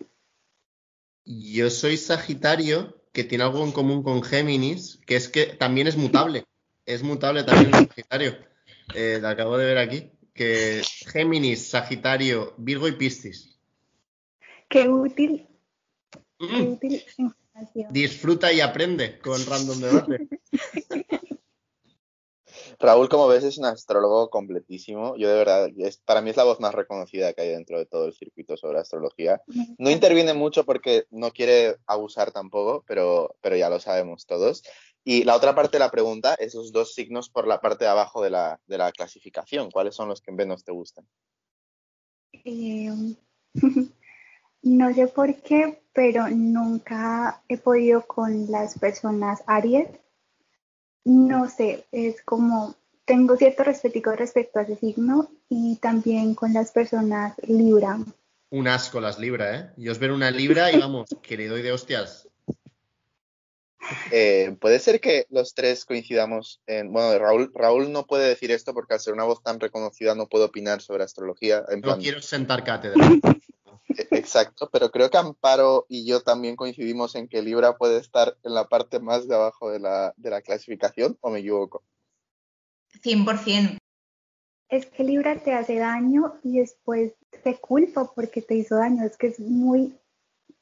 Yo 1.23 1.69
soy 1.69 1.97
Sagitario, 1.97 3.00
que 3.11 3.23
tiene 3.23 3.43
algo 3.43 3.63
en 3.63 3.71
común 3.71 4.03
con 4.03 4.23
Géminis, 4.23 4.99
que 5.05 5.15
es 5.15 5.27
que 5.27 5.47
también 5.47 5.87
es 5.87 5.97
mutable. 5.97 6.45
Es 6.85 7.03
mutable 7.03 7.43
también 7.43 7.75
el 7.75 7.87
Sagitario. 7.87 8.37
Eh, 8.95 9.19
lo 9.21 9.27
acabo 9.27 9.57
de 9.57 9.65
ver 9.65 9.77
aquí. 9.77 10.11
Que 10.33 10.81
Géminis, 11.11 11.69
Sagitario, 11.69 12.53
Virgo 12.57 12.87
y 12.87 12.93
Piscis. 12.93 13.59
Qué 14.69 14.87
útil. 14.87 15.47
Mm. 16.39 16.47
Qué 16.47 16.61
útil 16.63 17.03
información. 17.17 17.93
Disfruta 17.93 18.51
y 18.51 18.61
aprende 18.61 19.19
con 19.19 19.45
Random 19.45 19.79
Debate. 19.79 20.27
Raúl, 22.81 23.09
como 23.09 23.27
ves, 23.27 23.43
es 23.43 23.57
un 23.57 23.65
astrólogo 23.65 24.29
completísimo. 24.29 25.15
Yo 25.15 25.29
de 25.29 25.35
verdad, 25.35 25.69
es, 25.77 25.97
para 25.97 26.21
mí 26.21 26.29
es 26.29 26.37
la 26.37 26.43
voz 26.43 26.59
más 26.59 26.73
reconocida 26.73 27.33
que 27.33 27.41
hay 27.43 27.49
dentro 27.49 27.77
de 27.77 27.85
todo 27.85 28.05
el 28.05 28.13
circuito 28.13 28.57
sobre 28.57 28.79
astrología. 28.79 29.41
No 29.77 29.89
interviene 29.89 30.33
mucho 30.33 30.65
porque 30.65 31.05
no 31.11 31.31
quiere 31.31 31.77
abusar 31.85 32.31
tampoco, 32.31 32.83
pero, 32.87 33.35
pero 33.41 33.55
ya 33.55 33.69
lo 33.69 33.79
sabemos 33.79 34.25
todos. 34.25 34.63
Y 35.03 35.23
la 35.23 35.35
otra 35.35 35.55
parte 35.55 35.77
de 35.77 35.79
la 35.79 35.91
pregunta, 35.91 36.35
esos 36.35 36.71
dos 36.71 36.93
signos 36.93 37.29
por 37.29 37.47
la 37.47 37.59
parte 37.59 37.85
de 37.85 37.91
abajo 37.91 38.21
de 38.21 38.29
la, 38.29 38.59
de 38.67 38.77
la 38.77 38.91
clasificación, 38.91 39.71
¿cuáles 39.71 39.95
son 39.95 40.09
los 40.09 40.21
que 40.21 40.31
menos 40.31 40.63
te 40.63 40.71
gustan? 40.71 41.07
Eh, 42.33 43.15
no 44.61 44.93
sé 44.93 45.07
por 45.07 45.35
qué, 45.41 45.81
pero 45.93 46.29
nunca 46.29 47.43
he 47.49 47.57
podido 47.57 48.05
con 48.05 48.51
las 48.51 48.77
personas 48.77 49.43
Aries. 49.47 49.89
No 51.03 51.49
sé, 51.49 51.85
es 51.91 52.21
como 52.21 52.75
tengo 53.05 53.35
cierto 53.35 53.63
respeto 53.63 54.15
respecto 54.15 54.59
a 54.59 54.61
ese 54.63 54.75
signo 54.75 55.29
y 55.49 55.77
también 55.77 56.35
con 56.35 56.53
las 56.53 56.71
personas 56.71 57.33
Libra. 57.47 57.99
Un 58.49 58.67
asco 58.67 59.01
las 59.01 59.19
Libra, 59.19 59.57
¿eh? 59.57 59.69
Yo 59.77 59.91
os 59.91 59.99
ver 59.99 60.11
una 60.11 60.31
Libra 60.31 60.71
y 60.71 60.79
vamos, 60.79 61.09
que 61.21 61.37
le 61.37 61.47
doy 61.47 61.61
de 61.61 61.71
hostias. 61.71 62.27
Eh, 64.11 64.55
puede 64.61 64.79
ser 64.79 65.01
que 65.01 65.25
los 65.29 65.53
tres 65.53 65.85
coincidamos 65.85 66.61
en. 66.67 66.93
Bueno, 66.93 67.17
Raúl, 67.17 67.51
Raúl 67.53 67.91
no 67.91 68.05
puede 68.05 68.29
decir 68.29 68.51
esto 68.51 68.73
porque 68.73 68.93
al 68.93 68.99
ser 68.99 69.13
una 69.13 69.23
voz 69.23 69.41
tan 69.41 69.59
reconocida 69.59 70.15
no 70.15 70.27
puede 70.27 70.45
opinar 70.45 70.81
sobre 70.81 71.03
astrología. 71.03 71.65
En 71.69 71.81
No 71.81 71.87
plan, 71.87 71.99
quiero 71.99 72.21
sentar 72.21 72.63
cátedra. 72.63 72.95
Exacto, 74.11 74.69
pero 74.71 74.89
creo 74.89 75.09
que 75.09 75.17
Amparo 75.17 75.85
y 75.87 76.05
yo 76.05 76.21
también 76.21 76.55
coincidimos 76.55 77.15
en 77.15 77.27
que 77.27 77.41
Libra 77.41 77.77
puede 77.77 77.99
estar 77.99 78.37
en 78.43 78.53
la 78.53 78.67
parte 78.67 78.99
más 78.99 79.27
de 79.27 79.35
abajo 79.35 79.69
de 79.69 79.79
la, 79.79 80.13
de 80.17 80.29
la 80.29 80.41
clasificación, 80.41 81.17
¿o 81.21 81.29
me 81.29 81.39
equivoco? 81.39 81.83
100%. 83.03 83.77
es 84.69 84.85
que 84.85 85.03
Libra 85.03 85.37
te 85.37 85.53
hace 85.53 85.75
daño 85.75 86.39
y 86.43 86.59
después 86.59 87.13
te 87.43 87.57
culpa 87.59 88.11
porque 88.13 88.41
te 88.41 88.55
hizo 88.55 88.75
daño. 88.75 89.05
Es 89.05 89.17
que 89.17 89.27
es 89.27 89.39
muy... 89.39 89.97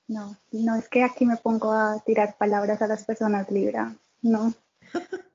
No, 0.08 0.36
no 0.52 0.75
es 0.75 0.89
que 0.89 1.04
aquí 1.04 1.25
me 1.25 1.38
pongo 1.38 1.71
a 1.71 2.02
tirar 2.04 2.36
palabras 2.38 2.82
a 2.82 2.88
las 2.88 3.06
personas 3.06 3.52
Libra. 3.52 3.95
No. 4.21 4.54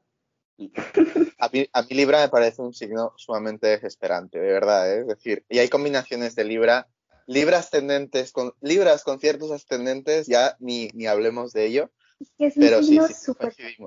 A 1.39 1.49
mí, 1.53 1.67
a 1.73 1.83
mí 1.83 1.89
Libra 1.91 2.21
me 2.21 2.29
parece 2.29 2.63
un 2.63 2.73
signo 2.73 3.13
sumamente 3.17 3.67
desesperante, 3.67 4.39
de 4.39 4.53
verdad, 4.53 4.91
¿eh? 4.91 5.01
es 5.01 5.07
decir, 5.09 5.45
y 5.49 5.59
hay 5.59 5.69
combinaciones 5.69 6.37
de 6.37 6.45
Libra, 6.45 6.89
Libra 7.27 7.59
ascendentes 7.59 8.33
con 8.33 8.53
Libras 8.61 9.03
con 9.03 9.19
ciertos 9.19 9.51
ascendentes, 9.51 10.27
ya 10.27 10.57
ni, 10.61 10.89
ni 10.95 11.07
hablemos 11.07 11.53
de 11.53 11.67
ello, 11.67 11.91
Es 12.39 12.55
pero 12.57 12.83
sí, 12.83 12.99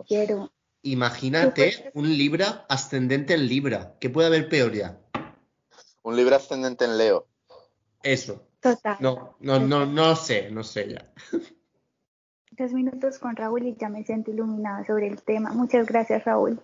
quiero. 0.07 0.51
Imagínate 0.81 1.91
un 1.93 2.17
Libra 2.17 2.65
ascendente 2.69 3.33
en 3.33 3.47
Libra. 3.47 3.95
¿Qué 3.99 4.09
puede 4.09 4.27
haber 4.27 4.47
peor 4.47 4.73
ya? 4.73 4.99
Un 6.03 6.15
Libra 6.15 6.37
ascendente 6.37 6.85
en 6.85 6.97
Leo. 6.97 7.27
Eso. 8.03 8.47
Total. 8.61 8.97
No, 8.99 9.35
no, 9.39 9.59
no, 9.59 9.85
no 9.85 10.15
sé, 10.15 10.49
no 10.51 10.63
sé 10.63 10.89
ya. 10.93 11.13
Dos 12.51 12.73
minutos 12.73 13.19
con 13.19 13.35
Raúl 13.35 13.67
y 13.67 13.75
ya 13.75 13.87
me 13.87 14.03
siento 14.03 14.31
iluminada 14.31 14.83
sobre 14.85 15.07
el 15.07 15.21
tema. 15.21 15.51
Muchas 15.51 15.85
gracias, 15.85 16.25
Raúl. 16.25 16.59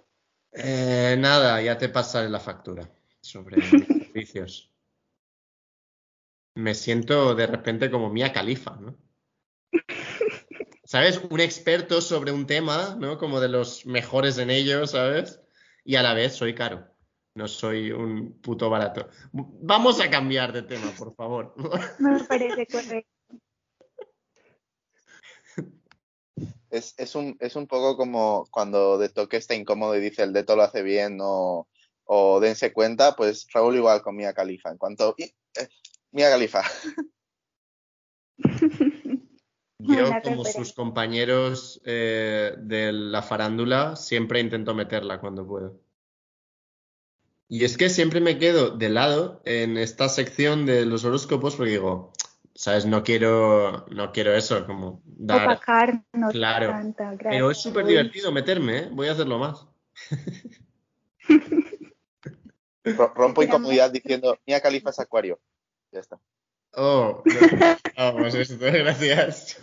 Eh, 0.53 1.15
nada, 1.19 1.61
ya 1.61 1.77
te 1.77 1.89
pasaré 1.89 2.29
la 2.29 2.39
factura 2.39 2.89
sobre 3.21 3.61
servicios. 3.69 4.72
Me 6.55 6.75
siento 6.75 7.33
de 7.33 7.47
repente 7.47 7.89
como 7.89 8.09
Mía 8.09 8.31
Califa, 8.31 8.75
¿no? 8.75 8.95
¿Sabes? 10.85 11.19
Un 11.29 11.39
experto 11.39 11.99
sobre 11.99 12.31
un 12.31 12.45
tema, 12.45 12.95
¿no? 12.99 13.17
Como 13.17 13.39
de 13.39 13.49
los 13.49 13.87
mejores 13.87 14.37
en 14.37 14.51
ello, 14.51 14.85
¿sabes? 14.85 15.41
Y 15.83 15.95
a 15.95 16.03
la 16.03 16.13
vez 16.13 16.35
soy 16.35 16.53
caro. 16.53 16.87
No 17.35 17.47
soy 17.47 17.91
un 17.91 18.39
puto 18.41 18.69
barato. 18.69 19.09
Vamos 19.31 19.99
a 19.99 20.11
cambiar 20.11 20.53
de 20.53 20.61
tema, 20.61 20.91
por 20.95 21.15
favor. 21.15 21.55
Me 21.97 22.23
parece 22.25 22.67
correcto. 22.67 23.09
Es, 26.69 26.93
es, 26.97 27.15
un, 27.15 27.35
es 27.39 27.55
un 27.55 27.65
poco 27.65 27.97
como 27.97 28.47
cuando 28.51 28.99
de 28.99 29.09
toque 29.09 29.37
está 29.37 29.55
incómodo 29.55 29.95
y 29.95 30.01
dice 30.01 30.21
el 30.23 30.33
dedo 30.33 30.55
lo 30.55 30.63
hace 30.63 30.83
bien 30.83 31.17
o, 31.21 31.67
o 32.03 32.39
dense 32.39 32.73
cuenta, 32.73 33.15
pues 33.15 33.47
Raúl 33.51 33.75
igual 33.75 34.03
con 34.03 34.15
Mía 34.15 34.33
Califa. 34.33 34.69
En 34.69 34.77
cuanto... 34.77 35.15
Mía 36.13 36.29
Califa. 36.29 36.61
Yo, 39.79 40.05
como 40.23 40.45
sus 40.45 40.73
compañeros 40.73 41.81
eh, 41.85 42.53
de 42.57 42.93
la 42.93 43.21
farándula, 43.21 43.95
siempre 43.95 44.39
intento 44.39 44.73
meterla 44.73 45.19
cuando 45.19 45.45
puedo. 45.45 45.81
Y 47.49 47.65
es 47.65 47.77
que 47.77 47.89
siempre 47.89 48.21
me 48.21 48.37
quedo 48.37 48.71
de 48.77 48.89
lado 48.89 49.41
en 49.45 49.77
esta 49.77 50.07
sección 50.07 50.65
de 50.65 50.85
los 50.85 51.03
horóscopos 51.03 51.55
porque 51.55 51.71
digo, 51.71 52.13
¿sabes? 52.55 52.85
No 52.85 53.03
ro 53.03 53.85
no 53.89 54.11
quiero 54.11 54.33
eso, 54.33 54.65
como 54.65 55.01
dar. 55.05 55.47
Opacarnos 55.47 56.31
Claro. 56.31 56.67
tanta, 56.67 57.15
Pero 57.17 57.51
es 57.51 57.57
súper 57.57 57.85
divertido 57.85 58.31
meterme, 58.31 58.77
¿eh? 58.77 58.89
Voy 58.91 59.07
a 59.07 59.11
hacerlo 59.11 59.37
más. 59.39 59.67
Ro- 62.85 63.13
Rompo 63.15 63.43
incomodidad 63.43 63.91
diciendo 63.91 64.37
Mía 64.47 64.61
Califa 64.61 64.89
es 64.91 64.99
acuario. 64.99 65.39
Ya 65.93 65.99
está. 65.99 66.19
Oh, 66.75 67.21
no. 67.23 67.77
vamos, 67.97 68.33
esto, 68.33 68.57
gracias. 68.59 69.59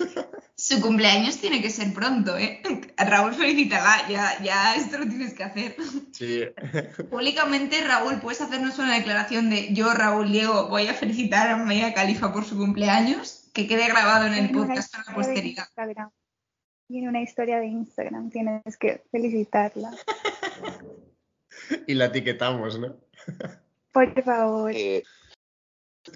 Su 0.54 0.80
cumpleaños 0.80 1.38
tiene 1.38 1.60
que 1.60 1.70
ser 1.70 1.92
pronto, 1.92 2.38
¿eh? 2.38 2.62
Raúl, 2.96 3.34
felicítala, 3.34 4.08
ya, 4.08 4.40
ya 4.44 4.76
esto 4.76 4.98
lo 4.98 5.08
tienes 5.08 5.34
que 5.34 5.42
hacer. 5.42 5.74
Sí. 6.12 6.44
Públicamente, 7.10 7.82
Raúl, 7.82 8.20
¿puedes 8.20 8.40
hacernos 8.40 8.78
una 8.78 8.94
declaración 8.94 9.50
de 9.50 9.74
yo, 9.74 9.92
Raúl 9.92 10.30
Diego, 10.30 10.68
voy 10.68 10.86
a 10.86 10.94
felicitar 10.94 11.48
a 11.48 11.56
Maya 11.56 11.94
Califa 11.94 12.32
por 12.32 12.44
su 12.44 12.56
cumpleaños? 12.56 13.50
Que 13.54 13.66
quede 13.66 13.88
grabado 13.88 14.26
en 14.26 14.34
el 14.34 14.52
podcast 14.52 14.92
para 14.92 15.04
la 15.08 15.14
posteridad. 15.14 15.66
Y 16.88 16.98
en 16.98 17.08
una 17.08 17.22
historia 17.22 17.58
de 17.58 17.66
Instagram 17.66 18.30
tienes 18.30 18.76
que 18.78 19.02
felicitarla. 19.10 19.90
Y 21.86 21.94
la 21.94 22.06
etiquetamos, 22.06 22.78
¿no? 22.78 22.96
Por 23.92 24.22
favor. 24.22 24.72
Eh, 24.74 25.02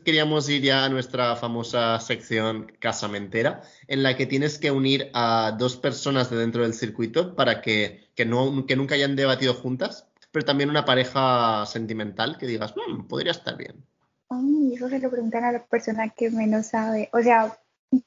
Queríamos 0.04 0.48
ir 0.48 0.62
ya 0.62 0.84
a 0.84 0.88
nuestra 0.88 1.36
famosa 1.36 2.00
sección 2.00 2.72
casamentera, 2.78 3.62
en 3.86 4.02
la 4.02 4.16
que 4.16 4.24
tienes 4.24 4.58
que 4.58 4.70
unir 4.70 5.10
a 5.12 5.54
dos 5.58 5.76
personas 5.76 6.30
de 6.30 6.38
dentro 6.38 6.62
del 6.62 6.72
circuito 6.72 7.34
para 7.36 7.60
que, 7.60 8.08
que, 8.14 8.24
no, 8.24 8.64
que 8.66 8.76
nunca 8.76 8.94
hayan 8.94 9.14
debatido 9.14 9.52
juntas, 9.52 10.08
pero 10.32 10.46
también 10.46 10.70
una 10.70 10.86
pareja 10.86 11.66
sentimental 11.66 12.38
que 12.38 12.46
digas, 12.46 12.74
"Mm, 12.76 13.06
podría 13.06 13.32
estar 13.32 13.58
bien. 13.58 13.84
Ay, 14.30 14.72
eso 14.74 14.88
se 14.88 14.98
lo 14.98 15.10
preguntan 15.10 15.44
a 15.44 15.52
la 15.52 15.64
persona 15.64 16.08
que 16.08 16.30
menos 16.30 16.66
sabe. 16.66 17.10
O 17.12 17.20
sea, 17.20 17.58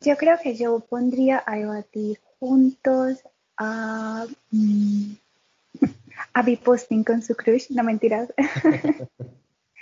yo 0.01 0.17
creo 0.17 0.37
que 0.41 0.55
yo 0.55 0.79
pondría 0.79 1.43
a 1.45 1.55
debatir 1.55 2.19
juntos 2.39 3.19
a, 3.55 4.25
mm, 4.49 5.11
a 6.33 6.41
Biposting 6.41 7.03
con 7.03 7.21
su 7.21 7.35
crush. 7.35 7.69
No 7.69 7.83
mentiras. 7.83 8.33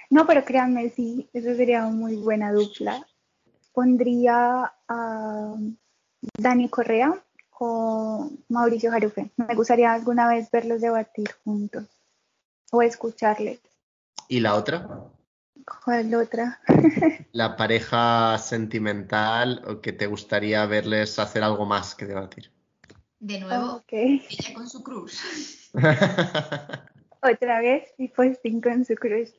no, 0.10 0.26
pero 0.26 0.44
créanme, 0.44 0.90
sí, 0.90 1.30
eso 1.34 1.56
sería 1.56 1.86
una 1.86 1.96
muy 1.96 2.16
buena 2.16 2.52
dupla. 2.52 3.06
Pondría 3.74 4.74
a 4.88 5.56
Dani 6.38 6.70
Correa 6.70 7.14
con 7.50 8.44
Mauricio 8.50 8.92
Jarufe. 8.92 9.32
Me 9.38 9.56
gustaría 9.56 9.94
alguna 9.94 10.28
vez 10.28 10.50
verlos 10.52 10.82
debatir 10.82 11.30
juntos 11.44 11.86
o 12.72 12.82
escucharles. 12.82 13.60
¿Y 14.28 14.40
la 14.40 14.56
otra? 14.56 14.88
¿Cuál 15.84 16.14
otra? 16.14 16.60
La 17.32 17.56
pareja 17.56 18.38
sentimental 18.38 19.64
o 19.68 19.82
que 19.82 19.94
te 19.94 20.08
gustaría 20.08 20.66
verles 20.66 21.18
hacer 21.20 21.44
algo 21.44 21.66
más 21.66 21.96
que 21.96 22.06
debatir. 22.06 22.52
De 23.20 23.40
nuevo, 23.40 23.78
Ok. 23.78 23.94
ella 23.94 24.54
con 24.54 24.70
su 24.70 24.84
cruz. 24.84 25.72
Otra 27.22 27.60
vez 27.62 27.92
y 27.98 28.10
posting 28.10 28.62
con 28.62 28.86
su 28.86 28.96
crush. 28.96 29.32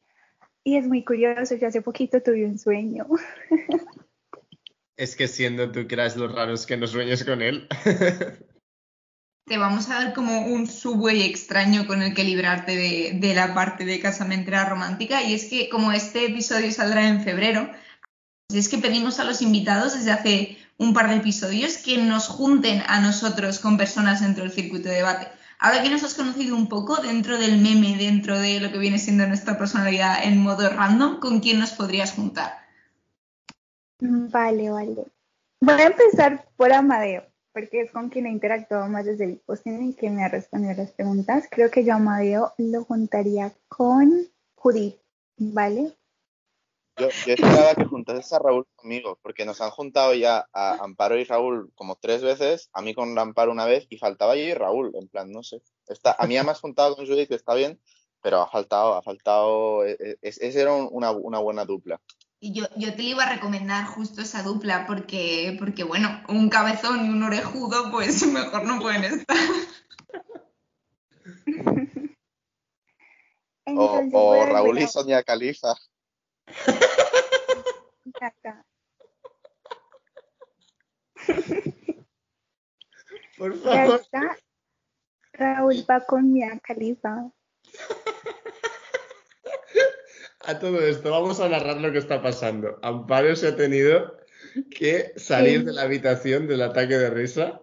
Y 0.66 0.76
es 0.76 0.88
muy 0.88 1.04
curioso, 1.04 1.54
yo 1.54 1.68
hace 1.68 1.80
poquito 1.80 2.20
tuve 2.20 2.44
un 2.44 2.58
sueño. 2.58 3.06
es 4.96 5.14
que 5.14 5.28
siendo 5.28 5.70
tú 5.70 5.86
que 5.86 5.94
eras 5.94 6.16
lo 6.16 6.26
raro 6.26 6.54
es 6.54 6.66
que 6.66 6.76
no 6.76 6.88
sueñes 6.88 7.24
con 7.24 7.40
él. 7.40 7.68
Te 9.46 9.58
vamos 9.58 9.88
a 9.88 10.02
dar 10.02 10.12
como 10.12 10.44
un 10.44 10.66
subway 10.66 11.22
extraño 11.22 11.86
con 11.86 12.02
el 12.02 12.14
que 12.14 12.24
librarte 12.24 12.74
de, 12.74 13.12
de 13.14 13.34
la 13.36 13.54
parte 13.54 13.84
de 13.84 14.00
casamentera 14.00 14.68
romántica. 14.68 15.22
Y 15.22 15.34
es 15.34 15.44
que 15.44 15.68
como 15.68 15.92
este 15.92 16.26
episodio 16.26 16.72
saldrá 16.72 17.06
en 17.06 17.22
febrero, 17.22 17.70
es 18.52 18.68
que 18.68 18.78
pedimos 18.78 19.20
a 19.20 19.24
los 19.24 19.42
invitados 19.42 19.94
desde 19.94 20.10
hace 20.10 20.58
un 20.78 20.94
par 20.94 21.10
de 21.10 21.18
episodios 21.18 21.76
que 21.76 21.96
nos 21.98 22.26
junten 22.26 22.82
a 22.88 23.00
nosotros 23.00 23.60
con 23.60 23.76
personas 23.76 24.20
dentro 24.20 24.42
del 24.42 24.52
circuito 24.52 24.88
de 24.88 24.96
debate. 24.96 25.28
Ahora 25.58 25.82
que 25.82 25.90
nos 25.90 26.04
has 26.04 26.14
conocido 26.14 26.54
un 26.54 26.68
poco 26.68 26.96
dentro 26.96 27.38
del 27.38 27.58
meme, 27.58 27.96
dentro 27.96 28.38
de 28.38 28.60
lo 28.60 28.70
que 28.70 28.78
viene 28.78 28.98
siendo 28.98 29.26
nuestra 29.26 29.56
personalidad 29.56 30.22
en 30.24 30.38
modo 30.38 30.68
random, 30.68 31.18
¿con 31.18 31.40
quién 31.40 31.58
nos 31.58 31.72
podrías 31.72 32.12
juntar? 32.12 32.52
Vale, 34.00 34.70
vale. 34.70 35.06
Voy 35.60 35.80
a 35.80 35.86
empezar 35.86 36.46
por 36.56 36.72
Amadeo, 36.72 37.24
porque 37.52 37.80
es 37.80 37.90
con 37.90 38.10
quien 38.10 38.26
he 38.26 38.30
interactuado 38.30 38.86
más 38.88 39.06
desde 39.06 39.24
el 39.24 39.38
posting 39.38 39.88
y 39.88 39.94
que 39.94 40.10
me 40.10 40.22
ha 40.24 40.28
respondido 40.28 40.74
las 40.74 40.90
preguntas. 40.90 41.48
Creo 41.50 41.70
que 41.70 41.84
yo 41.84 41.94
Amadeo 41.94 42.52
lo 42.58 42.84
juntaría 42.84 43.52
con 43.68 44.12
Judith, 44.54 44.96
¿vale? 45.38 45.96
Yo, 46.98 47.08
yo 47.26 47.34
esperaba 47.34 47.74
que 47.74 47.84
juntases 47.84 48.32
a 48.32 48.38
Raúl 48.38 48.66
conmigo, 48.74 49.18
porque 49.22 49.44
nos 49.44 49.60
han 49.60 49.70
juntado 49.70 50.14
ya 50.14 50.46
a 50.52 50.76
Amparo 50.82 51.18
y 51.18 51.24
Raúl 51.24 51.70
como 51.74 51.96
tres 51.96 52.22
veces, 52.22 52.70
a 52.72 52.82
mí 52.82 52.94
con 52.94 53.18
Amparo 53.18 53.52
una 53.52 53.66
vez, 53.66 53.86
y 53.90 53.98
faltaba 53.98 54.36
yo 54.36 54.42
y 54.42 54.54
Raúl, 54.54 54.92
en 54.94 55.08
plan, 55.08 55.30
no 55.30 55.42
sé. 55.42 55.62
Está, 55.88 56.16
a 56.18 56.26
mí 56.26 56.34
ya 56.34 56.44
me 56.44 56.52
has 56.52 56.60
juntado 56.60 56.96
con 56.96 57.06
Judith, 57.06 57.28
que 57.28 57.34
está 57.34 57.54
bien, 57.54 57.80
pero 58.22 58.40
ha 58.40 58.48
faltado, 58.48 58.94
ha 58.94 59.02
faltado, 59.02 59.84
e- 59.84 59.96
e- 60.00 60.18
esa 60.22 60.60
era 60.60 60.74
una, 60.74 61.10
una 61.10 61.38
buena 61.38 61.64
dupla. 61.64 62.00
Y 62.40 62.52
yo, 62.52 62.66
yo 62.76 62.94
te 62.94 63.02
iba 63.02 63.24
a 63.24 63.32
recomendar 63.34 63.86
justo 63.86 64.20
esa 64.20 64.42
dupla 64.42 64.86
porque, 64.86 65.56
porque, 65.58 65.84
bueno, 65.84 66.22
un 66.28 66.48
cabezón 66.48 67.06
y 67.06 67.08
un 67.08 67.22
orejudo, 67.22 67.90
pues 67.90 68.26
mejor 68.32 68.64
no 68.64 68.80
pueden 68.80 69.04
estar. 69.04 69.36
O, 73.68 73.98
Entonces, 73.98 74.10
o 74.14 74.46
Raúl 74.46 74.78
y 74.78 74.86
Sonia 74.86 75.24
Califa. 75.24 75.74
Por 83.38 83.54
Ya 83.62 83.62
favor. 83.62 84.00
está. 84.00 84.36
Raúl 85.32 85.84
va 85.88 86.00
con 86.06 86.32
Mia 86.32 86.58
Khalifa. 86.62 87.30
A 90.40 90.58
todo 90.58 90.80
esto, 90.80 91.10
vamos 91.10 91.40
a 91.40 91.48
narrar 91.48 91.76
lo 91.78 91.92
que 91.92 91.98
está 91.98 92.22
pasando. 92.22 92.78
Amparo 92.82 93.34
se 93.36 93.48
ha 93.48 93.56
tenido 93.56 94.16
que 94.70 95.12
salir 95.16 95.60
Sí. 95.60 95.64
de 95.66 95.72
la 95.72 95.82
habitación 95.82 96.46
del 96.46 96.62
ataque 96.62 96.96
de 96.96 97.10
risa. 97.10 97.60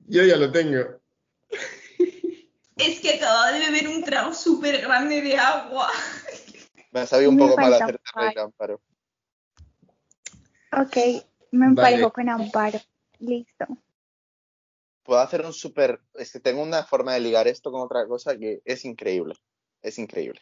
Yo 0.00 0.24
ya 0.24 0.36
lo 0.36 0.52
tengo. 0.52 1.00
Es 2.76 3.00
que 3.00 3.14
acababa 3.14 3.52
de 3.52 3.60
beber 3.60 3.88
un 3.88 4.02
trago 4.04 4.34
súper 4.34 4.82
grande 4.82 5.22
de 5.22 5.38
agua. 5.38 5.88
Me 6.96 7.06
sabido 7.06 7.28
un 7.28 7.36
Me 7.36 7.42
poco 7.42 7.60
mal 7.60 7.74
hacerte 7.74 8.02
reír, 8.14 8.38
Amparo. 8.38 8.80
Ok, 10.72 10.96
me 11.50 11.66
Vale. 11.66 11.68
emparejo 11.68 12.10
con 12.10 12.26
Amparo. 12.30 12.78
Listo. 13.18 13.66
Puedo 15.02 15.20
hacer 15.20 15.44
un 15.44 15.52
súper... 15.52 16.00
Es 16.14 16.32
que 16.32 16.40
tengo 16.40 16.62
una 16.62 16.84
forma 16.84 17.12
de 17.12 17.20
ligar 17.20 17.48
esto 17.48 17.70
con 17.70 17.82
otra 17.82 18.06
cosa 18.06 18.38
que 18.38 18.62
es 18.64 18.86
increíble. 18.86 19.34
Es 19.82 19.98
increíble. 19.98 20.40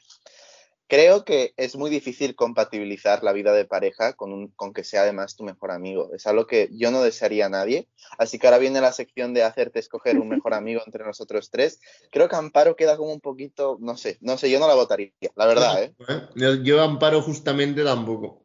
Creo 0.86 1.24
que 1.24 1.54
es 1.56 1.76
muy 1.76 1.90
difícil 1.90 2.34
compatibilizar 2.34 3.22
la 3.22 3.32
vida 3.32 3.52
de 3.52 3.64
pareja 3.64 4.12
con, 4.12 4.32
un, 4.32 4.48
con 4.48 4.74
que 4.74 4.84
sea 4.84 5.02
además 5.02 5.34
tu 5.34 5.42
mejor 5.42 5.70
amigo. 5.70 6.10
Es 6.14 6.26
algo 6.26 6.46
que 6.46 6.68
yo 6.72 6.90
no 6.90 7.02
desearía 7.02 7.46
a 7.46 7.48
nadie. 7.48 7.88
Así 8.18 8.38
que 8.38 8.46
ahora 8.46 8.58
viene 8.58 8.80
la 8.80 8.92
sección 8.92 9.32
de 9.32 9.44
hacerte 9.44 9.78
escoger 9.78 10.18
un 10.18 10.28
mejor 10.28 10.52
amigo 10.54 10.82
entre 10.84 11.04
nosotros 11.04 11.50
tres. 11.50 11.80
Creo 12.10 12.28
que 12.28 12.36
Amparo 12.36 12.76
queda 12.76 12.96
como 12.96 13.12
un 13.12 13.20
poquito, 13.20 13.78
no 13.80 13.96
sé, 13.96 14.18
no 14.20 14.36
sé, 14.36 14.50
yo 14.50 14.60
no 14.60 14.68
la 14.68 14.74
votaría, 14.74 15.12
la 15.36 15.46
verdad, 15.46 15.82
¿eh? 15.82 15.94
Yo, 16.34 16.54
yo 16.62 16.82
Amparo 16.82 17.22
justamente 17.22 17.82
tampoco. 17.82 18.42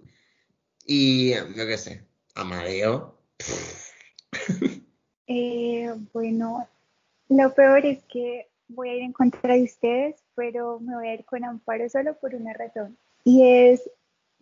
Y 0.86 1.36
yo 1.36 1.68
qué 1.68 1.78
sé, 1.78 2.08
Amadeo. 2.36 3.20
Eh, 5.28 5.94
bueno, 6.14 6.68
lo 7.28 7.54
peor 7.54 7.86
es 7.86 8.00
que 8.12 8.49
voy 8.70 8.90
a 8.90 8.96
ir 8.96 9.02
en 9.04 9.14
contra 9.14 9.56
de 9.56 9.64
ustedes, 9.64 10.24
pero 10.36 10.80
me 10.80 10.96
voy 10.96 11.08
a 11.08 11.14
ir 11.16 11.26
con 11.26 11.44
Amparo 11.44 11.90
solo 11.90 12.18
por 12.18 12.36
una 12.36 12.54
razón. 12.54 12.98
Y 13.24 13.46
es 13.46 13.90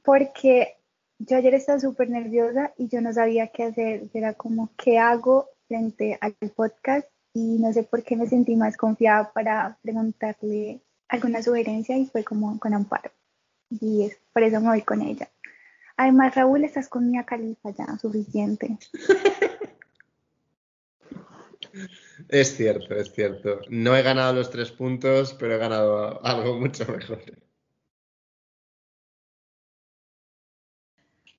porque 0.03 0.75
yo 1.19 1.37
ayer 1.37 1.55
estaba 1.55 1.79
súper 1.79 2.09
nerviosa 2.09 2.73
y 2.77 2.87
yo 2.87 3.01
no 3.01 3.11
sabía 3.11 3.47
qué 3.47 3.63
hacer. 3.63 4.03
Era 4.13 4.33
como, 4.33 4.69
¿qué 4.77 4.99
hago 4.99 5.49
frente 5.67 6.17
al 6.21 6.35
podcast? 6.55 7.07
Y 7.33 7.57
no 7.59 7.73
sé 7.73 7.83
por 7.83 8.03
qué 8.03 8.15
me 8.15 8.27
sentí 8.27 8.55
más 8.55 8.77
confiada 8.77 9.31
para 9.31 9.77
preguntarle 9.81 10.81
alguna 11.07 11.41
sugerencia 11.41 11.97
y 11.97 12.05
fue 12.05 12.23
como 12.23 12.59
con 12.59 12.73
Amparo. 12.73 13.11
Y 13.69 14.05
es 14.05 14.17
por 14.33 14.43
eso 14.43 14.61
me 14.61 14.67
voy 14.67 14.81
con 14.81 15.01
ella. 15.01 15.29
Además, 15.97 16.35
Raúl, 16.35 16.63
estás 16.63 16.89
con 16.89 17.09
Mia 17.09 17.23
Califa 17.23 17.71
ya, 17.71 17.97
suficiente. 17.97 18.77
Es 22.29 22.55
cierto, 22.55 22.95
es 22.95 23.11
cierto. 23.13 23.61
No 23.69 23.95
he 23.95 24.01
ganado 24.01 24.33
los 24.33 24.49
tres 24.49 24.71
puntos, 24.71 25.35
pero 25.39 25.55
he 25.55 25.57
ganado 25.57 26.23
algo 26.25 26.59
mucho 26.59 26.85
mejor. 26.85 27.23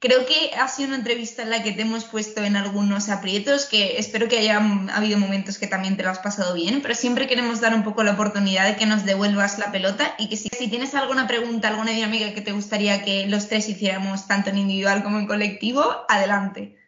Creo 0.01 0.27
que 0.27 0.55
ha 0.55 0.69
sido 0.69 0.89
una 0.89 0.99
entrevista 0.99 1.43
en 1.43 1.51
la 1.51 1.65
que 1.65 1.73
te 1.73 1.83
hemos 1.83 2.05
puesto 2.05 2.45
en 2.45 2.55
algunos 2.55 3.09
aprietos, 3.09 3.67
que 3.67 3.99
espero 3.99 4.29
que 4.29 4.39
haya 4.39 4.61
habido 4.95 5.19
momentos 5.19 5.59
que 5.59 5.67
también 5.67 5.97
te 5.97 6.05
lo 6.05 6.11
has 6.11 6.21
pasado 6.21 6.55
bien, 6.55 6.83
pero 6.83 6.95
siempre 6.95 7.27
queremos 7.27 7.61
dar 7.61 7.75
un 7.75 7.83
poco 7.83 8.05
la 8.05 8.13
oportunidad 8.13 8.69
de 8.69 8.77
que 8.77 8.87
nos 8.87 9.05
devuelvas 9.05 9.59
la 9.59 9.73
pelota 9.73 10.15
y 10.17 10.29
que 10.29 10.37
si, 10.37 10.51
si 10.51 10.71
tienes 10.71 10.95
alguna 10.95 11.27
pregunta, 11.27 11.67
alguna 11.67 11.91
dinámica 11.91 12.33
que 12.33 12.43
te 12.43 12.53
gustaría 12.53 13.05
que 13.05 13.27
los 13.27 13.49
tres 13.49 13.69
hiciéramos 13.69 14.29
tanto 14.29 14.51
en 14.51 14.59
individual 14.59 15.03
como 15.03 15.19
en 15.19 15.27
colectivo, 15.27 15.83
adelante. 16.09 16.79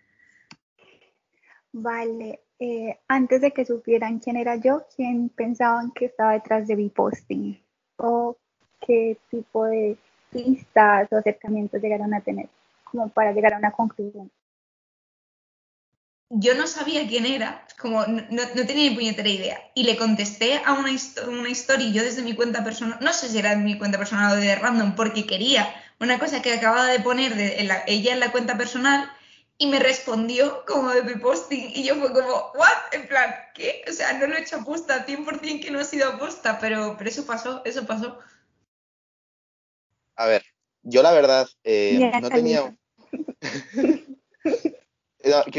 Vale, 1.72 2.40
eh, 2.60 2.98
antes 3.08 3.40
de 3.40 3.52
que 3.52 3.64
supieran 3.64 4.18
quién 4.18 4.36
era 4.36 4.56
yo, 4.56 4.84
¿quién 4.94 5.30
pensaban 5.30 5.92
que 5.92 6.04
estaba 6.04 6.32
detrás 6.32 6.68
de 6.68 6.76
mi 6.76 6.90
posting? 6.90 7.58
¿O 7.96 8.36
qué 8.86 9.16
tipo 9.30 9.64
de 9.64 9.96
pistas 10.30 11.08
o 11.10 11.16
acercamientos 11.16 11.80
llegaron 11.80 12.12
a 12.12 12.20
tener? 12.20 12.50
Como 12.84 13.08
para 13.08 13.32
llegar 13.32 13.54
a 13.54 13.58
una 13.58 13.72
conclusión. 13.72 14.30
Yo 16.28 16.54
no 16.54 16.66
sabía 16.66 17.08
quién 17.08 17.24
era, 17.24 17.66
como 17.80 18.06
no, 18.06 18.22
no 18.30 18.66
tenía 18.66 18.90
ni 18.90 18.94
puñetera 18.94 19.28
idea. 19.28 19.58
Y 19.74 19.84
le 19.84 19.96
contesté 19.96 20.60
a 20.64 20.74
una, 20.74 20.90
una 21.28 21.48
historia 21.48 21.90
yo 21.90 22.04
desde 22.04 22.22
mi 22.22 22.34
cuenta 22.34 22.62
personal, 22.62 22.98
no 23.00 23.12
sé 23.14 23.28
si 23.28 23.38
era 23.38 23.50
de 23.50 23.56
mi 23.56 23.78
cuenta 23.78 23.98
personal 23.98 24.32
o 24.32 24.36
de 24.36 24.54
random, 24.54 24.94
porque 24.94 25.26
quería 25.26 25.66
una 25.98 26.18
cosa 26.18 26.42
que 26.42 26.52
acababa 26.52 26.86
de 26.86 27.00
poner 27.00 27.34
de, 27.34 27.60
en 27.60 27.68
la, 27.68 27.82
ella 27.86 28.12
en 28.12 28.20
la 28.20 28.30
cuenta 28.30 28.58
personal 28.58 29.10
y 29.60 29.66
me 29.66 29.78
respondió 29.78 30.64
como 30.66 30.88
de 30.88 31.18
posting 31.18 31.70
y 31.74 31.84
yo 31.84 31.94
fue 31.96 32.14
como, 32.14 32.50
¿what? 32.54 32.92
En 32.92 33.06
plan, 33.06 33.34
¿qué? 33.54 33.84
O 33.86 33.92
sea, 33.92 34.14
no 34.14 34.26
lo 34.26 34.34
he 34.34 34.40
hecho 34.40 34.56
aposta, 34.56 35.04
100% 35.06 35.62
que 35.62 35.70
no 35.70 35.80
ha 35.80 35.84
sido 35.84 36.08
aposta, 36.08 36.58
pero, 36.58 36.96
pero 36.96 37.10
eso 37.10 37.26
pasó, 37.26 37.60
eso 37.66 37.86
pasó. 37.86 38.18
A 40.16 40.26
ver, 40.26 40.42
yo 40.80 41.02
la 41.02 41.12
verdad 41.12 41.46
eh, 41.62 42.10
no 42.22 42.30
tenía... 42.30 42.74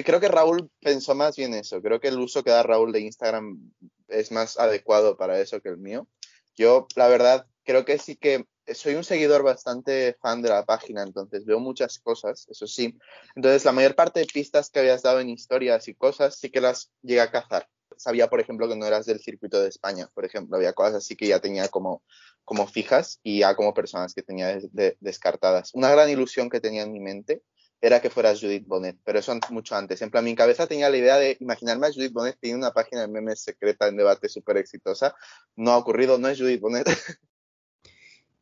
Creo 0.04 0.20
que 0.20 0.30
Raúl 0.30 0.72
pensó 0.80 1.14
más 1.14 1.36
bien 1.36 1.54
eso. 1.54 1.80
Creo 1.84 2.00
que 2.00 2.08
el 2.08 2.18
uso 2.20 2.44
que 2.44 2.50
da 2.50 2.64
Raúl 2.64 2.92
de 2.92 3.02
Instagram 3.02 3.72
es 4.08 4.32
más 4.32 4.58
adecuado 4.58 5.16
para 5.16 5.40
eso 5.40 5.62
que 5.62 5.70
el 5.70 5.78
mío. 5.78 6.08
Yo, 6.56 6.88
la 6.96 7.08
verdad, 7.08 7.46
creo 7.64 7.86
que 7.86 8.00
sí 8.00 8.16
que 8.16 8.48
soy 8.76 8.96
un 8.96 9.04
seguidor 9.04 9.44
bastante 9.44 10.16
fan 10.22 10.42
de 10.42 10.50
la 10.50 10.66
página, 10.66 11.04
entonces 11.04 11.46
veo 11.46 11.60
muchas 11.60 12.00
cosas, 12.00 12.48
eso 12.50 12.68
sí. 12.68 12.98
Entonces, 13.36 13.66
la 13.66 13.72
mayor 13.72 13.96
parte 13.96 14.20
de 14.20 14.26
pistas 14.26 14.70
que 14.70 14.80
habías 14.80 15.02
dado 15.04 15.20
en 15.20 15.30
historias 15.30 15.88
y 15.88 15.96
cosas 15.96 16.36
sí 16.38 16.50
que 16.50 16.62
las 16.62 16.92
llegué 17.02 17.22
a 17.22 17.32
cazar. 17.32 17.68
Sabía, 17.98 18.30
por 18.30 18.40
ejemplo, 18.40 18.68
que 18.68 18.76
no 18.76 18.86
eras 18.86 19.06
del 19.06 19.20
circuito 19.20 19.62
de 19.62 19.70
España, 19.70 20.10
por 20.14 20.26
ejemplo. 20.26 20.58
Había 20.58 20.74
cosas 20.74 20.96
así 20.96 21.16
que 21.16 21.28
ya 21.28 21.40
tenía 21.40 21.68
como, 21.68 22.04
como 22.46 22.66
fijas 22.68 23.20
y 23.24 23.40
ya 23.40 23.56
como 23.56 23.74
personas 23.74 24.14
que 24.14 24.24
tenía 24.24 24.48
de- 24.48 24.70
de- 24.72 24.98
descartadas. 25.00 25.74
Una 25.74 25.90
gran 25.92 26.10
ilusión 26.10 26.50
que 26.50 26.60
tenía 26.62 26.84
en 26.84 26.92
mi 26.92 27.00
mente 27.00 27.44
era 27.82 28.00
que 28.02 28.10
fueras 28.12 28.40
Judith 28.40 28.68
Bonnet, 28.68 28.98
pero 29.04 29.20
eso 29.20 29.38
mucho 29.50 29.76
antes. 29.76 30.02
En 30.02 30.12
plan, 30.12 30.24
mi 30.24 30.36
cabeza 30.36 30.68
tenía 30.68 30.90
la 30.90 30.98
idea 30.98 31.18
de 31.18 31.38
imaginarme 31.40 31.88
a 31.88 31.92
Judith 31.94 32.14
Bonnet 32.14 32.38
tiene 32.40 32.58
una 32.58 32.72
página 32.72 33.02
de 33.02 33.08
memes 33.08 33.42
secreta 33.42 33.88
en 33.88 33.98
debate 33.98 34.30
súper 34.30 34.58
exitosa. 34.58 35.16
No 35.56 35.72
ha 35.72 35.78
ocurrido, 35.78 36.18
no 36.20 36.28
es 36.30 36.40
Judith 36.40 36.62
Bonnet. 36.62 36.88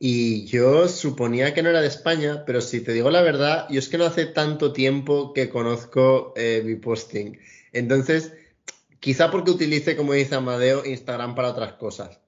Y 0.02 0.46
yo 0.46 0.88
suponía 0.88 1.54
que 1.54 1.62
no 1.62 1.70
era 1.70 1.82
de 1.82 1.88
España, 1.88 2.46
pero 2.46 2.62
si 2.62 2.80
te 2.80 2.94
digo 2.94 3.12
la 3.12 3.22
verdad, 3.22 3.68
yo 3.70 3.80
es 3.80 3.90
que 3.90 3.98
no 3.98 4.06
hace 4.06 4.26
tanto 4.26 4.72
tiempo 4.72 5.34
que 5.34 5.50
conozco 5.50 6.34
eh, 6.38 6.62
mi 6.66 6.76
posting. 6.76 7.38
Entonces, 7.74 8.32
quizá 9.02 9.30
porque 9.30 9.52
utilice, 9.52 9.98
como 9.98 10.14
dice 10.14 10.36
Amadeo, 10.36 10.86
Instagram 10.86 11.36
para 11.36 11.50
otras 11.50 11.74
cosas. 11.74 12.22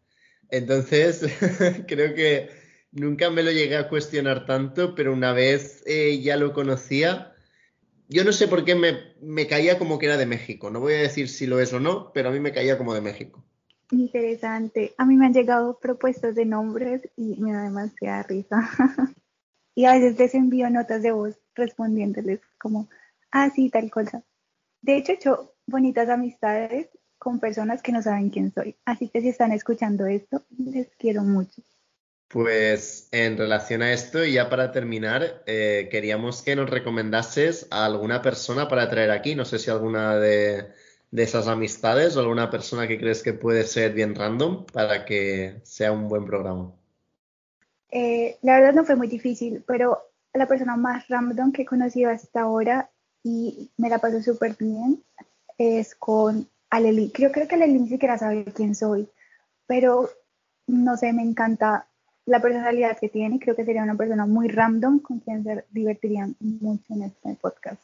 Entonces, 0.50 1.26
creo 1.88 2.14
que 2.14 2.50
nunca 2.92 3.30
me 3.30 3.42
lo 3.44 3.52
llegué 3.52 3.78
a 3.78 3.88
cuestionar 3.88 4.46
tanto, 4.46 4.94
pero 4.94 5.14
una 5.14 5.32
vez 5.32 5.82
eh, 5.86 6.20
ya 6.22 6.36
lo 6.36 6.52
conocía, 6.54 7.34
yo 8.10 8.26
no 8.26 8.34
sé 8.34 8.50
por 8.50 8.66
qué 8.66 8.76
me, 8.76 9.16
me 9.22 9.48
caía 9.48 9.80
como 9.80 9.98
que 9.98 10.08
era 10.08 10.18
de 10.18 10.26
México. 10.26 10.70
No 10.70 10.82
voy 10.82 10.96
a 10.96 11.02
decir 11.02 11.30
si 11.30 11.48
lo 11.48 11.62
es 11.62 11.72
o 11.72 11.80
no, 11.80 12.12
pero 12.14 12.30
a 12.30 12.32
mí 12.34 12.42
me 12.42 12.52
caía 12.52 12.78
como 12.78 12.94
de 12.94 13.00
México. 13.00 13.46
Interesante. 13.92 14.94
A 14.98 15.06
mí 15.06 15.18
me 15.18 15.26
han 15.26 15.34
llegado 15.34 15.78
propuestas 15.80 16.34
de 16.36 16.46
nombres 16.46 17.02
y 17.16 17.36
me 17.38 17.54
da 17.54 17.64
demasiada 17.64 18.24
risa. 18.24 18.70
y 19.76 19.86
a 19.86 19.94
veces 19.94 20.18
les 20.18 20.34
envío 20.34 20.70
notas 20.70 21.02
de 21.02 21.12
voz 21.12 21.38
respondiéndoles 21.56 22.39
como, 22.58 22.89
ah, 23.32 23.50
sí, 23.54 23.70
tal 23.70 23.92
cosa. 23.92 24.24
De 24.82 24.98
hecho, 24.98 25.12
he 25.12 25.16
hecho 25.16 25.56
bonitas 25.68 26.10
amistades 26.10 26.89
con 27.18 27.39
personas 27.39 27.82
que 27.82 27.92
no 27.92 28.02
saben 28.02 28.30
quién 28.30 28.52
soy. 28.54 28.76
Así 28.86 29.10
que 29.10 29.22
si 29.22 29.30
están 29.30 29.52
escuchando 29.52 30.06
esto, 30.08 30.44
les 30.58 30.88
quiero 30.98 31.24
mucho. 31.24 31.62
Pues 32.28 33.10
en 33.12 33.38
relación 33.38 33.82
a 33.82 33.92
esto, 33.92 34.24
y 34.24 34.34
ya 34.34 34.50
para 34.50 34.72
terminar, 34.72 35.44
eh, 35.46 35.89
queríamos 35.92 36.42
que 36.42 36.56
nos 36.56 36.70
recomendases 36.70 37.68
a 37.70 37.86
alguna 37.86 38.22
persona 38.22 38.70
para 38.70 38.89
traer 38.89 39.12
aquí. 39.12 39.36
No 39.36 39.44
sé 39.44 39.60
si 39.60 39.70
alguna 39.70 40.16
de, 40.16 40.72
de 41.12 41.24
esas 41.24 41.47
amistades 41.47 42.16
o 42.16 42.22
alguna 42.22 42.49
persona 42.49 42.88
que 42.88 42.97
crees 42.97 43.22
que 43.22 43.34
puede 43.34 43.66
ser 43.66 43.93
bien 43.93 44.16
random 44.16 44.66
para 44.66 45.05
que 45.05 45.59
sea 45.64 45.91
un 45.91 46.07
buen 46.07 46.26
programa. 46.26 46.72
Eh, 47.91 48.38
la 48.41 48.55
verdad 48.55 48.74
no 48.74 48.86
fue 48.86 48.95
muy 48.95 49.07
difícil, 49.07 49.64
pero 49.68 49.99
la 50.34 50.47
persona 50.47 50.78
más 50.78 51.09
random 51.09 51.51
que 51.51 51.64
he 51.64 51.66
conocido 51.66 52.09
hasta 52.09 52.41
ahora 52.41 52.89
y 53.24 53.70
me 53.78 53.89
la 53.89 53.99
pasó 53.99 54.22
súper 54.22 54.55
bien 54.57 55.03
es 55.57 55.93
con 55.95 56.47
Aleli. 56.70 57.12
Creo, 57.12 57.32
creo 57.32 57.47
que 57.47 57.55
Aleli 57.55 57.80
ni 57.80 57.89
siquiera 57.89 58.18
sabe 58.18 58.45
quién 58.45 58.74
soy, 58.74 59.09
pero 59.68 60.09
no 60.68 60.95
sé, 60.95 61.12
me 61.12 61.24
encanta 61.24 61.88
la 62.26 62.41
personalidad 62.41 62.97
que 62.97 63.09
tiene. 63.09 63.39
Creo 63.39 63.57
que 63.57 63.66
sería 63.66 63.84
una 63.84 63.97
persona 63.97 64.26
muy 64.26 64.47
random 64.47 64.99
con 64.99 65.20
quien 65.20 65.43
se 65.43 65.66
divertirían 65.72 66.38
mucho 66.39 66.93
en 66.93 67.03
este 67.03 67.36
podcast. 67.41 67.82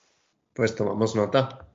Pues 0.54 0.74
tomamos 0.74 1.14
nota. 1.16 1.67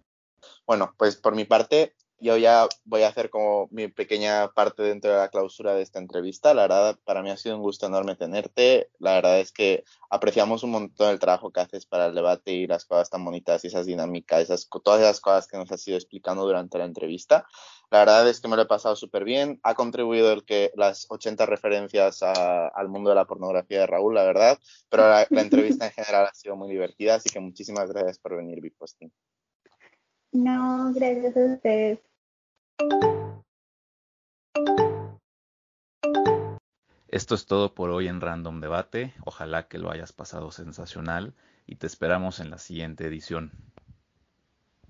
Bueno, 0.72 0.94
pues 0.96 1.16
por 1.16 1.34
mi 1.34 1.44
parte, 1.44 1.94
yo 2.18 2.38
ya 2.38 2.66
voy 2.86 3.02
a 3.02 3.08
hacer 3.08 3.28
como 3.28 3.68
mi 3.70 3.88
pequeña 3.88 4.48
parte 4.54 4.82
dentro 4.82 5.10
de 5.10 5.18
la 5.18 5.28
clausura 5.28 5.74
de 5.74 5.82
esta 5.82 5.98
entrevista. 5.98 6.54
La 6.54 6.62
verdad, 6.62 6.98
para 7.04 7.22
mí 7.22 7.28
ha 7.28 7.36
sido 7.36 7.56
un 7.56 7.60
gusto 7.60 7.84
enorme 7.84 8.16
tenerte. 8.16 8.88
La 8.98 9.12
verdad 9.12 9.38
es 9.40 9.52
que 9.52 9.84
apreciamos 10.08 10.62
un 10.62 10.70
montón 10.70 11.10
el 11.10 11.18
trabajo 11.18 11.50
que 11.50 11.60
haces 11.60 11.84
para 11.84 12.06
el 12.06 12.14
debate 12.14 12.52
y 12.52 12.66
las 12.66 12.86
cosas 12.86 13.10
tan 13.10 13.22
bonitas 13.22 13.62
y 13.64 13.66
esas 13.66 13.84
dinámicas, 13.84 14.40
esas, 14.40 14.66
todas 14.82 15.02
esas 15.02 15.20
cosas 15.20 15.46
que 15.46 15.58
nos 15.58 15.70
has 15.70 15.86
ido 15.86 15.98
explicando 15.98 16.46
durante 16.46 16.78
la 16.78 16.86
entrevista. 16.86 17.46
La 17.90 17.98
verdad 17.98 18.26
es 18.26 18.40
que 18.40 18.48
me 18.48 18.56
lo 18.56 18.62
he 18.62 18.66
pasado 18.66 18.96
súper 18.96 19.24
bien. 19.24 19.60
Ha 19.62 19.74
contribuido 19.74 20.32
el 20.32 20.46
que 20.46 20.72
las 20.74 21.04
80 21.10 21.44
referencias 21.44 22.22
al 22.22 22.88
mundo 22.88 23.10
de 23.10 23.16
la 23.16 23.26
pornografía 23.26 23.80
de 23.80 23.86
Raúl, 23.88 24.14
la 24.14 24.24
verdad. 24.24 24.58
Pero 24.88 25.02
la, 25.06 25.26
la 25.28 25.42
entrevista 25.42 25.84
en 25.84 25.92
general 25.92 26.28
ha 26.28 26.34
sido 26.34 26.56
muy 26.56 26.70
divertida, 26.70 27.16
así 27.16 27.28
que 27.28 27.40
muchísimas 27.40 27.90
gracias 27.90 28.18
por 28.18 28.38
venir, 28.38 28.62
Biposting. 28.62 29.12
No, 30.32 30.92
gracias 30.94 31.36
a 31.36 31.54
ustedes. 31.54 31.98
Esto 37.08 37.34
es 37.34 37.44
todo 37.44 37.74
por 37.74 37.90
hoy 37.90 38.08
en 38.08 38.22
Random 38.22 38.60
Debate. 38.62 39.12
Ojalá 39.26 39.68
que 39.68 39.76
lo 39.76 39.90
hayas 39.90 40.14
pasado 40.14 40.50
sensacional 40.50 41.34
y 41.66 41.76
te 41.76 41.86
esperamos 41.86 42.40
en 42.40 42.50
la 42.50 42.56
siguiente 42.56 43.06
edición. 43.06 43.52